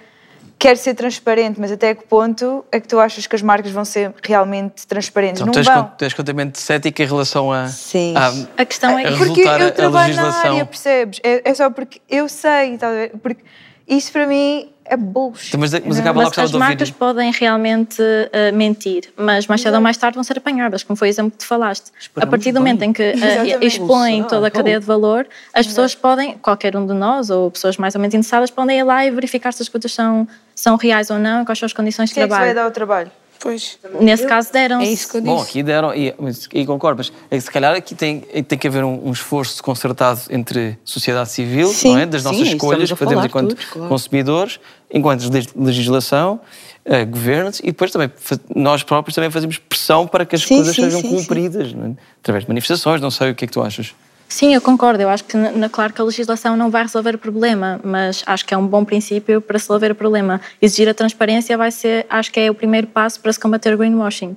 quer 0.59 0.76
ser 0.76 0.94
transparente, 0.94 1.61
mas 1.61 1.70
até 1.70 1.94
que 1.94 2.04
ponto 2.04 2.64
é 2.72 2.80
que 2.80 2.88
tu 2.88 2.98
achas 2.98 3.26
que 3.26 3.36
as 3.36 3.42
marcas 3.42 3.70
vão 3.70 3.84
ser 3.84 4.12
realmente 4.22 4.86
transparentes? 4.86 5.40
Então, 5.40 5.46
não 5.46 5.52
tens, 5.52 5.66
vão. 5.66 5.84
tens 5.96 6.12
completamente 6.12 6.59
cética 6.59 7.02
em 7.02 7.06
relação 7.06 7.52
a, 7.52 7.68
Sim. 7.68 8.14
a, 8.16 8.62
A 8.62 8.64
questão 8.64 8.98
é 8.98 9.04
a 9.04 9.12
que- 9.12 9.18
Porque 9.18 9.40
resultar 9.42 9.61
eu 9.61 9.70
trabalho 9.72 10.14
na 10.16 10.22
legislação. 10.24 10.52
área, 10.54 10.66
percebes? 10.66 11.20
É, 11.22 11.48
é 11.50 11.54
só 11.54 11.70
porque 11.70 12.00
eu 12.09 12.28
sei, 12.28 12.76
a 12.82 12.90
ver? 12.90 13.12
Porque 13.22 13.42
isso 13.86 14.11
para 14.11 14.26
mim 14.26 14.70
é 14.89 14.97
bullshit. 14.97 15.57
Mas, 15.57 15.72
mas 15.72 15.82
Não. 15.84 16.01
acaba 16.01 16.22
lá 16.22 16.30
Mas 16.34 16.39
as 16.39 16.53
marcas 16.53 16.91
podem 16.91 17.30
realmente 17.32 18.03
eh, 18.32 18.53
mentir, 18.53 19.05
mas 19.16 19.47
mais 19.47 19.61
cedo 19.61 19.74
ou 19.74 19.80
mais 19.80 19.97
tarde 19.97 20.14
vão 20.16 20.24
ser 20.24 20.39
apanhadas, 20.39 20.82
como 20.82 20.97
foi 20.97 21.09
o 21.09 21.11
exemplo 21.11 21.30
que 21.32 21.39
tu 21.39 21.47
falaste. 21.47 21.91
a 22.16 22.26
partir 22.26 22.53
do 22.53 22.61
momento 22.61 22.82
em 22.82 22.93
que 22.93 23.03
Exatamente. 23.03 23.66
expõem 23.66 24.24
toda 24.24 24.47
a 24.47 24.51
cadeia 24.51 24.80
de 24.80 24.86
valor, 24.86 25.26
as 25.53 25.66
pessoas 25.66 25.95
podem, 25.95 26.36
qualquer 26.39 26.76
um 26.76 26.86
de 26.86 26.95
nós, 26.95 27.30
ou 27.30 27.51
pessoas 27.51 27.76
mais 27.76 27.95
ou 27.95 28.01
menos 28.01 28.14
interessadas, 28.14 28.51
podem 28.51 28.78
ir 28.78 28.82
lá 28.82 29.05
e 29.05 29.11
verificar 29.11 29.53
se 29.53 29.62
as 29.62 29.68
coisas 29.68 29.93
são, 29.93 30.26
são 30.55 30.76
reais 30.76 31.11
ou 31.11 31.18
não, 31.18 31.45
quais 31.45 31.59
são 31.59 31.66
as 31.66 31.72
condições 31.72 32.09
de 32.11 32.14
Quem 32.14 32.22
é 32.22 32.26
que 32.26 32.30
vai 32.30 32.39
trabalho. 32.39 32.55
dar 32.57 32.68
o 32.68 32.70
trabalho? 32.70 33.11
Pois. 33.41 33.78
Nesse 34.01 34.26
caso 34.26 34.53
deram. 34.53 34.80
É 34.80 34.86
isso 34.86 35.09
que 35.11 35.16
eu 35.18 35.22
Bom, 35.22 35.36
disse. 35.36 35.51
aqui 35.51 35.62
deram, 35.62 35.95
e, 35.95 36.14
mas- 36.18 36.49
e 36.53 36.66
concordo, 36.66 36.99
mas 36.99 37.12
é 37.30 37.36
que 37.36 37.41
se 37.43 37.51
calhar 37.51 37.74
aqui 37.74 37.95
tem, 37.95 38.20
tem 38.20 38.59
que 38.59 38.66
haver 38.66 38.82
um, 38.84 39.09
um 39.09 39.12
esforço 39.12 39.62
concertado 39.62 40.20
entre 40.30 40.76
sociedade 40.84 41.30
civil, 41.30 41.68
Sim. 41.68 41.93
não 41.93 41.99
é? 42.01 42.07
das 42.07 42.22
Sim, 42.22 42.28
nossas 42.28 42.43
isso 42.47 42.57
escolhas 42.57 42.91
que 42.91 42.97
fazemos 42.97 43.24
enquanto 43.24 43.49
todos, 43.51 43.64
claro. 43.66 43.89
consumidores, 43.89 44.59
enquanto 44.93 45.22
leg- 45.32 45.49
legislação, 45.57 46.41
uh, 46.84 47.07
governos, 47.07 47.61
e 47.61 47.66
depois 47.66 47.91
também 47.93 48.11
nós 48.55 48.82
próprios 48.82 49.14
também 49.14 49.30
fazemos 49.30 49.59
pressão 49.59 50.07
para 50.07 50.26
que 50.26 50.34
as 50.34 50.43
Sim, 50.43 50.57
coisas 50.57 50.74
sim, 50.74 50.82
sejam 50.82 51.01
sim, 51.01 51.09
sim. 51.09 51.16
cumpridas, 51.16 51.72
não 51.72 51.86
é? 51.86 51.93
através 52.20 52.45
de 52.45 52.51
manifestações, 52.51 53.01
não 53.01 53.11
sei 53.11 53.30
o 53.30 53.34
que 53.34 53.45
é 53.45 53.49
que 53.49 53.53
tu 53.55 53.62
achas. 53.62 53.95
Sim, 54.29 54.55
eu 54.55 54.61
concordo. 54.61 55.03
Eu 55.03 55.09
acho 55.09 55.24
que, 55.24 55.37
na- 55.37 55.68
claro 55.68 55.93
que 55.93 56.01
a 56.01 56.05
legislação 56.05 56.57
não 56.57 56.70
vai 56.70 56.83
resolver 56.83 57.14
o 57.14 57.18
problema, 57.18 57.81
mas 57.83 58.22
acho 58.26 58.45
que 58.45 58.53
é 58.53 58.57
um 58.57 58.66
bom 58.66 58.85
princípio 58.85 59.41
para 59.41 59.59
se 59.59 59.64
resolver 59.64 59.91
o 59.93 59.95
problema. 59.95 60.41
Exigir 60.61 60.89
a 60.89 60.95
transparência 60.95 61.57
vai 61.57 61.70
ser, 61.70 62.05
acho 62.11 62.31
que 62.31 62.39
é 62.41 62.51
o 62.51 62.55
primeiro 62.55 62.87
passo 62.89 63.20
para 63.20 63.33
se 63.33 63.41
combater 63.41 63.72
o 63.74 63.79
greenwashing. 63.79 64.37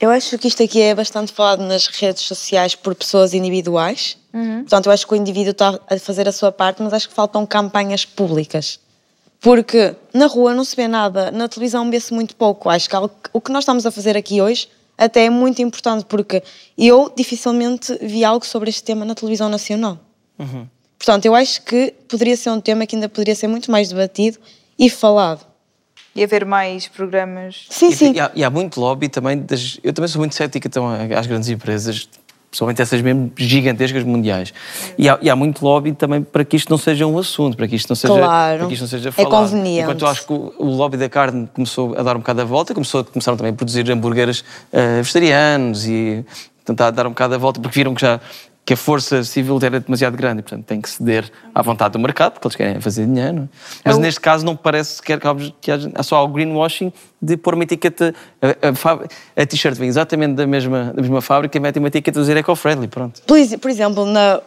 Eu 0.00 0.10
acho 0.10 0.36
que 0.38 0.46
isto 0.46 0.62
aqui 0.62 0.80
é 0.80 0.94
bastante 0.94 1.32
falado 1.32 1.62
nas 1.64 1.86
redes 1.88 2.22
sociais 2.22 2.74
por 2.74 2.94
pessoas 2.94 3.32
individuais. 3.34 4.16
Uhum. 4.32 4.60
Portanto, 4.60 4.86
eu 4.86 4.92
acho 4.92 5.06
que 5.06 5.14
o 5.14 5.16
indivíduo 5.16 5.52
está 5.52 5.80
a 5.90 5.98
fazer 5.98 6.28
a 6.28 6.32
sua 6.32 6.52
parte, 6.52 6.82
mas 6.82 6.92
acho 6.92 7.08
que 7.08 7.14
faltam 7.14 7.44
campanhas 7.46 8.04
públicas. 8.04 8.78
Porque 9.40 9.94
na 10.14 10.26
rua 10.26 10.52
não 10.54 10.64
se 10.64 10.76
vê 10.76 10.86
nada, 10.86 11.30
na 11.30 11.48
televisão 11.48 11.90
vê-se 11.90 12.12
muito 12.12 12.36
pouco. 12.36 12.68
Acho 12.68 12.88
que 12.88 12.94
algo- 12.96 13.14
o 13.32 13.40
que 13.40 13.50
nós 13.50 13.62
estamos 13.64 13.86
a 13.86 13.90
fazer 13.90 14.16
aqui 14.16 14.40
hoje 14.40 14.68
até 14.96 15.26
é 15.26 15.30
muito 15.30 15.60
importante, 15.60 16.04
porque 16.06 16.42
eu 16.76 17.12
dificilmente 17.16 17.96
vi 18.00 18.24
algo 18.24 18.44
sobre 18.46 18.70
este 18.70 18.82
tema 18.82 19.04
na 19.04 19.14
televisão 19.14 19.48
nacional. 19.48 19.98
Portanto, 20.98 21.26
eu 21.26 21.34
acho 21.34 21.62
que 21.62 21.94
poderia 22.08 22.36
ser 22.36 22.50
um 22.50 22.60
tema 22.60 22.86
que 22.86 22.96
ainda 22.96 23.08
poderia 23.08 23.34
ser 23.34 23.48
muito 23.48 23.70
mais 23.70 23.88
debatido 23.88 24.38
e 24.78 24.88
falado. 24.88 25.46
E 26.14 26.24
haver 26.24 26.46
mais 26.46 26.88
programas. 26.88 27.66
Sim, 27.68 27.92
E, 28.06 28.16
e 28.16 28.20
há, 28.20 28.32
e 28.34 28.44
há 28.44 28.48
muito 28.48 28.80
lobby 28.80 29.08
também, 29.08 29.38
das, 29.38 29.78
eu 29.84 29.92
também 29.92 30.08
sou 30.08 30.18
muito 30.18 30.34
cética 30.34 30.66
então, 30.66 30.88
às 30.88 31.26
grandes 31.26 31.50
empresas, 31.50 32.08
Principalmente 32.50 32.80
essas 32.80 33.02
mesmo 33.02 33.30
gigantescas 33.36 34.02
mundiais. 34.04 34.54
E 34.96 35.08
há, 35.08 35.18
e 35.20 35.28
há 35.28 35.36
muito 35.36 35.62
lobby 35.64 35.92
também 35.92 36.22
para 36.22 36.44
que 36.44 36.56
isto 36.56 36.70
não 36.70 36.78
seja 36.78 37.06
um 37.06 37.18
assunto, 37.18 37.56
para 37.56 37.68
que 37.68 37.74
isto 37.76 37.88
não 37.88 37.96
seja, 37.96 38.14
Claro. 38.14 38.58
para 38.60 38.66
que 38.68 38.72
isto 38.74 38.82
não 38.82 38.88
seja 38.88 39.08
É 39.08 39.12
falado. 39.12 39.30
conveniente. 39.50 39.82
Enquanto 39.82 40.02
eu 40.02 40.08
acho 40.08 40.26
que 40.26 40.32
o, 40.32 40.52
o 40.58 40.66
lobby 40.76 40.96
da 40.96 41.08
carne 41.08 41.48
começou 41.52 41.94
a 41.98 42.02
dar 42.02 42.16
um 42.16 42.20
bocado 42.20 42.40
a 42.40 42.44
volta, 42.44 42.72
começou, 42.72 43.04
começaram 43.04 43.36
também 43.36 43.52
a 43.52 43.54
produzir 43.54 43.90
hambúrgueres 43.90 44.44
eh, 44.72 45.02
vegetarianos 45.02 45.86
e 45.86 46.24
tentar 46.64 46.90
dar 46.90 47.06
um 47.06 47.10
bocado 47.10 47.34
a 47.34 47.38
volta, 47.38 47.60
porque 47.60 47.78
viram 47.78 47.94
que 47.94 48.00
já 48.00 48.20
que 48.66 48.74
a 48.74 48.76
força 48.76 49.22
civil 49.22 49.58
era 49.62 49.78
demasiado 49.78 50.16
grande 50.16 50.40
e, 50.40 50.42
portanto, 50.42 50.64
tem 50.64 50.80
que 50.80 50.90
ceder 50.90 51.30
à 51.54 51.62
vontade 51.62 51.92
do 51.92 52.00
mercado, 52.00 52.32
porque 52.32 52.48
eles 52.48 52.56
querem 52.56 52.80
fazer 52.80 53.06
dinheiro. 53.06 53.32
não 53.34 53.42
é? 53.44 53.48
Mas 53.84 53.94
Eu- 53.94 54.02
neste 54.02 54.20
caso 54.20 54.44
não 54.44 54.56
parece 54.56 54.96
sequer 54.96 55.20
que 55.60 55.70
há 55.70 56.02
só 56.02 56.24
o 56.24 56.28
greenwashing 56.28 56.92
de 57.22 57.36
pôr 57.36 57.54
uma 57.54 57.62
etiqueta. 57.62 58.12
A, 58.42 58.48
a 59.38 59.42
a 59.42 59.46
t-shirt 59.46 59.76
vem 59.78 59.88
exatamente 59.88 60.34
da 60.34 60.46
mesma, 60.48 60.92
da 60.92 61.00
mesma 61.00 61.20
fábrica 61.22 61.56
e 61.56 61.60
mete 61.60 61.78
uma 61.78 61.86
etiqueta 61.86 62.18
a 62.18 62.22
dizer 62.22 62.36
eco-friendly, 62.38 62.88
pronto. 62.88 63.22
Por, 63.22 63.38
ex- 63.38 63.54
por 63.56 63.70
exemplo, 63.70 64.04
na 64.04 64.40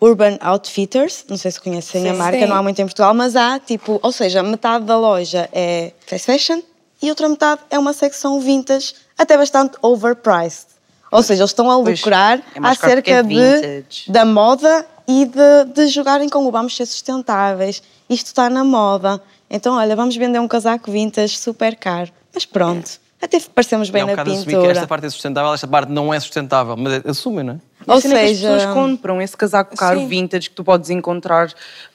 Urban 0.00 0.38
Outfitters, 0.40 1.26
não 1.28 1.36
sei 1.36 1.50
se 1.50 1.60
conhecem 1.60 2.08
a 2.08 2.12
Sim. 2.12 2.18
marca, 2.18 2.38
Sim. 2.38 2.46
não 2.46 2.56
há 2.56 2.62
muito 2.62 2.80
em 2.80 2.84
Portugal, 2.86 3.12
mas 3.12 3.36
há, 3.36 3.58
tipo, 3.58 4.00
ou 4.02 4.10
seja, 4.10 4.42
metade 4.42 4.86
da 4.86 4.96
loja 4.98 5.50
é 5.52 5.92
fast 6.06 6.24
fashion 6.26 6.62
e 7.02 7.10
outra 7.10 7.28
metade 7.28 7.60
é 7.70 7.78
uma 7.78 7.92
secção 7.92 8.40
vintage, 8.40 8.94
até 9.18 9.36
bastante 9.36 9.76
overpriced. 9.82 10.75
Ou 11.10 11.22
seja, 11.22 11.42
eles 11.42 11.50
estão 11.50 11.70
a 11.70 11.82
Pois, 11.82 12.00
lucrar 12.00 12.38
é 12.38 12.40
caro 12.40 12.44
porque 12.52 12.66
acerca 12.66 13.10
é 13.10 13.22
de, 13.22 13.84
da 14.08 14.24
moda 14.24 14.86
e 15.06 15.24
de, 15.24 15.72
de 15.72 15.86
jogarem 15.88 16.28
com 16.28 16.46
o 16.46 16.50
vamos 16.50 16.76
ser 16.76 16.86
sustentáveis. 16.86 17.82
Isto 18.08 18.26
está 18.26 18.50
na 18.50 18.64
moda. 18.64 19.20
Então, 19.48 19.76
olha, 19.76 19.94
vamos 19.94 20.16
vender 20.16 20.40
um 20.40 20.48
casaco 20.48 20.90
vintage 20.90 21.38
super 21.38 21.76
caro. 21.76 22.10
Mas 22.34 22.44
pronto, 22.44 22.98
até 23.22 23.40
parecemos 23.40 23.88
bem 23.88 24.02
é 24.02 24.04
um 24.04 24.08
na 24.08 24.12
bocado 24.12 24.30
assumir 24.30 24.46
que 24.46 24.52
pintura. 24.52 24.72
esta 24.72 24.86
parte 24.86 25.06
é 25.06 25.10
sustentável, 25.10 25.54
esta 25.54 25.66
parte 25.66 25.90
não 25.90 26.12
é 26.12 26.20
sustentável, 26.20 26.76
mas 26.76 27.06
assumem, 27.06 27.44
não 27.44 27.54
é? 27.54 27.58
Ou 27.86 28.00
seja, 28.00 28.20
as 28.20 28.30
pessoas 28.30 28.74
compram 28.74 29.22
esse 29.22 29.36
casaco 29.36 29.76
caro 29.76 30.00
Sim. 30.00 30.08
vintage 30.08 30.50
que 30.50 30.56
tu 30.56 30.64
podes 30.64 30.90
encontrar 30.90 31.52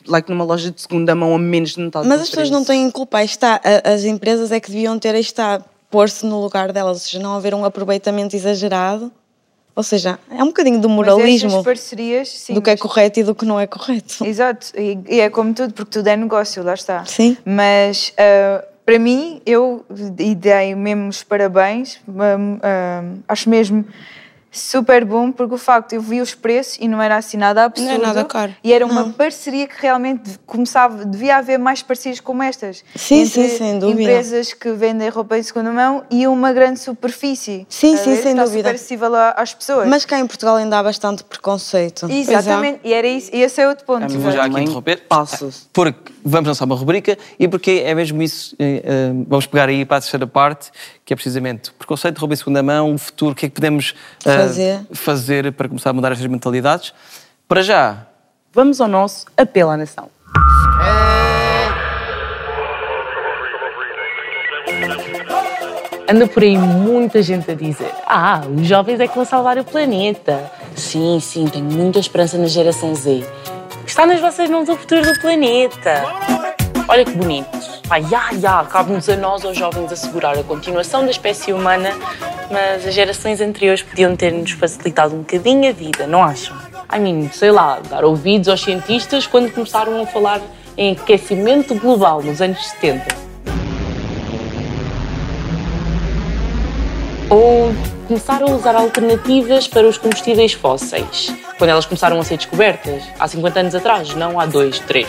like, 0.07 0.30
numa 0.30 0.45
loja 0.45 0.72
de 0.72 0.82
segunda 0.82 1.14
mão 1.14 1.36
a 1.36 1.38
menos 1.38 1.72
de 1.72 1.82
metade 1.82 2.07
Mas 2.07 2.22
as 2.22 2.30
pessoas 2.30 2.49
não 2.49 2.64
têm 2.64 2.89
culpa. 2.89 3.18
Aí 3.18 3.26
está, 3.26 3.59
as 3.84 4.05
empresas 4.05 4.51
é 4.51 4.59
que 4.59 4.72
deviam 4.72 4.97
ter, 4.97 5.14
aí 5.14 5.22
está, 5.22 5.62
pôr-se 5.92 6.26
no 6.26 6.42
lugar 6.42 6.72
delas, 6.72 6.98
ou 6.98 7.00
seja, 7.00 7.20
não 7.20 7.36
haver 7.36 7.54
um 7.54 7.64
aproveitamento 7.64 8.36
exagerado. 8.36 9.12
Ou 9.76 9.84
seja, 9.84 10.20
é 10.30 10.44
um 10.44 10.48
bocadinho 10.48 10.80
do 10.80 10.89
moralismo 10.89 11.64
parcerias, 11.64 12.30
sim, 12.30 12.54
do 12.54 12.62
que 12.62 12.70
é 12.70 12.76
correto 12.76 13.20
e 13.20 13.24
do 13.24 13.34
que 13.34 13.46
não 13.46 13.60
é 13.60 13.66
correto. 13.66 14.26
Exato, 14.26 14.68
e, 14.76 14.98
e 15.08 15.20
é 15.22 15.30
como 15.30 15.54
tudo, 15.54 15.74
porque 15.74 15.92
tudo 15.92 16.08
é 16.08 16.18
negócio, 16.18 16.62
lá 16.62 16.74
está. 16.74 17.06
Sim. 17.06 17.38
Mas 17.46 18.14
ah, 18.18 18.66
para 18.86 19.00
mim, 19.00 19.42
eu 19.46 19.86
e 20.20 20.36
dei 20.36 20.76
mesmo 20.76 21.08
os 21.08 21.24
parabéns, 21.24 22.00
hum, 22.08 22.58
hum, 22.58 23.20
acho 23.28 23.50
mesmo 23.50 23.86
super 24.52 25.06
bom, 25.06 25.32
porque 25.32 25.56
o 25.56 25.58
facto, 25.58 25.93
eu 25.93 26.02
vi 26.02 26.20
os 26.20 26.36
preços 26.36 26.78
e 26.80 26.88
não 26.88 27.02
era 27.02 27.16
assim 27.16 27.38
nada 27.38 27.64
absurdo. 27.64 27.88
Não 27.88 27.95
é 27.95 27.97
nada 27.97 28.26
caro. 28.26 28.54
E 28.64 28.74
era 28.74 28.86
uma 28.86 29.04
Não. 29.04 29.12
parceria 29.14 29.66
que 29.66 29.76
realmente 29.82 30.38
começava, 30.45 31.06
devia 31.06 31.38
haver 31.38 31.58
mais 31.58 31.82
parcerias 31.82 32.20
como 32.20 32.43
estas. 32.43 32.84
Sim, 32.95 33.22
entre 33.22 33.47
sim, 33.49 33.58
sem 33.58 33.80
dúvida. 33.80 34.02
Empresas 34.02 34.54
que 34.54 34.72
vendem 34.74 35.08
roupa 35.10 35.38
em 35.38 35.43
segunda 35.43 35.72
mão 35.72 36.04
e 36.12 36.28
uma 36.28 36.52
grande 36.52 36.80
superfície. 36.80 37.66
Sim, 37.70 37.95
sim, 37.95 38.10
ver? 38.16 38.22
sem 38.24 38.32
Está 38.32 38.43
dúvida. 38.43 38.72
acessível 38.72 39.12
às 39.16 39.54
pessoas. 39.54 39.88
Mas 39.88 40.04
cá 40.06 40.20
em 40.20 40.28
Portugal 40.28 40.58
ainda 40.58 40.78
há 40.80 40.84
bastante 40.84 41.24
preconceito. 41.24 42.08
Exatamente, 42.12 42.82
e 42.84 42.93
era 42.93 43.08
isso, 43.08 43.30
e 43.34 43.41
esse 43.41 43.62
é 43.62 43.68
outro 43.68 43.86
ponto. 43.86 44.08
Vou 44.20 44.32
já 44.32 44.43
aqui 44.45 44.60
interromper. 44.60 45.02
Porque 45.72 46.12
vamos 46.24 46.47
lançar 46.49 46.66
uma 46.66 46.76
rubrica 46.76 47.18
e 47.39 47.47
porque 47.47 47.84
é 47.86 47.95
mesmo 47.95 48.22
isso. 48.22 48.56
eh, 48.60 48.82
eh, 48.84 49.12
Vamos 49.28 49.45
pegar 49.45 49.70
aí 49.70 49.86
para 49.86 49.97
a 49.97 50.02
terceira 50.02 50.28
parte, 50.28 50.72
que 51.12 51.14
é 51.14 51.16
precisamente 51.18 51.72
o 51.72 51.74
preconceito 51.74 52.16
de 52.16 52.22
roubo 52.22 52.34
em 52.34 52.38
segunda 52.38 52.64
mão, 52.64 52.93
o 52.93 52.97
futuro, 52.97 53.34
o 53.34 53.36
que 53.36 53.45
é 53.45 53.49
que 53.49 53.55
podemos 53.55 53.93
eh, 54.26 54.38
Fazer. 54.38 54.80
fazer 54.93 55.51
para 55.51 55.68
começar 55.68 55.89
a 55.89 55.93
mudar 55.93 56.14
estas 56.14 56.26
mentalidades. 56.28 56.93
Para 57.49 57.62
já, 57.62 58.07
Vamos 58.53 58.80
ao 58.80 58.88
nosso 58.88 59.26
apelo 59.36 59.72
à 59.72 59.76
nação. 59.78 60.09
Anda 66.09 66.28
por 66.28 66.43
aí 66.43 66.57
muita 66.57 67.22
gente 67.22 67.51
a 67.51 67.55
dizer: 67.55 67.91
Ah, 68.07 68.41
os 68.55 68.66
jovens 68.66 69.01
é 69.01 69.07
que 69.07 69.16
vão 69.16 69.26
salvar 69.26 69.57
o 69.57 69.66
planeta. 69.66 70.49
Sim, 70.78 71.20
sim, 71.20 71.45
tenho 71.45 71.66
muita 71.66 71.99
esperança 71.99 72.38
na 72.38 72.47
geração 72.47 72.95
Z. 72.95 73.26
Está 73.86 74.05
nas 74.05 74.22
vossas 74.22 74.49
mãos 74.49 74.70
o 74.70 74.78
futuro 74.78 75.01
do 75.01 75.20
planeta. 75.20 76.03
Olha 76.88 77.03
que 77.03 77.12
bonito. 77.12 77.61
Ai, 77.92 78.06
ai, 78.16 78.66
cabe-nos 78.70 79.10
a 79.10 79.18
nós, 79.18 79.44
aos 79.44 79.58
jovens, 79.58 79.92
assegurar 79.92 80.39
a 80.39 80.44
continuação 80.44 81.04
da 81.04 81.12
espécie 81.12 81.52
humana, 81.52 81.92
mas 82.50 82.88
as 82.88 82.94
gerações 82.94 83.42
anteriores 83.42 83.82
podiam 83.82 84.16
ter-nos 84.16 84.52
facilitado 84.52 85.14
um 85.14 85.18
bocadinho 85.20 85.70
a 85.70 85.74
vida, 85.74 86.08
não 86.08 86.24
acham? 86.24 86.56
I 86.89 86.98
mean, 86.98 87.30
sei 87.34 87.52
lá, 87.52 87.82
dar 87.89 88.06
ouvidos 88.06 88.48
aos 88.48 88.62
cientistas 88.62 89.28
quando 89.28 89.52
começaram 89.52 90.02
a 90.02 90.08
falar 90.08 90.39
em 90.78 90.94
aquecimento 90.94 91.76
global 91.76 92.24
nos 92.24 92.42
anos 92.42 92.66
70. 92.66 93.14
ou 97.30 97.74
começaram 98.08 98.48
a 98.48 98.56
usar 98.56 98.76
alternativas 98.76 99.66
para 99.66 99.88
os 99.88 99.98
combustíveis 99.98 100.52
fósseis, 100.52 101.34
quando 101.58 101.70
elas 101.70 101.86
começaram 101.86 102.20
a 102.20 102.24
ser 102.26 102.36
descobertas, 102.36 103.04
há 103.18 103.26
50 103.26 103.60
anos 103.60 103.76
atrás, 103.76 104.14
não 104.16 104.38
há 104.38 104.46
dois, 104.46 104.80
três. 104.80 105.08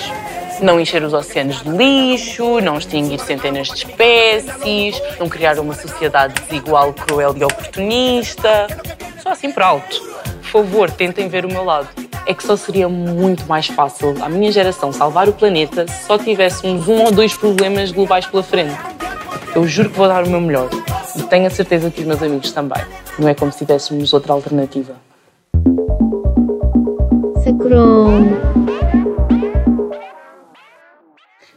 Não 0.63 0.79
encher 0.79 1.03
os 1.03 1.13
oceanos 1.13 1.61
de 1.61 1.69
lixo, 1.71 2.61
não 2.61 2.79
extinguir 2.79 3.19
centenas 3.19 3.67
de 3.67 3.79
espécies, 3.79 5.03
não 5.19 5.29
criar 5.29 5.59
uma 5.59 5.75
sociedade 5.75 6.35
desigual, 6.43 6.93
cruel 6.93 7.35
e 7.37 7.43
oportunista. 7.43 8.69
Só 9.21 9.31
assim 9.31 9.51
por 9.51 9.65
alto. 9.65 10.01
Por 10.41 10.63
favor, 10.63 10.89
tentem 10.89 11.29
ver 11.29 11.45
o 11.45 11.49
meu 11.49 11.65
lado. 11.65 11.89
É 12.27 12.33
que 12.33 12.45
só 12.45 12.57
seria 12.57 12.89
muito 12.89 13.45
mais 13.47 13.67
fácil 13.67 14.15
à 14.23 14.29
minha 14.29 14.53
geração 14.53 14.93
salvar 14.93 15.29
o 15.29 15.33
planeta 15.33 15.85
se 15.89 16.07
só 16.07 16.17
tivéssemos 16.17 16.87
um 16.87 17.03
ou 17.03 17.11
dois 17.11 17.37
problemas 17.37 17.91
globais 17.91 18.25
pela 18.27 18.45
frente. 18.45 18.79
Eu 19.57 19.67
juro 19.67 19.91
que 19.91 19.97
vou 19.97 20.07
dar 20.07 20.23
o 20.23 20.31
meu 20.31 20.41
melhor. 20.41 20.69
E 21.17 21.25
tenho 21.25 21.49
a 21.49 21.51
certeza 21.51 21.91
que 21.91 22.03
os 22.03 22.07
meus 22.07 22.23
amigos 22.23 22.53
também. 22.53 22.83
Não 23.19 23.29
é 23.29 23.35
como 23.35 23.51
se 23.51 23.59
tivéssemos 23.59 24.13
outra 24.13 24.33
alternativa. 24.33 24.95
Sacrum. 27.43 28.62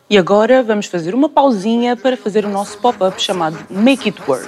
E 0.07 0.19
agora 0.19 0.61
vamos 0.61 0.85
fazer 0.85 1.15
uma 1.15 1.27
pausinha 1.27 1.95
para 1.95 2.15
fazer 2.15 2.45
o 2.45 2.49
nosso 2.49 2.77
pop-up 2.77 3.19
chamado 3.19 3.57
Make 3.71 4.09
It 4.09 4.21
Work. 4.27 4.47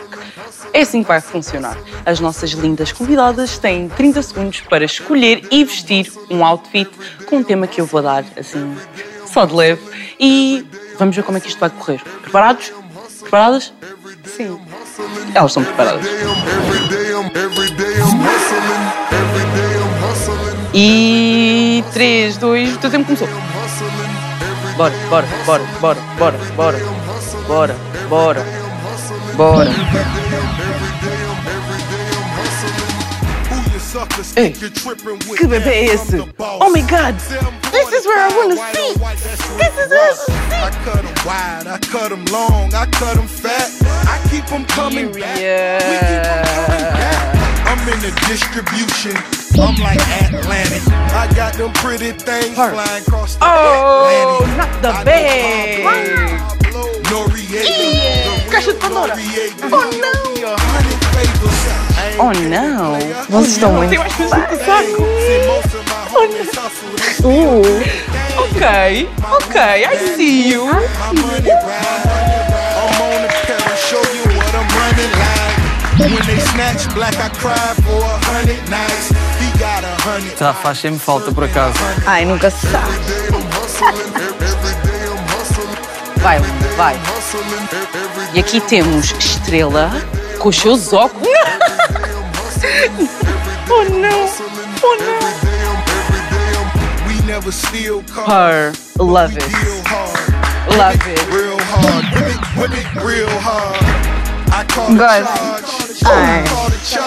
É 0.71 0.81
assim 0.81 1.01
que 1.01 1.07
vai 1.07 1.19
funcionar. 1.19 1.75
As 2.05 2.19
nossas 2.19 2.51
lindas 2.51 2.91
convidadas 2.91 3.57
têm 3.57 3.89
30 3.89 4.21
segundos 4.21 4.61
para 4.61 4.85
escolher 4.85 5.47
e 5.49 5.63
vestir 5.63 6.11
um 6.29 6.45
outfit 6.45 6.91
com 7.27 7.37
um 7.37 7.43
tema 7.43 7.65
que 7.65 7.81
eu 7.81 7.87
vou 7.87 8.03
dar, 8.03 8.23
assim, 8.37 8.77
só 9.25 9.45
de 9.45 9.55
leve. 9.55 9.81
E 10.19 10.63
vamos 10.99 11.15
ver 11.15 11.23
como 11.23 11.39
é 11.39 11.41
que 11.41 11.47
isto 11.47 11.59
vai 11.59 11.71
correr. 11.71 12.03
Preparados? 12.21 12.71
Preparadas? 13.21 13.73
Sim. 14.25 14.59
Elas 15.33 15.51
estão 15.51 15.63
preparadas. 15.63 16.05
E 20.71 21.83
3, 21.93 22.37
2, 22.37 22.75
o 22.75 22.77
teu 22.77 22.91
tempo 22.91 23.05
começou. 23.05 23.27
Bora, 24.77 24.93
bora, 25.09 25.27
bora, 25.45 25.63
bora, 25.81 26.01
bora, 26.19 26.37
bora, 26.55 26.77
bora, 27.47 27.75
bora, 28.07 28.43
bora. 29.35 29.71
Ei, 34.35 34.51
que 35.35 35.47
bebê 35.47 35.69
é 35.71 35.85
esse? 35.85 36.23
Oh 36.37 36.69
my 36.69 36.81
god! 36.83 37.15
This 37.71 37.91
is 37.91 38.05
where 38.05 38.19
I 38.19 38.29
wanna 38.37 38.55
see! 38.71 38.93
This 39.57 39.73
is 39.79 39.91
it! 39.91 40.29
I 40.51 40.69
cut 40.85 41.03
'em 41.03 41.15
wide, 41.25 41.67
I 41.67 41.79
cut 41.91 42.11
'em 42.11 42.23
long, 42.31 42.69
I 42.75 42.85
cut 42.99 43.17
'em 43.17 43.27
fat. 43.27 43.71
I 44.05 44.19
keep 44.29 44.51
'em 44.51 44.63
coming 44.65 45.11
back. 45.11 45.39
We 45.39 45.97
keep 45.97 46.21
'em 46.21 46.45
coming 46.67 46.93
back. 46.93 47.37
I'm 47.65 47.79
in 47.89 47.99
the 48.01 48.11
distribution. 48.27 49.46
I'm 49.59 49.75
like 49.81 49.97
Atlantic. 50.21 50.87
I 50.93 51.27
got 51.35 51.55
them 51.55 51.73
pretty 51.73 52.11
things 52.11 52.53
flying 52.53 53.01
across 53.01 53.35
the 53.37 53.41
oh, 53.41 54.45
Atlantic. 54.45 54.57
not 54.57 54.81
the 54.83 54.91
bag. 55.03 56.37
Oh 62.19 62.33
no! 62.49 62.99
What's 63.29 63.57
going 63.57 63.97
on? 63.97 64.05
Ooh. 67.25 67.63
Okay, 68.55 69.07
okay, 69.43 69.85
I 69.85 69.95
see 70.15 70.49
you. 70.49 72.46
Já 80.39 80.53
faz 80.53 80.77
sempre 80.79 80.99
falta 80.99 81.31
por 81.31 81.43
acaso. 81.43 81.73
Ai, 82.05 82.25
nunca 82.25 82.49
se 82.49 82.67
sabe. 82.67 82.87
Vai, 86.17 86.39
vai. 86.77 86.99
E 88.33 88.39
aqui 88.39 88.59
temos 88.61 89.11
Estrela 89.11 89.91
com 90.39 90.49
os 90.49 90.57
seus 90.57 90.93
óculos. 90.93 91.27
oh 93.69 93.83
não! 93.89 94.29
Oh 94.83 94.95
não! 95.03 95.47
Her, 98.27 98.73
love 98.97 99.37
it. 99.37 99.45
Love 100.77 100.97
it. 101.09 101.19
Gosto. 104.97 105.86
Ai, 106.05 106.43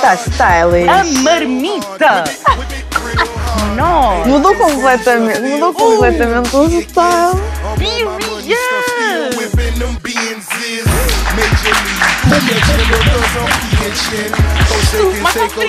tá 0.01 0.15
stylish. 0.17 0.89
A 0.89 1.05
marmita! 1.23 2.25
Não! 3.77 4.25
Mudou 4.27 4.55
completamente, 4.57 5.41
mudou 5.41 5.73
completamente 5.75 6.55
o 6.57 6.69
style. 6.83 7.41
Period. 7.77 9.41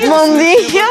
Bom 0.08 0.38
dia. 0.38 0.88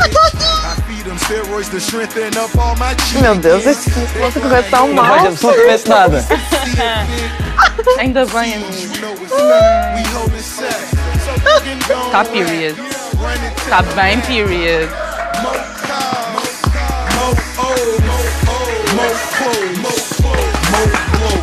I 0.00 0.76
feed 0.86 1.04
them 1.04 1.18
steroids 1.18 1.68
to 1.70 1.80
strengthen 1.80 2.36
up 2.38 2.56
all 2.58 2.74
my 2.76 2.94
cheeks. 2.94 3.20
Meu 3.22 3.34
Deus, 3.36 3.66
este 3.66 3.90
fosse 3.90 4.40
correr 4.40 4.62
tão 4.70 4.88
Não 4.88 4.94
mal. 4.94 5.06
vais 5.06 5.26
absolutamente 5.26 5.88
nada. 5.88 6.24
Ainda 7.98 8.24
bem, 8.26 8.54
amigo. 8.54 8.72
Tá 12.10 12.24
period. 12.24 12.76
Tá 13.68 13.82
bem 13.94 14.20
period. 14.20 14.88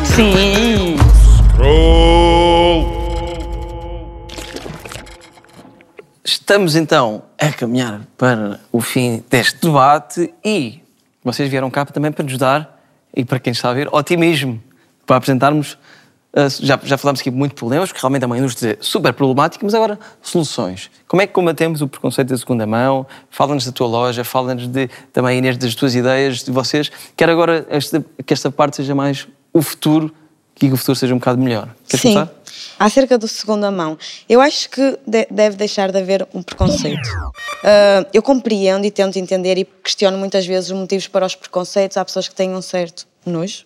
Sim. 0.04 0.96
Estamos 6.24 6.74
então 6.74 7.22
a 7.38 7.52
caminhar 7.52 8.00
para 8.18 8.58
o 8.72 8.80
fim 8.80 9.22
deste 9.30 9.60
debate 9.60 10.34
e 10.44 10.80
vocês 11.22 11.48
vieram 11.48 11.70
cá 11.70 11.84
também 11.84 12.10
para 12.10 12.24
nos 12.24 12.36
dar, 12.38 12.80
e 13.14 13.24
para 13.24 13.38
quem 13.38 13.52
está 13.52 13.70
a 13.70 13.74
ver, 13.74 13.88
otimismo, 13.92 14.60
para 15.06 15.16
apresentarmos. 15.16 15.76
Uh, 16.36 16.48
Já, 16.64 16.78
já 16.82 16.96
falámos 16.98 17.20
aqui 17.20 17.30
de 17.30 17.36
muitos 17.36 17.56
problemas, 17.58 17.88
porque 17.90 18.00
realmente 18.00 18.22
é 18.22 18.26
uma 18.26 18.38
indústria 18.38 18.76
super 18.80 19.12
problemática, 19.12 19.64
mas 19.64 19.74
agora 19.74 19.98
soluções. 20.22 20.90
Como 21.08 21.22
é 21.22 21.26
que 21.26 21.32
combatemos 21.32 21.80
o 21.82 21.88
preconceito 21.88 22.28
da 22.28 22.38
segunda 22.38 22.66
mão? 22.66 23.06
Fala-nos 23.30 23.64
da 23.66 23.72
tua 23.72 23.86
loja, 23.86 24.24
fala-nos 24.24 24.66
de, 24.68 24.88
também, 25.12 25.38
Inês, 25.38 25.56
das 25.56 25.74
tuas 25.74 25.94
ideias, 25.94 26.44
de 26.44 26.50
vocês. 26.50 26.90
Quero 27.16 27.32
agora 27.32 27.66
esta- 27.68 28.04
que 28.24 28.32
esta 28.32 28.50
parte 28.50 28.76
seja 28.76 28.94
mais 28.94 29.26
o 29.52 29.62
futuro, 29.62 30.14
que 30.54 30.70
o 30.70 30.76
futuro 30.76 30.96
seja 30.96 31.14
um 31.14 31.18
bocado 31.18 31.40
melhor. 31.40 31.68
Queres 31.88 32.02
Sim. 32.02 32.12
começar? 32.14 32.34
Acerca 32.78 33.16
do 33.16 33.26
segunda 33.28 33.70
mão, 33.70 33.96
eu 34.28 34.40
acho 34.40 34.68
que 34.70 34.98
de- 35.06 35.26
deve 35.30 35.56
deixar 35.56 35.90
de 35.90 35.98
haver 35.98 36.26
um 36.34 36.42
preconceito. 36.42 37.08
Ah, 37.64 38.06
eu 38.12 38.22
compreendo 38.22 38.84
e 38.86 38.90
tento 38.90 39.18
entender 39.18 39.56
e 39.58 39.64
questiono 39.64 40.16
muitas 40.18 40.46
vezes 40.46 40.70
os 40.70 40.76
motivos 40.78 41.06
para 41.08 41.24
os 41.26 41.34
preconceitos. 41.34 41.96
Há 41.96 42.04
pessoas 42.04 42.28
que 42.28 42.34
têm 42.34 42.54
um 42.54 42.62
certo 42.62 43.06
nojo 43.24 43.64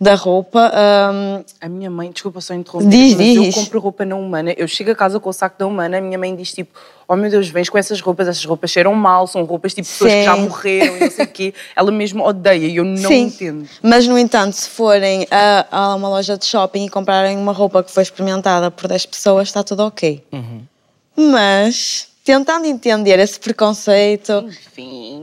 da 0.00 0.14
roupa. 0.14 0.70
ah, 0.72 1.42
A 1.60 1.68
minha 1.68 1.90
mãe, 1.90 2.10
desculpa 2.10 2.40
só 2.40 2.54
interromper, 2.54 2.88
Diz, 2.88 3.14
mas 3.14 3.36
eu 3.36 3.42
diz. 3.42 3.54
compro 3.54 3.78
roupa 3.80 4.04
na 4.04 4.16
Humana, 4.16 4.52
eu 4.56 4.66
chego 4.66 4.90
a 4.90 4.94
casa 4.94 5.20
com 5.20 5.28
o 5.28 5.32
saco 5.32 5.58
da 5.58 5.66
Humana, 5.66 5.98
a 5.98 6.00
minha 6.00 6.18
mãe 6.18 6.34
diz 6.34 6.52
tipo, 6.52 6.78
oh 7.06 7.14
meu 7.16 7.28
Deus, 7.30 7.48
vens 7.48 7.68
com 7.68 7.76
essas 7.76 8.00
roupas, 8.00 8.26
essas 8.26 8.44
roupas 8.44 8.70
cheiram 8.70 8.94
mal, 8.94 9.26
são 9.26 9.44
roupas 9.44 9.74
tipo 9.74 9.86
pessoas 9.86 10.10
que 10.12 10.24
já 10.24 10.34
Sim. 10.36 10.42
morreram 10.42 10.96
e 10.96 11.00
não 11.00 11.10
sei 11.10 11.24
o 11.26 11.28
quê. 11.28 11.54
Ela 11.76 11.90
mesmo 11.92 12.24
odeia 12.24 12.66
e 12.66 12.76
eu 12.76 12.84
não 12.84 12.96
Sim. 12.96 13.24
entendo. 13.26 13.68
Mas, 13.82 14.06
no 14.06 14.18
entanto, 14.18 14.54
se 14.54 14.70
forem 14.70 15.26
a, 15.30 15.66
a 15.70 15.94
uma 15.96 16.08
loja 16.08 16.38
de 16.38 16.46
shopping 16.46 16.86
e 16.86 16.88
comprarem 16.88 17.36
uma 17.36 17.52
roupa 17.52 17.82
que 17.82 17.90
foi 17.90 18.02
experimentada 18.02 18.70
por 18.70 18.88
10 18.88 19.04
pessoas, 19.06 19.48
está 19.48 19.62
tudo 19.62 19.84
ok. 19.84 20.24
Mas, 21.16 22.08
tentando 22.24 22.64
entender 22.66 23.18
esse 23.18 23.38
preconceito. 23.38 24.46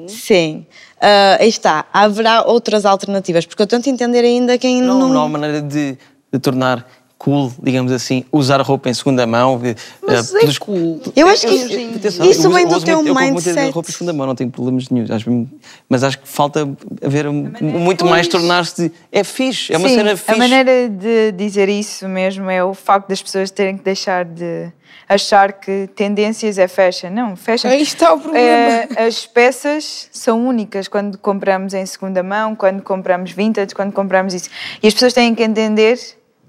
Sim. 0.08 0.66
Ah, 1.02 1.38
aí 1.40 1.50
está. 1.50 1.86
Haverá 1.94 2.44
outras 2.44 2.86
alternativas, 2.86 3.46
porque 3.46 3.62
eu 3.62 3.68
tento 3.68 3.88
entender 3.90 4.20
ainda 4.20 4.58
quem 4.58 4.82
Não, 4.82 5.00
não. 5.00 5.10
não 5.10 5.24
há 5.24 5.30
maneira 5.30 5.62
de, 5.62 5.98
de 6.32 6.40
tornar 6.40 6.86
cool, 7.18 7.52
digamos 7.62 7.92
assim, 7.92 8.24
usar 8.32 8.62
roupa 8.62 8.90
em 8.90 8.94
segunda 8.94 9.26
mão. 9.26 9.58
de- 9.58 9.76
Mas 10.06 10.34
eh, 10.34 10.38
é 10.38 10.40
pelos- 10.42 10.58
cool. 10.60 11.02
Eu 11.16 11.28
acho 11.28 11.48
que 11.48 11.56
Atenção, 11.96 12.26
isso 12.30 12.48
eu 12.48 12.52
vem 12.52 12.66
uso- 12.68 12.80
do 12.80 12.86
teu 12.86 12.96
muito- 12.98 13.08
eu 13.10 13.14
compro 13.16 13.34
mindset. 13.34 13.72
roupa 13.72 13.90
em 13.90 13.94
segunda 13.94 14.14
mão, 14.14 14.28
não 14.28 14.36
tenho 14.36 14.52
problemas 14.52 14.90
nenhum. 14.90 15.06
Acho, 15.14 15.48
mas 15.90 16.04
acho 16.04 16.20
que 16.20 16.28
falta 16.28 16.68
haver 17.04 17.28
um- 17.28 17.52
muito 17.62 18.06
mais 18.06 18.28
tornar-se 18.28 18.90
de. 18.90 18.92
É 19.12 19.24
fixe, 19.24 19.74
é 19.74 19.78
uma 19.78 19.90
Sim, 19.90 19.96
cena 19.96 20.12
A 20.14 20.18
fixe. 20.18 20.38
maneira 20.38 20.90
de 20.90 21.32
dizer 21.32 21.70
isso 21.70 22.08
mesmo 22.08 22.50
é 22.50 22.64
o 22.64 22.74
facto 22.74 23.08
das 23.10 23.22
pessoas 23.22 23.50
terem 23.52 23.78
que 23.78 23.84
deixar 23.84 24.24
de 24.24 24.72
achar 25.10 25.54
que 25.54 25.90
tendências 25.96 26.58
é 26.58 26.68
fashion. 26.68 27.10
Não, 27.10 27.36
fashion. 27.36 27.70
Aí 27.70 27.82
está 27.82 28.14
o 28.14 28.20
problema. 28.20 28.46
É, 28.46 28.88
as 29.08 29.26
peças 29.26 30.08
são 30.12 30.46
únicas 30.48 30.88
quando 30.88 31.18
compramos 31.18 31.74
em 31.74 31.86
segunda 31.86 32.22
mão, 32.22 32.56
quando 32.56 32.82
compramos 32.84 33.32
vintage, 33.32 33.74
quando 33.74 33.92
compramos 33.94 34.34
isso. 34.34 34.50
E 34.84 34.88
as 34.88 34.94
pessoas 34.94 35.14
têm 35.14 35.34
que 35.34 35.42
entender. 35.44 35.98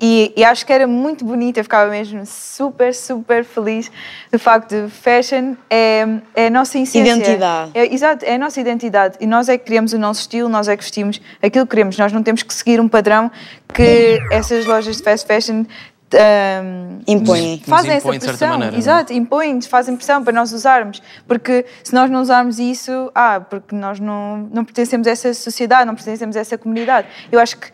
E, 0.01 0.33
e 0.37 0.45
acho 0.45 0.65
que 0.65 0.73
era 0.73 0.87
muito 0.87 1.25
bonito, 1.25 1.59
eu 1.59 1.65
ficava 1.65 1.91
mesmo 1.91 2.25
super, 2.25 2.95
super 2.95 3.45
feliz 3.45 3.91
do 4.31 4.39
facto 4.39 4.71
de 4.71 4.91
fashion 4.91 5.57
é, 5.69 6.07
é 6.35 6.47
a 6.47 6.51
nossa 6.51 6.79
essência. 6.79 7.15
Identidade. 7.15 7.73
É, 7.75 7.93
exato, 7.93 8.25
é 8.25 8.35
a 8.35 8.39
nossa 8.39 8.61
identidade. 8.61 9.17
E 9.21 9.27
nós 9.27 9.49
é 9.49 9.59
que 9.59 9.65
criamos 9.65 9.93
o 9.93 9.99
nosso 9.99 10.21
estilo, 10.21 10.49
nós 10.49 10.69
é 10.69 10.77
que 10.77 10.85
vestimos 10.85 11.21
aquilo 11.43 11.67
que 11.67 11.71
queremos. 11.71 11.99
Nós 11.99 12.13
não 12.13 12.23
temos 12.23 12.45
que 12.45 12.55
seguir 12.55 12.81
um 12.81 12.89
padrão 12.89 13.31
que 13.75 14.21
essas 14.31 14.67
lojas 14.67 14.99
de 14.99 15.03
fast 15.03 15.27
fashion 15.27 15.65
ahm, 16.15 17.01
Impõem. 17.07 17.63
Fazem 17.67 17.93
essa 17.93 18.07
impõem 18.07 18.21
pressão. 18.21 18.49
maneira, 18.51 18.71
não 18.71 18.79
é? 18.79 18.81
Exato, 18.81 19.13
impõem-nos, 19.13 19.67
fazem 19.67 19.97
pressão 19.97 20.23
para 20.23 20.33
nós 20.33 20.53
usarmos. 20.53 21.03
Porque 21.27 21.65
se 21.83 21.93
nós 21.95 22.11
não 22.11 22.21
usarmos 22.21 22.59
isso, 22.59 23.11
ah, 23.15 23.41
porque 23.41 23.75
nós 23.75 23.99
não, 23.99 24.49
não 24.53 24.65
pertencemos 24.65 25.07
a 25.07 25.11
essa 25.11 25.35
sociedade, 25.35 25.87
não 25.87 25.95
pertencemos 25.95 26.37
a 26.37 26.41
essa 26.41 26.57
comunidade. 26.57 27.09
Eu 27.31 27.41
acho 27.41 27.57
que 27.57 27.69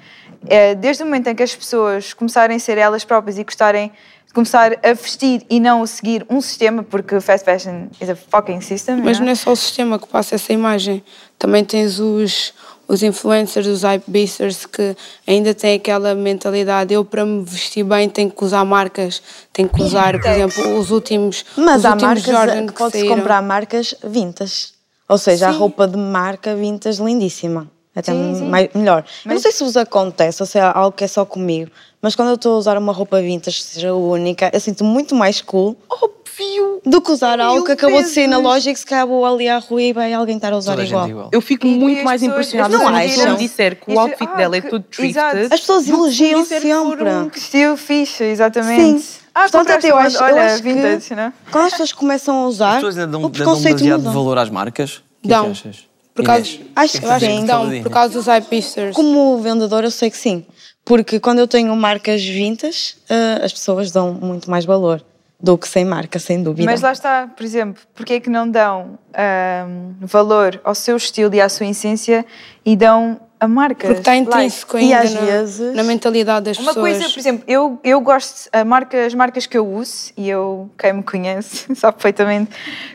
eh, 0.46 0.74
desde 0.74 1.02
o 1.02 1.06
momento 1.06 1.28
em 1.28 1.34
que 1.34 1.42
as 1.42 1.54
pessoas 1.54 2.12
começarem 2.12 2.56
a 2.56 2.60
ser 2.60 2.78
elas 2.78 3.04
próprias 3.04 3.38
e 3.38 3.44
gostarem 3.44 3.92
de 4.26 4.32
começar 4.32 4.72
a 4.82 4.92
vestir 4.92 5.44
e 5.48 5.60
não 5.60 5.82
a 5.82 5.86
seguir 5.86 6.26
um 6.28 6.40
sistema, 6.40 6.82
porque 6.82 7.20
fast 7.20 7.44
fashion 7.44 7.88
is 8.00 8.08
a 8.08 8.16
fucking 8.16 8.60
system. 8.60 8.96
Mas 8.96 9.18
you 9.18 9.20
não 9.20 9.26
know? 9.26 9.32
é 9.32 9.34
só 9.34 9.52
o 9.52 9.56
sistema 9.56 9.98
que 9.98 10.08
passa 10.08 10.34
essa 10.34 10.52
imagem. 10.52 11.02
Também 11.38 11.64
tens 11.64 11.98
os, 11.98 12.52
os 12.86 13.02
influencers, 13.02 13.66
os 13.66 13.82
hypebeasters 13.82 14.66
que 14.66 14.96
ainda 15.26 15.54
têm 15.54 15.76
aquela 15.76 16.14
mentalidade. 16.14 16.92
Eu, 16.92 17.04
para 17.04 17.24
me 17.24 17.44
vestir 17.44 17.84
bem, 17.84 18.08
tenho 18.08 18.30
que 18.30 18.44
usar 18.44 18.64
marcas. 18.64 19.22
Tenho 19.52 19.68
que 19.68 19.82
usar, 19.82 20.18
por 20.20 20.30
exemplo, 20.30 20.78
os 20.78 20.90
últimos 20.90 21.44
Mas 21.56 21.78
os 21.78 21.84
há 21.84 21.92
últimos 21.92 22.02
marcas 22.02 22.24
Jordan 22.24 22.66
que 22.66 22.72
que 22.72 22.78
pode-se 22.78 23.08
comprar 23.08 23.42
marcas 23.42 23.94
vintas. 24.02 24.74
Ou 25.08 25.18
seja, 25.18 25.48
a 25.48 25.52
Sim. 25.52 25.58
roupa 25.58 25.86
de 25.86 25.96
marca 25.96 26.54
vintas 26.54 26.96
lindíssima. 26.96 27.70
Até 27.96 28.12
Sim, 28.12 28.34
sim. 28.36 28.48
mai- 28.48 28.68
melhor. 28.74 29.04
Eu 29.24 29.28
não 29.28 29.34
Mas- 29.34 29.42
sei 29.42 29.52
se 29.52 29.62
vos 29.62 29.76
acontece 29.76 30.42
ou 30.42 30.46
se 30.46 30.58
é 30.58 30.62
algo 30.62 30.92
que 30.92 31.04
é 31.04 31.06
só 31.06 31.24
comigo, 31.24 31.70
mas 32.02 32.16
quando 32.16 32.28
eu 32.30 32.34
estou 32.34 32.54
a 32.54 32.58
usar 32.58 32.76
uma 32.76 32.92
roupa 32.92 33.20
vintage, 33.20 33.62
seja 33.62 33.94
única, 33.94 34.50
eu 34.52 34.58
sinto 34.58 34.82
muito 34.84 35.14
mais 35.14 35.40
cool. 35.40 35.76
Óbvio! 35.88 36.80
Do 36.84 37.00
que 37.00 37.12
usar 37.12 37.38
algo 37.38 37.64
que 37.64 37.70
acabou 37.72 38.02
de 38.02 38.08
sair 38.08 38.26
na 38.26 38.38
vezes. 38.38 38.50
loja 38.50 38.70
e 38.70 38.72
que 38.72 38.80
se 38.80 38.84
calhar 38.86 39.06
vou 39.06 39.24
ali 39.24 39.48
à 39.48 39.58
rua 39.58 39.80
e 39.80 39.92
vai 39.92 40.12
alguém 40.12 40.34
estar 40.36 40.52
a 40.52 40.56
usar 40.56 40.72
a 40.74 40.76
gente 40.78 40.88
igual. 40.90 41.08
igual. 41.08 41.28
Eu 41.32 41.40
fico 41.40 41.66
E- 41.66 41.70
muito 41.78 41.98
as 41.98 42.04
mais 42.04 42.22
impressionada 42.24 42.76
as 42.76 43.12
se 43.12 43.26
me 43.28 43.36
disser 43.36 43.76
que 43.76 43.88
o 43.90 43.92
Isto- 43.92 44.00
outfit 44.00 44.28
ah, 44.32 44.36
dela 44.36 44.56
é 44.56 44.60
tudo 44.60 44.84
exato. 44.98 45.30
thrifted. 45.36 45.54
As 45.54 45.60
pessoas 45.60 45.88
elogiam 45.88 46.44
sempre. 46.44 46.74
Um 46.74 47.28
estilo 47.28 47.76
fixe, 47.76 48.24
exatamente. 48.24 49.00
Sim. 49.02 49.18
Ah, 49.32 49.46
Portanto, 49.50 49.84
eu 49.84 49.96
acho, 49.96 50.16
eu 50.16 50.22
olha, 50.24 50.46
acho 50.46 50.62
vintage, 50.62 51.08
que 51.08 51.14
não? 51.14 51.32
quando 51.50 51.64
as 51.66 51.70
pessoas 51.72 51.92
começam 51.92 52.44
a 52.44 52.48
As 52.48 52.54
usar, 52.54 52.74
pessoas 52.74 52.98
ainda 52.98 53.06
dão, 53.12 53.20
o 53.22 53.26
ainda 53.26 53.38
dão 53.38 53.44
preconceito 53.46 53.76
demasiado 53.78 54.00
muda. 54.02 54.10
valor 54.14 54.38
às 54.38 54.50
marcas. 54.50 54.96
O 54.96 55.02
que 55.28 55.32
é 55.32 55.36
Dão. 55.36 55.44
que 55.46 55.50
achas? 55.52 55.86
Por 56.14 56.24
causa, 56.24 56.42
Inês? 56.48 56.70
acho, 56.76 57.00
que 57.00 57.06
acho 57.06 57.26
que 57.26 57.46
saudinha? 57.46 57.82
por 57.82 57.90
causa 57.90 58.14
dos 58.14 58.26
hypebeasters. 58.26 58.94
Como 58.94 59.38
vendedor, 59.38 59.82
eu 59.84 59.90
sei 59.90 60.10
que 60.10 60.16
sim. 60.16 60.46
Porque 60.84 61.18
quando 61.18 61.38
eu 61.40 61.48
tenho 61.48 61.74
marcas 61.74 62.24
vintas, 62.24 62.96
eh, 63.08 63.40
as 63.42 63.52
pessoas 63.52 63.90
dão 63.90 64.12
muito 64.12 64.50
mais 64.50 64.64
valor 64.64 65.02
do 65.40 65.58
que 65.58 65.68
sem 65.68 65.84
marca, 65.84 66.18
sem 66.18 66.42
dúvida. 66.42 66.64
Mas 66.64 66.80
lá 66.80 66.92
está, 66.92 67.26
por 67.26 67.44
exemplo, 67.44 67.82
porque 67.94 68.14
é 68.14 68.20
que 68.20 68.30
não 68.30 68.48
dão 68.48 68.98
ahm, 69.12 69.92
valor 70.00 70.60
ao 70.64 70.74
seu 70.74 70.96
estilo 70.96 71.34
e 71.34 71.40
à 71.40 71.48
sua 71.48 71.66
essência 71.66 72.24
e 72.64 72.76
dão 72.76 73.20
a 73.44 73.48
marcas? 73.48 73.86
Porque 73.86 74.00
está 74.00 74.12
like, 74.12 74.22
intrínseco 74.26 74.78
e 74.78 74.92
ainda 74.92 74.98
às 75.00 75.14
na, 75.14 75.20
vezes- 75.20 75.74
na 75.76 75.82
mentalidade 75.82 76.44
das 76.46 76.58
Uma 76.58 76.74
pessoas. 76.74 76.96
coisa, 76.98 77.08
por 77.12 77.18
exemplo, 77.18 77.44
eu, 77.46 77.80
eu 77.84 78.00
gosto, 78.00 78.48
a 78.52 78.64
marca, 78.64 79.06
as 79.06 79.14
marcas 79.14 79.46
que 79.46 79.56
eu 79.56 79.66
uso, 79.66 80.12
e 80.16 80.28
eu, 80.28 80.70
quem 80.78 80.92
me 80.94 81.02
conhece, 81.02 81.72
sabe 81.76 81.94
perfeitamente 81.96 82.50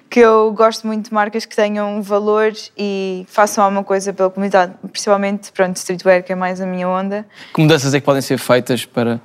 que 0.10 0.20
eu 0.20 0.52
gosto 0.54 0.88
muito 0.88 1.08
de 1.10 1.14
marcas 1.14 1.45
que 1.45 1.56
tenham 1.56 2.02
valor 2.02 2.52
e 2.78 3.26
façam 3.30 3.64
alguma 3.64 3.84
coisa 3.84 4.12
pela 4.12 4.30
comunidade, 4.30 4.74
principalmente, 4.91 5.52
pronto, 5.52 5.76
streetwear, 5.78 6.24
que 6.24 6.32
é 6.32 6.36
mais 6.36 6.60
a 6.60 6.66
minha 6.66 6.89
onda. 6.89 7.26
Que 7.54 7.62
mudanças 7.62 7.93
é 7.93 8.00
que 8.00 8.06
podem 8.06 8.22
ser 8.22 8.39
feitas 8.39 8.86
para, 8.86 9.22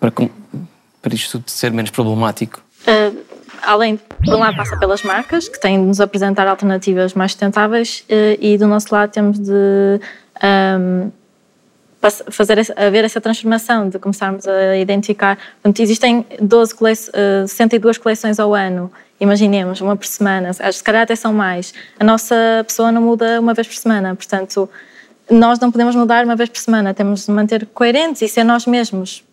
para, 0.00 0.10
para 0.10 1.14
isto 1.14 1.38
tudo 1.38 1.48
ser 1.50 1.70
menos 1.70 1.90
problemático? 1.90 2.60
Uh, 2.82 3.16
além, 3.62 3.96
por 3.96 4.34
um 4.34 4.38
lado, 4.38 4.56
passa 4.56 4.76
pelas 4.76 5.04
marcas, 5.04 5.48
que 5.48 5.60
têm 5.60 5.80
de 5.80 5.86
nos 5.86 6.00
apresentar 6.00 6.48
alternativas 6.48 7.14
mais 7.14 7.30
sustentáveis, 7.30 8.04
uh, 8.10 8.36
e 8.40 8.58
do 8.58 8.66
nosso 8.66 8.92
lado 8.92 9.10
temos 9.12 9.38
de 9.38 10.00
um, 10.42 11.10
fazer 12.30 12.58
haver 12.76 13.04
essa 13.04 13.20
transformação, 13.20 13.88
de 13.88 13.98
começarmos 13.98 14.46
a 14.46 14.76
identificar. 14.76 15.38
Portanto, 15.54 15.80
existem 15.80 16.26
12 16.40 16.74
cole... 16.74 16.92
eh, 17.12 17.46
62 17.46 17.98
coleções 17.98 18.38
ao 18.38 18.54
ano, 18.54 18.92
imaginemos, 19.18 19.80
uma 19.80 19.96
por 19.96 20.06
semana, 20.06 20.52
se 20.52 20.84
calhar 20.84 21.02
até 21.02 21.16
são 21.16 21.32
mais. 21.32 21.72
A 21.98 22.04
nossa 22.04 22.34
pessoa 22.66 22.92
não 22.92 23.00
muda 23.00 23.40
uma 23.40 23.54
vez 23.54 23.66
por 23.66 23.76
semana, 23.76 24.14
portanto, 24.14 24.68
nós 25.30 25.58
não 25.58 25.70
podemos 25.70 25.96
mudar 25.96 26.24
uma 26.24 26.36
vez 26.36 26.50
por 26.50 26.58
semana, 26.58 26.92
temos 26.92 27.24
de 27.24 27.32
manter 27.32 27.66
coerentes 27.72 28.20
e 28.22 28.28
ser 28.28 28.44
nós 28.44 28.66
mesmos. 28.66 29.24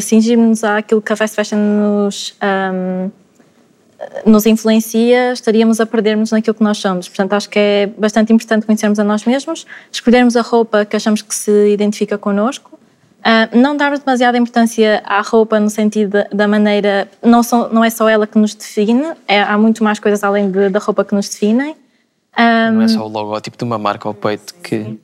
Cingirmos 0.00 0.64
àquilo 0.64 1.00
que 1.00 1.12
a 1.12 1.16
fast 1.16 1.36
fashion 1.36 1.58
nos. 1.58 2.36
ahm, 2.40 3.08
nos 4.24 4.46
influencia, 4.46 5.32
estaríamos 5.32 5.80
a 5.80 5.86
perdermos 5.86 6.30
naquilo 6.30 6.54
que 6.54 6.62
nós 6.62 6.78
somos. 6.78 7.08
Portanto, 7.08 7.32
acho 7.32 7.48
que 7.50 7.58
é 7.58 7.86
bastante 7.98 8.32
importante 8.32 8.64
conhecermos 8.66 8.98
a 8.98 9.04
nós 9.04 9.24
mesmos, 9.24 9.66
escolhermos 9.90 10.36
a 10.36 10.42
roupa 10.42 10.84
que 10.84 10.94
achamos 10.96 11.20
que 11.22 11.34
se 11.34 11.68
identifica 11.72 12.16
connosco, 12.16 12.78
ah, 13.24 13.48
não 13.52 13.76
darmos 13.76 13.98
demasiada 13.98 14.38
importância 14.38 15.02
à 15.04 15.20
roupa 15.20 15.58
no 15.58 15.68
sentido 15.68 16.18
da, 16.32 16.46
maneira. 16.46 17.08
Não, 17.22 17.42
são, 17.42 17.68
não 17.72 17.82
é 17.84 17.90
só 17.90 18.08
ela 18.08 18.26
que 18.26 18.38
nos 18.38 18.54
define, 18.54 19.02
é- 19.26 19.42
há 19.42 19.58
muito 19.58 19.82
mais 19.82 19.98
coisas 19.98 20.22
além 20.22 20.50
de- 20.50 20.68
da 20.68 20.78
roupa 20.78 21.04
que 21.04 21.14
nos 21.14 21.28
definem. 21.28 21.74
Ah, 22.32 22.70
Não 22.70 22.82
é 22.82 22.88
só 22.88 23.04
o 23.04 23.08
logótipo 23.08 23.56
de 23.58 23.64
uma 23.64 23.78
marca 23.78 24.08
ao 24.08 24.14
peito 24.14 24.54
que. 24.62 24.96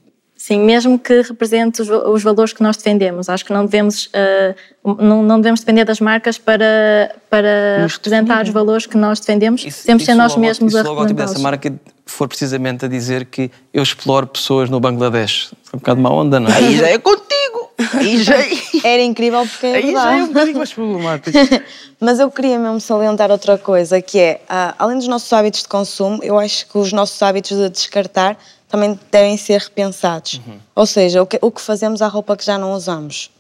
Sim, 0.47 0.59
mesmo 0.61 0.99
que 0.99 1.23
represente 1.23 1.81
os, 1.81 1.89
os 1.89 2.23
valores 2.23 2.53
que 2.53 2.63
nós 2.63 2.77
defendemos. 2.77 3.31
Acho 3.31 3.47
que 3.47 3.51
não 3.51 3.65
devemos, 3.65 4.11
ah, 4.13 4.55
não, 4.85 5.23
não 5.23 5.41
devemos 5.41 5.61
depender 5.61 5.87
das 5.87 6.01
marcas 6.01 6.37
para, 6.37 7.17
para 7.31 7.87
representar 7.89 8.45
os 8.45 8.51
valores 8.51 8.85
que 8.85 8.95
nós 8.95 9.19
defendemos. 9.19 9.63
Temos 9.63 10.03
de 10.03 10.05
ser 10.05 10.13
se 10.13 10.13
o 10.13 10.17
nós 10.17 10.33
logo- 10.33 10.43
mesmos 10.43 10.75
e 10.75 10.77
se 10.77 10.79
a 10.79 10.83
o 10.83 10.85
logótipo 10.93 11.15
dessa 11.15 11.33
representá-los. 11.39 11.43
marca 11.43 11.73
for 12.05 12.29
precisamente 12.29 12.85
a 12.85 12.89
dizer 12.89 13.25
que 13.25 13.51
eu 13.73 13.83
exploro 13.83 14.27
pessoas 14.27 14.69
no 14.69 14.79
Bangladesh. 14.79 15.51
É 15.73 15.77
um 15.77 15.79
bocado 15.79 16.03
má 16.03 16.11
onda, 16.11 16.39
não 16.39 16.51
é? 16.51 16.57
Aí 16.57 16.77
já 16.77 16.89
é 16.89 16.99
contigo. 16.99 17.71
Aí 17.95 18.23
já 18.23 18.37
é. 18.37 18.51
Era 18.85 19.03
incrível 19.03 19.47
porque 19.47 19.67
é 19.67 19.77
Aí 19.77 19.93
já 19.93 20.13
é 20.13 20.23
um 20.25 20.27
bocadinho 20.27 20.59
mais 20.59 20.75
problemático. 20.75 21.39
Mas 21.99 22.21
eu 22.21 22.31
queria 22.31 22.59
mesmo 22.59 22.81
salientar 22.81 23.31
outra 23.31 23.57
coisa, 23.57 24.03
que 24.03 24.19
é, 24.19 24.43
ah, 24.47 24.75
além 24.79 24.99
dos 24.99 25.09
nossos 25.09 25.33
hábitos 25.33 25.63
de 25.63 25.69
consumo, 25.69 26.21
eu 26.23 26.39
acho 26.39 26.67
que 26.69 26.77
os 26.77 26.93
nossos 26.93 27.23
hábitos 27.23 27.57
de 27.57 27.71
descartar 27.71 28.37
também 28.75 28.99
devem 29.11 29.37
ser 29.37 29.61
repensados. 29.61 30.41
Ou 30.75 30.85
seja, 30.85 31.23
o 31.23 31.27
que, 31.27 31.39
o 31.41 31.51
que 31.51 31.61
fazemos 31.61 32.03
à 32.03 32.09
roupa 32.09 32.37
que 32.37 32.45
já 32.45 32.59
não 32.59 32.73
usamos. 32.73 33.31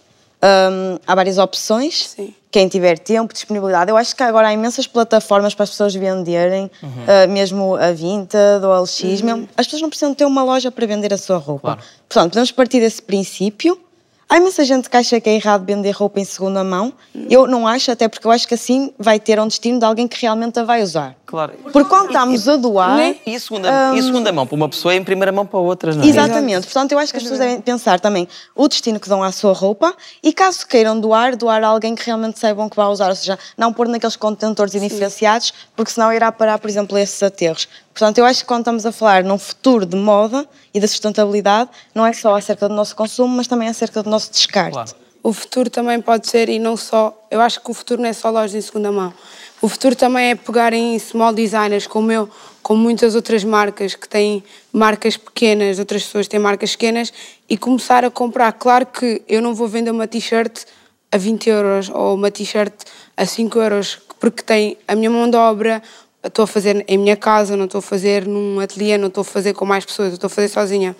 Hum, 0.40 0.98
há 1.04 1.14
várias 1.14 1.38
opções. 1.38 2.16
Quem 2.52 2.68
tiver 2.68 2.96
tempo, 3.00 3.32
disponibilidade. 3.34 3.90
Eu 3.90 3.96
acho 3.96 4.14
que 4.14 4.22
agora 4.22 4.46
há 4.46 4.52
imensas 4.52 4.86
plataformas 4.86 5.52
para 5.52 5.64
as 5.64 5.70
pessoas 5.70 5.92
venderem, 5.92 6.70
ah, 7.08 7.26
mesmo 7.26 7.74
a 7.74 7.90
Vinted 7.90 8.64
ou 8.64 8.72
a 8.72 8.80
LX. 8.80 9.22
Mesmo, 9.22 9.48
as 9.56 9.66
pessoas 9.66 9.82
não 9.82 9.88
precisam 9.88 10.14
ter 10.14 10.24
uma 10.24 10.44
loja 10.44 10.70
para 10.70 10.86
vender 10.86 11.12
a 11.12 11.18
sua 11.18 11.38
roupa. 11.38 11.78
Portanto, 12.08 12.30
podemos 12.30 12.52
partir 12.52 12.78
desse 12.78 13.02
princípio. 13.02 13.76
Há 14.28 14.38
imensa 14.38 14.64
gente 14.64 14.88
que 14.88 14.96
acha 14.96 15.20
que 15.20 15.28
é 15.28 15.34
errado 15.34 15.64
vender 15.64 15.90
roupa 15.92 16.18
em 16.18 16.24
segunda 16.24 16.64
mão. 16.64 16.92
Eu 17.30 17.46
não 17.46 17.66
acho, 17.66 17.90
até 17.90 18.08
porque 18.08 18.26
eu 18.26 18.30
acho 18.30 18.48
que 18.48 18.54
assim 18.54 18.92
vai 18.98 19.20
ter 19.20 19.38
um 19.38 19.46
destino 19.46 19.78
de 19.78 19.84
alguém 19.84 20.08
que 20.08 20.20
realmente 20.20 20.58
a 20.58 20.64
vai 20.64 20.82
usar. 20.82 21.14
Claro. 21.26 21.52
Porque 21.72 21.88
quando 21.88 22.06
estamos 22.06 22.48
a 22.48 22.56
doar. 22.56 22.98
E 23.26 23.40
segunda, 23.40 23.68
e 23.94 23.98
a 23.98 24.02
segunda 24.02 24.32
mão 24.32 24.46
para 24.46 24.54
uma 24.54 24.68
pessoa 24.68 24.94
é 24.94 24.96
em 24.96 25.04
primeira 25.04 25.32
mão 25.32 25.44
para 25.44 25.58
outras, 25.58 25.96
não 25.96 26.04
é? 26.04 26.06
Exatamente. 26.06 26.64
Portanto, 26.64 26.92
eu 26.92 26.98
acho 26.98 27.12
que 27.12 27.16
as 27.16 27.22
pessoas 27.22 27.40
devem 27.40 27.60
pensar 27.60 27.98
também 27.98 28.28
o 28.54 28.68
destino 28.68 29.00
que 29.00 29.08
dão 29.08 29.22
à 29.22 29.32
sua 29.32 29.52
roupa 29.52 29.94
e 30.22 30.32
caso 30.32 30.66
queiram 30.66 30.98
doar, 31.00 31.36
doar 31.36 31.64
a 31.64 31.66
alguém 31.66 31.94
que 31.94 32.04
realmente 32.04 32.38
saibam 32.38 32.68
que 32.68 32.76
vai 32.76 32.86
usar. 32.86 33.08
Ou 33.08 33.16
seja, 33.16 33.38
não 33.58 33.72
pôr 33.72 33.88
naqueles 33.88 34.16
contentores 34.16 34.72
diferenciados, 34.72 35.52
porque 35.74 35.90
senão 35.90 36.12
irá 36.12 36.30
parar, 36.30 36.58
por 36.58 36.70
exemplo, 36.70 36.96
esses 36.96 37.22
aterros. 37.22 37.68
Portanto, 37.94 38.18
eu 38.18 38.24
acho 38.24 38.40
que 38.40 38.46
quando 38.46 38.62
estamos 38.62 38.84
a 38.84 38.90
falar 38.90 39.22
num 39.22 39.38
futuro 39.38 39.86
de 39.86 39.96
moda 39.96 40.46
e 40.74 40.80
da 40.80 40.88
sustentabilidade, 40.88 41.70
não 41.94 42.04
é 42.04 42.12
só 42.12 42.34
acerca 42.34 42.68
do 42.68 42.74
nosso 42.74 42.96
consumo, 42.96 43.36
mas 43.36 43.46
também 43.46 43.68
acerca 43.68 44.02
do 44.02 44.10
nosso 44.10 44.32
descarte. 44.32 44.96
O 45.22 45.32
futuro 45.32 45.70
também 45.70 46.00
pode 46.00 46.28
ser, 46.28 46.48
e 46.48 46.58
não 46.58 46.76
só. 46.76 47.16
Eu 47.30 47.40
acho 47.40 47.60
que 47.60 47.70
o 47.70 47.72
futuro 47.72 48.02
não 48.02 48.08
é 48.08 48.12
só 48.12 48.30
lojas 48.30 48.54
em 48.54 48.60
segunda 48.60 48.90
mão. 48.90 49.14
O 49.62 49.68
futuro 49.68 49.94
também 49.94 50.30
é 50.30 50.34
pegar 50.34 50.72
em 50.72 50.98
small 50.98 51.32
designers 51.32 51.86
como 51.86 52.10
eu, 52.10 52.28
como 52.62 52.82
muitas 52.82 53.14
outras 53.14 53.44
marcas 53.44 53.94
que 53.94 54.08
têm 54.08 54.42
marcas 54.72 55.16
pequenas, 55.16 55.78
outras 55.78 56.02
pessoas 56.02 56.26
têm 56.26 56.40
marcas 56.40 56.72
pequenas, 56.72 57.12
e 57.48 57.56
começar 57.56 58.04
a 58.04 58.10
comprar. 58.10 58.52
Claro 58.54 58.86
que 58.86 59.22
eu 59.28 59.40
não 59.40 59.54
vou 59.54 59.68
vender 59.68 59.92
uma 59.92 60.08
t-shirt 60.08 60.64
a 61.12 61.16
20 61.16 61.48
euros 61.48 61.88
ou 61.88 62.16
uma 62.16 62.30
t-shirt 62.30 62.74
a 63.16 63.24
5 63.24 63.58
euros, 63.60 64.00
porque 64.18 64.42
tem 64.42 64.76
a 64.86 64.94
minha 64.96 65.08
mão 65.08 65.30
de 65.30 65.36
obra, 65.36 65.80
estou 66.24 66.44
a 66.44 66.46
fazer 66.46 66.84
em 66.88 66.98
minha 66.98 67.16
casa, 67.16 67.56
não 67.56 67.66
estou 67.66 67.78
a 67.78 67.82
fazer 67.82 68.26
num 68.26 68.60
ateliê, 68.60 68.96
não 68.96 69.08
estou 69.08 69.22
a 69.22 69.24
fazer 69.24 69.52
com 69.54 69.64
mais 69.64 69.84
pessoas, 69.84 70.12
estou 70.12 70.26
a 70.26 70.30
fazer 70.30 70.48
sozinha. 70.48 70.96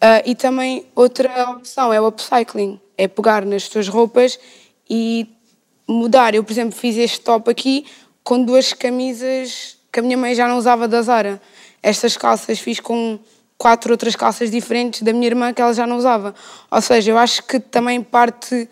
Ah, 0.00 0.22
e 0.24 0.34
também 0.34 0.86
outra 0.94 1.50
opção 1.50 1.92
é 1.92 2.00
o 2.00 2.06
upcycling, 2.06 2.80
é 2.96 3.08
pegar 3.08 3.44
nas 3.44 3.64
suas 3.64 3.88
roupas 3.88 4.38
e 4.88 5.26
mudar. 5.88 6.34
Eu, 6.34 6.44
por 6.44 6.52
exemplo, 6.52 6.78
fiz 6.78 6.96
este 6.96 7.20
top 7.20 7.50
aqui 7.50 7.86
com 8.22 8.42
duas 8.42 8.72
camisas 8.72 9.76
que 9.90 10.00
a 10.00 10.02
minha 10.02 10.16
mãe 10.16 10.34
já 10.34 10.46
não 10.46 10.58
usava 10.58 10.86
da 10.86 11.00
Zara. 11.00 11.40
Estas 11.82 12.16
calças 12.16 12.58
fiz 12.58 12.80
com 12.80 13.18
quatro 13.56 13.92
outras 13.92 14.14
calças 14.14 14.50
diferentes 14.50 15.02
da 15.02 15.12
minha 15.12 15.26
irmã 15.26 15.52
que 15.52 15.62
ela 15.62 15.72
já 15.72 15.86
não 15.86 15.96
usava. 15.96 16.34
Ou 16.70 16.80
seja, 16.82 17.12
eu 17.12 17.18
acho 17.18 17.42
que 17.44 17.58
também 17.58 18.02
parte 18.02 18.68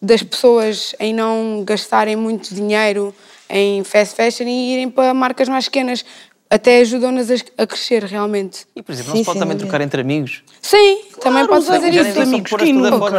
das 0.00 0.22
pessoas 0.22 0.94
em 1.00 1.12
não 1.12 1.64
gastarem 1.64 2.14
muito 2.14 2.54
dinheiro 2.54 3.12
em 3.48 3.84
fast 3.84 4.14
fashion 4.14 4.46
e 4.46 4.74
irem 4.74 4.90
para 4.90 5.12
marcas 5.14 5.48
mais 5.48 5.64
pequenas. 5.64 6.04
Até 6.50 6.80
ajudam-nas 6.80 7.28
a 7.58 7.66
crescer 7.66 8.04
realmente. 8.04 8.64
E, 8.74 8.82
por 8.82 8.92
exemplo, 8.92 9.10
não 9.10 9.18
se 9.18 9.24
pode 9.24 9.38
também 9.38 9.56
trocar 9.58 9.82
entre 9.82 10.00
amigos? 10.00 10.42
Sim, 10.62 11.02
também 11.20 11.46
pode 11.46 11.66
fazer 11.66 11.92
Já 11.92 12.00
isso. 12.00 12.18
nem 12.18 12.26
sei 12.26 12.40
só 12.40 12.42
pôr 12.48 12.62
as 12.62 12.68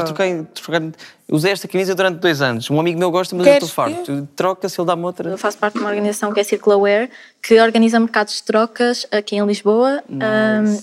trocar, 0.03 0.87
usei 1.29 1.51
esta 1.51 1.67
camisa 1.67 1.93
durante 1.93 2.17
dois 2.19 2.41
anos. 2.41 2.69
Um 2.69 2.79
amigo 2.79 2.97
meu 2.97 3.11
gosta, 3.11 3.35
mas 3.35 3.45
eu 3.45 3.53
Queres? 3.53 3.69
estou 3.69 3.85
farto. 3.85 4.27
Troca 4.35 4.67
se 4.67 4.79
ele 4.79 4.87
dá-me 4.87 5.03
outra. 5.03 5.29
Eu 5.29 5.37
faço 5.37 5.57
parte 5.57 5.75
de 5.75 5.79
uma 5.79 5.89
organização 5.89 6.33
que 6.33 6.39
é 6.39 6.43
Circulaware, 6.43 7.09
que 7.41 7.59
organiza 7.59 7.99
mercados 7.99 8.35
de 8.35 8.43
trocas 8.43 9.05
aqui 9.11 9.35
em 9.35 9.45
Lisboa. 9.45 10.03
um, 10.09 10.17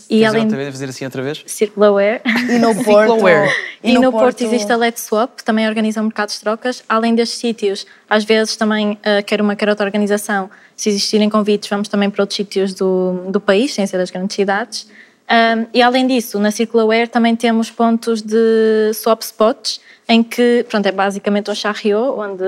e 0.08 0.18
Queres 0.20 0.28
além 0.28 0.42
outra 0.44 0.56
vez 0.56 0.70
fazer 0.70 0.88
assim 0.88 1.04
outra 1.04 1.22
vez? 1.22 1.42
Circulaware. 1.46 2.20
E 2.48 2.58
no 2.58 2.84
Porto. 2.84 3.16
E, 3.82 3.98
no, 3.98 4.12
Porto, 4.12 4.42
existe 4.42 4.70
a 4.70 4.76
Let's 4.76 5.02
Swap, 5.02 5.36
que 5.36 5.44
também 5.44 5.66
organiza 5.68 6.02
mercados 6.02 6.34
de 6.34 6.40
trocas. 6.40 6.82
Além 6.88 7.14
destes 7.14 7.38
sítios, 7.38 7.86
às 8.08 8.24
vezes 8.24 8.56
também, 8.56 8.98
eh, 9.02 9.22
quer 9.22 9.40
uma, 9.40 9.56
quer 9.56 9.68
outra 9.68 9.84
organização, 9.84 10.48
se 10.76 10.88
existirem 10.88 11.28
convites, 11.28 11.68
vamos 11.68 11.88
também 11.88 12.08
para 12.08 12.22
outros 12.22 12.36
sítios 12.36 12.72
do, 12.72 13.24
do 13.28 13.40
país, 13.40 13.74
sem 13.74 13.86
ser 13.86 13.98
das 13.98 14.10
grandes 14.10 14.34
cidades. 14.34 14.86
Um, 15.28 15.66
e 15.74 15.82
além 15.82 16.06
disso, 16.06 16.38
na 16.38 16.50
Circulaware 16.50 17.08
também 17.08 17.34
temos 17.34 17.70
pontos 17.70 18.22
de 18.22 18.92
swap 18.94 19.22
spots, 19.22 19.80
em 20.08 20.22
que, 20.22 20.64
pronto, 20.68 20.86
é 20.86 20.92
basicamente 20.92 21.50
um 21.50 21.54
charriot, 21.54 22.10
onde 22.16 22.44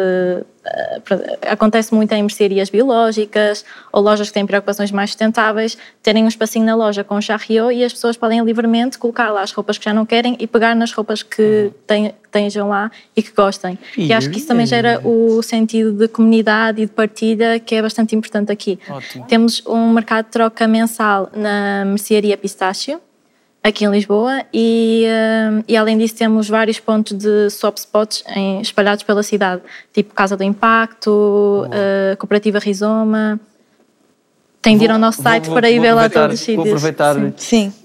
eh, 0.64 1.00
pronto, 1.04 1.24
acontece 1.42 1.92
muito 1.92 2.12
em 2.12 2.22
mercearias 2.22 2.70
biológicas 2.70 3.64
ou 3.92 4.00
lojas 4.00 4.28
que 4.28 4.34
têm 4.34 4.46
preocupações 4.46 4.92
mais 4.92 5.10
sustentáveis, 5.10 5.76
terem 6.00 6.24
um 6.24 6.28
espacinho 6.28 6.64
na 6.64 6.76
loja 6.76 7.02
com 7.02 7.16
um 7.16 7.20
charriot 7.20 7.74
e 7.74 7.84
as 7.84 7.92
pessoas 7.92 8.16
podem 8.16 8.44
livremente 8.44 8.96
colocar 8.96 9.30
lá 9.30 9.42
as 9.42 9.50
roupas 9.50 9.76
que 9.76 9.84
já 9.84 9.92
não 9.92 10.06
querem 10.06 10.36
e 10.38 10.46
pegar 10.46 10.76
nas 10.76 10.92
roupas 10.92 11.24
que 11.24 11.72
têm, 11.84 12.14
tenham 12.30 12.68
lá 12.68 12.92
e 13.16 13.22
que 13.24 13.32
gostem. 13.32 13.76
E 13.96 14.12
acho 14.12 14.30
que 14.30 14.38
isso 14.38 14.46
também 14.46 14.66
gera 14.66 15.00
o 15.04 15.42
sentido 15.42 15.92
de 15.92 16.06
comunidade 16.06 16.82
e 16.82 16.86
de 16.86 16.92
partilha 16.92 17.58
que 17.58 17.74
é 17.74 17.82
bastante 17.82 18.14
importante 18.14 18.52
aqui. 18.52 18.78
Ótimo. 18.88 19.26
Temos 19.26 19.64
um 19.66 19.92
mercado 19.92 20.26
de 20.26 20.30
troca 20.30 20.68
mensal 20.68 21.28
na 21.34 21.84
mercearia 21.84 22.36
Pistácio, 22.36 23.00
aqui 23.62 23.84
em 23.84 23.90
Lisboa, 23.90 24.42
e, 24.52 25.04
eh, 25.06 25.64
e 25.68 25.76
além 25.76 25.98
disso 25.98 26.14
temos 26.16 26.48
vários 26.48 26.78
pontos 26.80 27.16
de 27.18 27.50
swap 27.50 27.76
spots 27.76 28.24
em- 28.34 28.60
espalhados 28.60 29.02
pela 29.02 29.22
cidade, 29.22 29.62
tipo 29.92 30.14
Casa 30.14 30.36
do 30.36 30.42
Impacto, 30.44 31.66
eh, 31.70 32.16
Cooperativa 32.18 32.58
Rizoma. 32.58 33.38
Tem 34.60 34.76
de 34.76 34.84
ir 34.84 34.90
ao 34.90 34.98
nosso 34.98 35.22
site 35.22 35.44
Vou- 35.46 35.54
para 35.54 35.70
ir 35.70 35.74
vou 35.76 35.82
ver 35.84 35.92
lá 35.94 36.08
todos 36.10 36.40
os 36.40 36.46
Vou 36.46 36.64
sítios. 36.64 36.66
aproveitar 36.66 37.16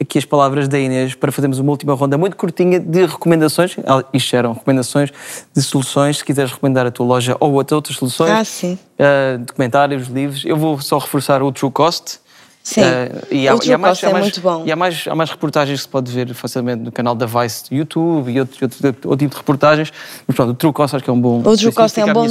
aqui 0.02 0.18
as 0.18 0.26
palavras 0.26 0.68
da 0.68 0.80
Inês 0.80 1.14
para 1.14 1.32
fazermos 1.32 1.60
uma 1.60 1.70
última 1.70 1.94
ronda 1.94 2.18
muito 2.18 2.36
curtinha 2.36 2.80
de 2.80 3.06
recomendações. 3.06 3.76
Ah, 3.86 4.04
Isto 4.12 4.36
eram 4.36 4.54
recomendações 4.54 5.12
de 5.56 5.62
soluções. 5.62 6.18
Se 6.18 6.26
quiseres 6.26 6.52
recomendar 6.52 6.88
a 6.88 6.92
tua 6.92 7.06
loja 7.06 7.38
ou 7.40 7.54
outra- 7.54 7.76
outras 7.76 7.96
soluções, 7.96 8.32
Ah, 8.32 8.44
sim. 8.44 8.78
ah, 8.98 9.38
documentários, 9.38 10.08
livros, 10.08 10.44
eu 10.46 10.58
vou 10.58 10.82
só 10.82 10.98
reforçar 10.98 11.44
o 11.44 11.52
True 11.52 11.72
Cost. 11.72 12.20
Sim. 12.66 12.80
Ah, 12.82 13.10
e 13.30 13.46
há, 13.46 13.56
O 13.56 13.60
e 13.62 13.74
há 13.74 13.78
mais, 13.78 14.02
é 14.02 14.10
mais- 14.10 14.24
muito 14.24 14.40
bom. 14.40 14.64
E 14.66 14.72
há 14.72 14.76
mais, 14.78 15.04
há 15.06 15.14
mais 15.14 15.30
reportagens 15.30 15.80
que 15.80 15.84
se 15.84 15.90
pode 15.90 16.10
ver 16.10 16.34
facilmente 16.34 16.82
no 16.82 16.94
canal 16.94 17.14
da 17.14 17.26
Vice 17.26 17.70
do 17.70 17.76
YouTube 17.76 18.32
e 18.32 18.40
outro, 18.40 18.58
outro, 18.64 18.88
outro 18.88 19.18
tipo 19.18 19.32
de 19.32 19.38
reportagens. 19.38 19.92
Mas 20.26 20.34
pronto, 20.34 20.52
o 20.52 20.54
True 20.54 20.72
Cost 20.72 20.96
acho 20.96 21.04
que 21.04 21.10
é 21.10 21.14
um 21.14 21.20
bom. 21.20 21.40
O 21.42 21.58
True 21.58 21.74
Cost 21.74 22.00
é 22.00 22.06
um 22.06 22.14
bom 22.14 22.26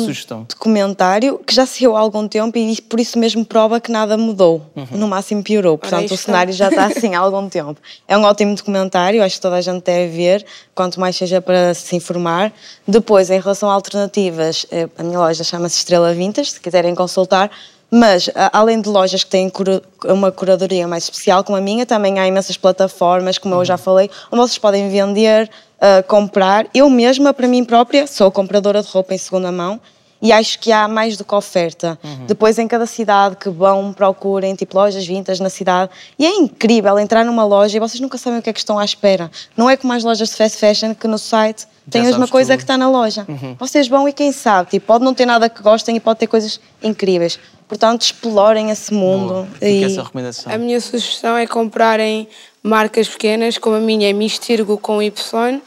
documentário 0.49 1.39
que 1.47 1.55
já 1.55 1.67
saiu 1.67 1.95
há 1.95 2.01
algum 2.01 2.27
tempo 2.27 2.57
e 2.57 2.81
por 2.81 2.99
isso 2.99 3.19
mesmo 3.19 3.45
prova 3.45 3.79
que 3.79 3.93
nada 3.93 4.17
mudou. 4.17 4.63
No 4.91 5.07
máximo 5.07 5.43
piorou. 5.43 5.77
Portanto, 5.77 6.15
o 6.15 6.17
cenário 6.17 6.53
já 6.55 6.71
está 6.71 6.87
assim 6.87 7.15
há 7.15 7.19
algum 7.21 7.47
tempo. 7.51 7.77
É 8.09 8.17
um 8.17 8.23
ótimo 8.23 8.55
documentário, 8.55 9.23
acho 9.23 9.35
que 9.37 9.43
toda 9.43 9.57
a 9.57 9.61
gente 9.61 9.83
deve 9.85 10.17
ver, 10.17 10.47
quanto 10.75 10.99
mais 10.99 11.15
seja 11.15 11.43
para 11.43 11.75
se 11.75 11.95
informar. 11.95 12.51
Depois, 12.89 13.29
em 13.29 13.39
relação 13.39 13.69
a 13.71 13.75
alternativas, 13.75 14.65
eh, 14.71 14.89
a 14.97 15.03
minha 15.03 15.19
loja 15.19 15.45
chama-se 15.45 15.77
Estrela 15.77 16.15
Vintas, 16.15 16.53
se 16.53 16.61
quiserem 16.61 16.95
consultar. 16.95 17.51
Mas, 17.95 18.31
além 18.55 18.81
de 18.81 18.89
lojas 18.89 19.23
que 19.23 19.29
têm 19.29 19.51
cura- 19.51 19.83
uma 20.07 20.33
curadoria 20.33 20.89
mais 20.89 21.05
especial 21.05 21.45
como 21.45 21.59
a 21.59 21.61
minha, 21.61 21.85
também 21.85 22.19
há 22.19 22.27
imensas 22.27 22.57
plataformas, 22.57 23.37
como 23.37 23.55
eu 23.55 23.65
já 23.67 23.77
falei, 23.77 24.09
onde 24.31 24.41
vocês 24.41 24.57
podem 24.57 24.89
vender 24.89 25.51
uh, 25.77 26.03
comprar. 26.09 26.67
Eu 26.73 26.89
mesma, 26.89 27.35
para 27.35 27.47
mim 27.47 27.65
própria, 27.65 28.07
sou 28.07 28.31
compradora 28.31 28.83
de 28.83 28.89
roupa 28.89 29.13
em 29.13 29.19
segunda 29.19 29.53
mão 29.53 29.79
e 30.23 30.31
acho 30.33 30.59
que 30.61 30.71
há 30.71 30.87
mais 30.87 31.17
do 31.17 31.25
que 31.25 31.35
oferta. 31.35 31.99
Uhum. 32.03 32.27
Depois, 32.27 32.57
em 32.59 32.69
cada 32.69 32.87
cidade 32.87 33.35
que 33.37 33.51
vão, 33.51 33.93
procurem 33.93 34.55
tipo 34.55 34.79
lojas 34.79 35.05
vintas 35.05 35.41
na 35.41 35.51
cidade. 35.51 35.91
E 36.17 36.25
é 36.25 36.31
incrível 36.37 36.97
entrar 36.99 37.25
numa 37.25 37.45
loja 37.45 37.77
e 37.77 37.81
vocês 37.81 38.01
nunca 38.01 38.17
sabem 38.17 38.39
o 38.39 38.43
que 38.43 38.49
é 38.49 38.53
que 38.53 38.61
estão 38.61 38.79
à 38.79 38.85
espera. 38.85 39.29
Não 39.57 39.69
é 39.69 39.77
como 39.77 39.93
as 39.93 40.05
lojas 40.05 40.29
de 40.29 40.37
fast 40.37 40.57
fashion 40.59 40.95
que 40.95 41.09
no 41.09 41.19
site 41.19 41.67
tem 41.91 42.03
a 42.03 42.05
mesma 42.05 42.29
coisa 42.29 42.53
tudo. 42.53 42.59
que 42.59 42.63
está 42.63 42.79
na 42.79 42.89
loja. 42.89 43.27
Uhum. 43.29 43.57
Vocês 43.59 43.89
vão 43.89 44.09
e 44.09 44.13
quem 44.13 44.31
sabe, 44.31 44.71
tipo, 44.71 44.87
pode 44.87 45.03
não 45.05 45.13
ter 45.13 45.27
nada 45.27 45.49
que 45.51 45.61
gostem 45.61 45.97
e 45.97 46.01
pode 46.01 46.21
ter 46.21 46.29
coisas 46.29 46.61
incríveis. 46.81 47.39
Portanto, 47.67 48.03
explorem 48.03 48.71
esse 48.71 48.93
mundo. 48.95 49.49
Fica 49.55 49.67
E- 49.67 49.85
essa 49.85 50.03
recomendação. 50.03 50.53
A 50.53 50.57
minha 50.59 50.81
sugestão 50.81 51.37
é 51.37 51.47
comprarem 51.47 52.29
marcas 52.63 53.09
pequenas, 53.09 53.59
como 53.59 53.75
a 53.77 53.81
minha 53.81 54.09
é 54.09 54.13
Mistirgo 54.13 54.77
com 54.79 55.03
Y, 55.03 55.61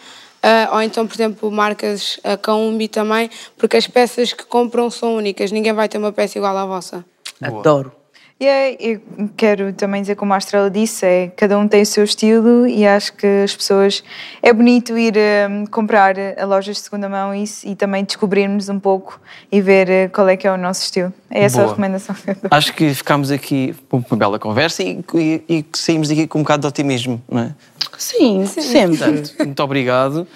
ou 0.71 0.81
então, 0.81 1.07
por 1.07 1.15
exemplo, 1.15 1.51
marcas 1.51 2.17
uh, 2.17 2.37
Kaumbi 2.41 2.87
também, 2.87 3.29
porque 3.57 3.77
as 3.77 3.87
peças 3.87 4.33
que 4.33 4.45
compram 4.45 4.89
são 4.89 5.15
únicas, 5.15 5.51
ninguém 5.51 5.73
vai 5.73 5.89
ter 5.89 5.97
uma 5.97 6.11
peça 6.11 6.37
igual 6.37 6.55
à 6.57 6.65
vossa. 6.65 7.03
Adoro. 7.41 7.91
E 8.37 8.45
é, 8.45 8.75
eu 8.81 9.01
quero 9.37 9.71
também 9.71 10.01
dizer, 10.01 10.15
como 10.15 10.33
a 10.33 10.37
Estrela 10.37 10.69
disse, 10.69 11.05
é, 11.05 11.27
cada 11.37 11.57
um 11.57 11.69
tem 11.69 11.83
o 11.83 11.85
seu 11.85 12.03
estilo 12.03 12.67
e 12.67 12.85
acho 12.85 13.13
que 13.13 13.25
as 13.25 13.55
pessoas. 13.55 14.03
É 14.43 14.51
bonito 14.51 14.97
ir 14.97 15.13
hum, 15.49 15.65
comprar 15.67 16.15
a 16.37 16.45
lojas 16.45 16.75
de 16.75 16.81
segunda 16.81 17.07
mão 17.07 17.33
e, 17.33 17.45
e 17.63 17.75
também 17.75 18.03
descobrirmos 18.03 18.67
um 18.67 18.77
pouco 18.77 19.21
e 19.49 19.61
ver 19.61 19.89
eh, 19.89 20.07
qual 20.09 20.27
é 20.27 20.35
que 20.35 20.45
é 20.45 20.51
o 20.51 20.57
nosso 20.57 20.83
estilo. 20.83 21.13
É 21.31 21.45
essa 21.45 21.59
a 21.59 21.61
Boa. 21.61 21.69
recomendação 21.69 22.13
que 22.13 22.29
eu 22.29 22.35
dou. 22.35 22.49
Acho 22.51 22.73
que 22.73 22.93
ficámos 22.93 23.31
aqui 23.31 23.73
com 23.87 24.03
uma 24.11 24.17
bela 24.17 24.37
conversa 24.37 24.83
e, 24.83 25.01
e, 25.13 25.43
e 25.47 25.65
saímos 25.71 26.09
daqui 26.09 26.27
com 26.27 26.39
um 26.39 26.41
bocado 26.41 26.61
de 26.61 26.67
otimismo, 26.67 27.23
não 27.29 27.41
é? 27.41 27.55
Sim, 27.97 28.45
sempre. 28.47 28.97
Portanto, 28.97 29.33
muito 29.39 29.63
obrigado. 29.63 30.27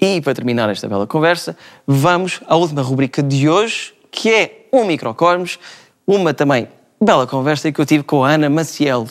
E 0.00 0.20
para 0.20 0.32
terminar 0.32 0.70
esta 0.70 0.86
bela 0.86 1.08
conversa, 1.08 1.56
vamos 1.84 2.40
à 2.46 2.54
última 2.54 2.82
rubrica 2.82 3.20
de 3.20 3.48
hoje, 3.48 3.94
que 4.12 4.32
é 4.32 4.66
um 4.72 4.84
microcosmos, 4.84 5.58
uma 6.06 6.32
também 6.32 6.68
bela 7.00 7.26
conversa 7.26 7.70
que 7.70 7.80
eu 7.80 7.86
tive 7.86 8.02
com 8.02 8.24
a 8.24 8.30
Ana 8.30 8.50
Maciel. 8.50 9.06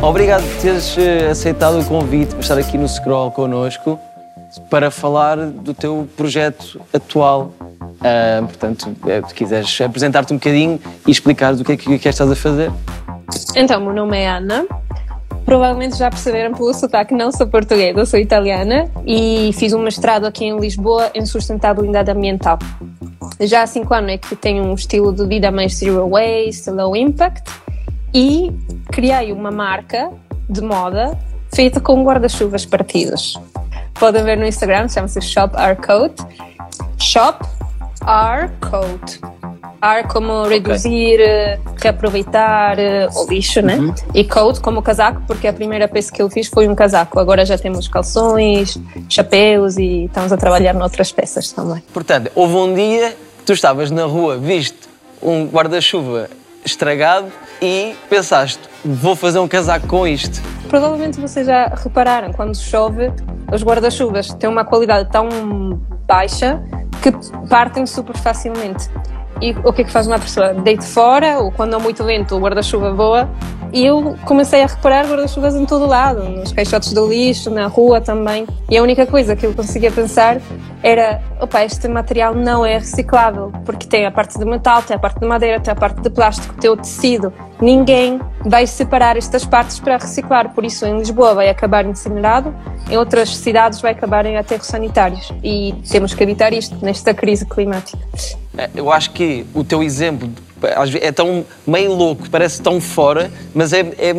Obrigado 0.00 0.42
por 0.42 0.62
teres 0.62 0.96
eh, 0.96 1.28
aceitado 1.30 1.80
o 1.80 1.84
convite 1.84 2.30
para 2.30 2.40
estar 2.40 2.58
aqui 2.58 2.78
no 2.78 2.88
Scroll 2.88 3.30
connosco 3.30 3.98
para 4.70 4.90
falar 4.90 5.36
do 5.36 5.74
teu 5.74 6.08
projeto 6.16 6.80
atual. 6.92 7.52
Ah, 8.02 8.42
portanto, 8.42 8.94
eh, 9.06 9.22
se 9.26 9.34
quiseres 9.34 9.80
apresentar-te 9.80 10.32
um 10.32 10.36
bocadinho 10.36 10.80
e 11.06 11.10
explicar 11.10 11.54
o 11.54 11.64
que 11.64 11.72
é 11.72 11.76
que, 11.76 11.98
que 11.98 12.08
estás 12.08 12.30
a 12.30 12.36
fazer. 12.36 12.70
Então, 13.56 13.80
meu 13.80 13.92
nome 13.92 14.18
é 14.18 14.28
Ana. 14.28 14.66
Provavelmente 15.44 15.96
já 15.96 16.10
perceberam 16.10 16.54
pelo 16.54 16.72
sotaque, 16.74 17.14
não 17.14 17.32
sou 17.32 17.46
portuguesa, 17.46 18.04
sou 18.04 18.20
italiana 18.20 18.90
e 19.06 19.50
fiz 19.54 19.72
um 19.72 19.80
mestrado 19.80 20.26
aqui 20.26 20.44
em 20.44 20.58
Lisboa 20.58 21.10
em 21.14 21.24
sustentabilidade 21.24 22.10
ambiental. 22.10 22.58
Já 23.40 23.62
há 23.62 23.66
cinco 23.66 23.94
anos 23.94 24.12
é 24.12 24.18
que 24.18 24.36
tenho 24.36 24.62
um 24.62 24.74
estilo 24.74 25.10
de 25.12 25.26
vida 25.26 25.50
mais 25.50 25.74
zero 25.76 26.06
waste, 26.10 26.70
low 26.70 26.94
impact 26.94 27.50
e 28.12 28.52
criei 28.92 29.32
uma 29.32 29.50
marca 29.50 30.10
de 30.50 30.60
moda 30.60 31.18
feita 31.54 31.80
com 31.80 32.04
guarda-chuvas 32.04 32.66
partidos. 32.66 33.40
Podem 33.98 34.22
ver 34.24 34.36
no 34.36 34.44
Instagram, 34.44 34.86
chama-se 34.88 35.20
Shop 35.22 35.56
Our 35.56 35.76
Coat. 35.76 36.14
Shop 36.98 37.42
Our 38.02 38.50
Coat. 38.60 39.20
R 39.80 40.08
como 40.08 40.42
reduzir, 40.42 41.20
eh, 41.20 41.58
reaproveitar 41.76 42.78
eh, 42.78 43.08
o 43.14 43.30
lixo, 43.30 43.62
né? 43.62 43.76
Uhum. 43.76 43.94
E 44.12 44.24
coat 44.24 44.60
como 44.60 44.82
casaco, 44.82 45.22
porque 45.26 45.46
a 45.46 45.52
primeira 45.52 45.86
peça 45.86 46.12
que 46.12 46.20
eu 46.20 46.28
fiz 46.28 46.48
foi 46.48 46.66
um 46.66 46.74
casaco. 46.74 47.20
Agora 47.20 47.46
já 47.46 47.56
temos 47.56 47.86
calções, 47.86 48.76
chapéus 49.08 49.76
e 49.76 50.06
estamos 50.06 50.32
a 50.32 50.36
trabalhar 50.36 50.74
noutras 50.74 51.12
peças 51.12 51.52
também. 51.52 51.82
Portanto, 51.92 52.30
houve 52.34 52.54
um 52.54 52.74
dia 52.74 53.10
que 53.10 53.44
tu 53.46 53.52
estavas 53.52 53.90
na 53.90 54.04
rua, 54.04 54.36
viste 54.36 54.88
um 55.22 55.46
guarda-chuva 55.46 56.28
estragado 56.64 57.28
e 57.62 57.94
pensaste, 58.10 58.60
vou 58.84 59.14
fazer 59.14 59.38
um 59.38 59.48
casaco 59.48 59.86
com 59.86 60.06
isto. 60.06 60.40
Provavelmente 60.68 61.20
vocês 61.20 61.46
já 61.46 61.66
repararam, 61.68 62.32
quando 62.32 62.56
chove, 62.56 63.12
os 63.52 63.62
guarda-chuvas 63.62 64.34
têm 64.34 64.50
uma 64.50 64.64
qualidade 64.64 65.08
tão 65.10 65.28
baixa 66.08 66.60
que 67.02 67.12
partem 67.48 67.86
super 67.86 68.16
facilmente. 68.16 68.88
E 69.40 69.52
o 69.62 69.72
que 69.72 69.82
é 69.82 69.84
que 69.84 69.92
faz 69.92 70.06
uma 70.06 70.18
pessoa? 70.18 70.52
Deita 70.52 70.82
fora, 70.82 71.38
ou 71.38 71.52
quando 71.52 71.74
há 71.74 71.78
muito 71.78 72.02
vento, 72.02 72.34
o 72.34 72.40
guarda-chuva 72.40 72.92
voa. 72.92 73.28
E 73.72 73.84
eu 73.84 74.16
comecei 74.24 74.62
a 74.62 74.66
reparar 74.66 75.06
guarda-chuvas 75.06 75.54
em 75.54 75.64
todo 75.66 75.86
lado, 75.86 76.24
nos 76.24 76.52
caixotes 76.52 76.92
do 76.92 77.06
lixo, 77.06 77.50
na 77.50 77.66
rua 77.66 78.00
também. 78.00 78.46
E 78.68 78.76
a 78.76 78.82
única 78.82 79.06
coisa 79.06 79.36
que 79.36 79.46
eu 79.46 79.54
conseguia 79.54 79.92
pensar 79.92 80.40
era: 80.82 81.22
opa, 81.38 81.62
este 81.64 81.86
material 81.86 82.34
não 82.34 82.64
é 82.64 82.78
reciclável, 82.78 83.52
porque 83.64 83.86
tem 83.86 84.06
a 84.06 84.10
parte 84.10 84.38
de 84.38 84.44
metal, 84.44 84.82
tem 84.82 84.96
a 84.96 84.98
parte 84.98 85.20
de 85.20 85.26
madeira, 85.26 85.60
tem 85.60 85.70
a 85.70 85.76
parte 85.76 86.00
de 86.00 86.10
plástico, 86.10 86.54
tem 86.54 86.70
o 86.70 86.76
tecido. 86.76 87.32
Ninguém 87.60 88.20
vai 88.44 88.66
separar 88.66 89.16
estas 89.16 89.44
partes 89.44 89.80
para 89.80 89.96
reciclar. 89.96 90.50
Por 90.54 90.64
isso, 90.64 90.86
em 90.86 90.96
Lisboa 90.98 91.34
vai 91.34 91.48
acabar 91.48 91.84
incinerado, 91.84 92.54
em 92.88 92.96
outras 92.96 93.36
cidades 93.36 93.80
vai 93.80 93.92
acabar 93.92 94.24
em 94.26 94.36
aterros 94.36 94.66
sanitários. 94.66 95.32
E 95.42 95.74
temos 95.90 96.14
que 96.14 96.22
evitar 96.22 96.52
isto 96.52 96.76
nesta 96.84 97.12
crise 97.12 97.44
climática. 97.44 97.98
Eh, 98.56 98.70
Eu 98.74 98.92
acho 98.92 99.10
que 99.10 99.44
o 99.54 99.64
teu 99.64 99.82
exemplo 99.82 100.30
é 101.00 101.12
tão 101.12 101.44
meio 101.66 101.92
louco, 101.92 102.28
parece 102.30 102.60
tão 102.60 102.80
fora, 102.80 103.30
mas 103.54 103.72
é, 103.72 103.80
é, 103.80 104.10
é, 104.10 104.14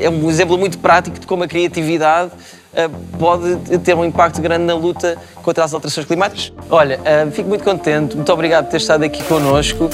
é- 0.00 0.04
é 0.04 0.10
um 0.10 0.28
exemplo 0.28 0.58
muito 0.58 0.78
prático 0.78 1.18
de 1.18 1.26
como 1.26 1.44
a 1.44 1.48
criatividade 1.48 2.30
eh, 2.74 2.88
pode 3.18 3.56
ter 3.78 3.94
um 3.94 4.04
impacto 4.04 4.40
grande 4.42 4.64
na 4.64 4.74
luta 4.74 5.16
contra 5.42 5.64
as 5.64 5.72
alterações 5.72 6.06
climáticas. 6.06 6.52
Olha, 6.70 7.00
eh, 7.04 7.26
fico 7.30 7.48
muito 7.48 7.64
contente, 7.64 8.16
muito 8.16 8.30
obrigado 8.32 8.64
por 8.64 8.72
ter 8.72 8.76
estado 8.78 9.02
aqui 9.04 9.22
connosco. 9.24 9.88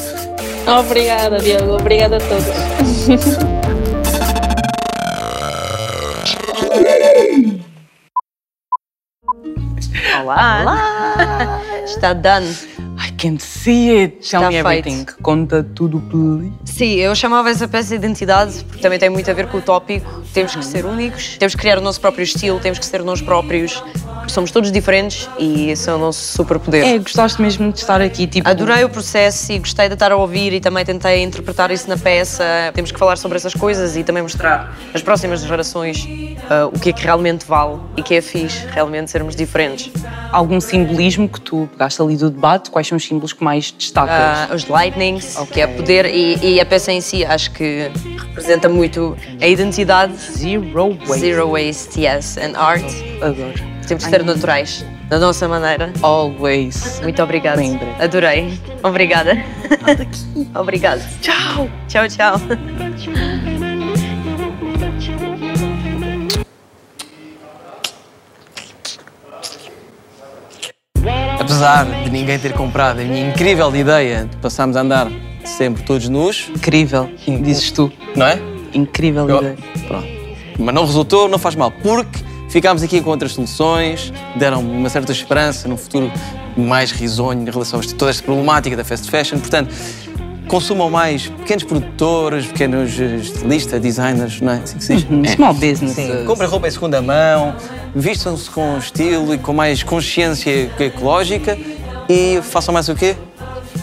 Obrigada, 0.79 1.39
Diogo. 1.39 1.77
Obrigada 1.77 2.17
a 2.17 2.21
todos. 2.21 2.45
Olá! 10.23 10.61
Olá! 10.63 11.61
Está 11.85 12.13
done. 12.13 12.47
Can 13.21 13.39
see 13.39 13.91
it. 13.91 14.31
Tell 14.31 14.41
Está 14.41 14.49
me 14.49 14.63
feito. 14.63 14.67
everything. 14.89 15.07
Conta 15.21 15.63
tudo, 15.63 16.01
please. 16.01 16.51
Sim, 16.65 16.95
eu 16.95 17.15
chamava 17.15 17.51
essa 17.51 17.69
peça 17.69 17.91
de 17.91 17.97
identidade 17.97 18.65
porque 18.65 18.81
também 18.81 18.99
tem 18.99 19.11
muito 19.11 19.31
a 19.31 19.35
ver 19.35 19.47
com 19.49 19.59
o 19.59 19.61
tópico. 19.61 20.23
Temos 20.33 20.55
que 20.55 20.65
ser 20.65 20.87
únicos, 20.87 21.37
temos 21.37 21.55
que 21.55 21.61
criar 21.61 21.77
o 21.77 21.83
nosso 21.83 22.01
próprio 22.01 22.23
estilo, 22.23 22.59
temos 22.61 22.79
que 22.79 22.87
ser 22.87 23.03
nós 23.03 23.21
próprios. 23.21 23.85
Somos 24.27 24.51
todos 24.51 24.73
diferentes 24.73 25.29
e 25.39 25.71
esse 25.71 25.91
é 25.91 25.93
o 25.93 25.99
nosso 25.99 26.33
superpoder. 26.35 26.87
É, 26.87 26.99
gostaste 26.99 27.43
mesmo 27.43 27.71
de 27.73 27.81
estar 27.81 28.01
aqui, 28.01 28.27
tipo... 28.27 28.49
Adorei 28.49 28.85
o 28.85 28.89
processo 28.89 29.53
e 29.53 29.59
gostei 29.59 29.89
de 29.89 29.95
estar 29.95 30.13
a 30.13 30.17
ouvir 30.17 30.53
e 30.53 30.61
também 30.61 30.85
tentei 30.85 31.23
interpretar 31.23 31.71
isso 31.73 31.89
na 31.89 31.99
peça. 31.99 32.45
Temos 32.73 32.93
que 32.93 32.99
falar 32.99 33.17
sobre 33.17 33.37
essas 33.37 33.53
coisas 33.53 33.97
e 33.97 34.05
também 34.05 34.23
mostrar 34.23 34.79
às 34.95 35.03
próximas 35.03 35.43
gerações 35.43 36.09
ah, 36.49 36.71
o 36.73 36.79
que 36.79 36.91
é 36.91 36.93
que 36.93 37.03
realmente 37.03 37.45
vale 37.45 37.81
e 37.97 38.03
que 38.03 38.15
é 38.15 38.23
fixe, 38.23 38.65
realmente 38.69 39.11
sermos 39.11 39.35
diferentes. 39.35 39.91
Algum 40.31 40.61
simbolismo 40.61 41.29
que 41.29 41.41
tu 41.41 41.69
pegaste 41.73 42.01
ali 42.01 42.17
do 42.17 42.31
debate? 42.31 42.71
Quais 42.71 42.87
são 42.87 42.97
os 42.97 43.05
símbolos 43.11 43.33
que 43.33 43.43
mais 43.43 43.73
destacas? 43.73 44.51
Ah, 44.51 44.55
os 44.55 44.67
lightnings, 44.67 45.37
que 45.53 45.61
é 45.61 45.67
poder, 45.67 46.07
e, 46.07 46.55
e 46.55 46.61
a 46.61 46.67
peça 46.67 46.93
em 46.93 47.01
si 47.01 47.25
acho 47.25 47.51
que 47.51 47.91
representa 48.29 48.69
muito 48.69 49.17
a 49.41 49.47
identidade. 49.47 50.15
Zero 50.17 50.97
waste. 51.07 51.21
Zero 51.21 51.51
waste, 51.51 52.01
yes. 52.01 52.39
And 52.39 52.57
art. 52.57 52.85
Adoro. 53.21 53.71
Temos 53.87 54.05
que 54.05 54.11
ser 54.11 54.25
naturais, 54.25 54.87
da 55.09 55.19
nossa 55.19 55.49
maneira. 55.49 55.93
Always. 56.01 57.01
Muito 57.03 57.21
obrigada. 57.21 57.61
Bem 57.61 57.77
breve. 57.77 58.03
Adorei. 58.03 58.61
Obrigada. 58.85 59.33
Obrigada. 60.55 61.03
Tchau. 61.21 61.69
Tchau, 61.89 62.09
tchau. 62.09 63.50
Apesar 71.51 71.85
de 72.05 72.11
ninguém 72.11 72.39
ter 72.39 72.53
comprado 72.53 73.01
a 73.01 73.05
minha 73.05 73.29
incrível 73.31 73.75
ideia 73.75 74.25
de 74.25 74.37
passarmos 74.37 74.77
a 74.77 74.81
andar 74.83 75.09
sempre 75.45 75.83
todos 75.83 76.09
nus. 76.09 76.49
Incrível, 76.55 77.11
dizes 77.43 77.71
tu. 77.73 77.93
Não 78.15 78.27
é? 78.27 78.39
Incrível 78.73 79.29
Eu- 79.29 79.39
ideia. 79.39 79.57
Pronto. 79.89 80.07
Mas 80.59 80.75
não 80.75 80.85
resultou, 80.85 81.29
não 81.29 81.39
faz 81.39 81.55
mal, 81.57 81.71
porque 81.71 82.21
ficámos 82.49 82.83
aqui 82.83 83.01
com 83.01 83.11
outras 83.11 83.33
soluções, 83.33 84.13
deram 84.37 84.61
uma 84.61 84.89
certa 84.89 85.11
esperança 85.11 85.67
num 85.67 85.77
futuro 85.77 86.13
mais 86.57 86.93
risonho 86.93 87.43
em 87.43 87.51
relação 87.51 87.81
a 87.81 87.83
toda 87.83 88.11
esta 88.11 88.23
problemática 88.23 88.77
da 88.77 88.85
fast 88.85 89.11
fashion. 89.11 89.39
Portanto, 89.39 89.75
consumam 90.51 90.91
mais 90.91 91.29
pequenos 91.29 91.63
produtores, 91.63 92.47
pequenos 92.47 92.99
eh, 92.99 93.19
estilistas, 93.23 93.81
designers, 93.81 94.41
não 94.41 94.53
é? 94.53 94.57
Assim 94.57 94.79
que 94.79 94.85
se 94.85 94.97
diz? 94.97 95.05
Uhum, 95.09 95.23
É. 95.25 95.29
small 95.29 95.55
business. 95.55 95.93
Sim, 95.93 96.25
comprem 96.27 96.49
roupa 96.49 96.67
em 96.67 96.71
segunda 96.73 97.01
mão, 97.01 97.55
vistam-se 97.95 98.51
com 98.51 98.77
estilo 98.77 99.33
e 99.33 99.39
com 99.39 99.53
mais 99.53 99.85
consciência 99.85 100.69
ecológica 100.81 101.57
e 102.09 102.41
façam 102.43 102.75
mais 102.75 102.89
o 102.89 102.97
quê? 102.97 103.15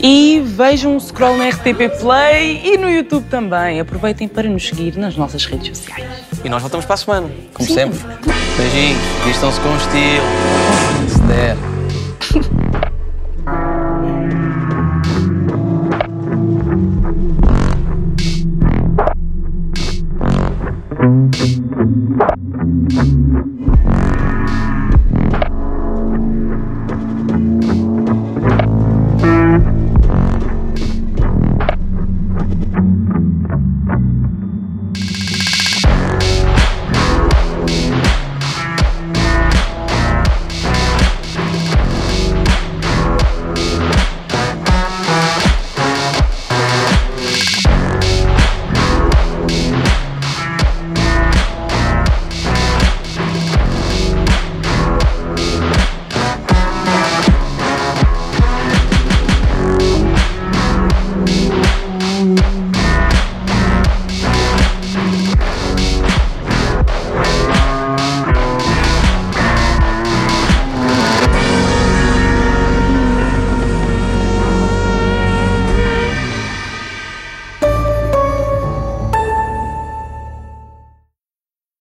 E 0.01 0.41
vejam 0.45 0.97
o 0.97 0.99
scroll 0.99 1.38
na 1.38 1.47
RTP 1.47 1.89
Play 2.01 2.61
e 2.65 2.78
no 2.78 2.89
YouTube 2.89 3.26
também. 3.30 3.80
Aproveitem 3.80 4.28
para 4.28 4.49
nos 4.49 4.68
seguir 4.68 4.97
nas 4.97 5.15
nossas 5.15 5.45
redes 5.45 5.78
sociais. 5.78 6.05
E 6.43 6.49
nós 6.49 6.61
voltamos 6.61 6.86
para 6.86 6.95
a 6.95 6.97
semana, 6.97 7.30
como 7.53 7.68
Sim. 7.68 7.76
sempre. 7.76 7.99
Beijinhos, 8.57 8.99
vistam-se 9.26 9.59
com 9.61 9.74
estilo. 9.78 10.28
Se 11.07 11.20
der. 11.22 11.57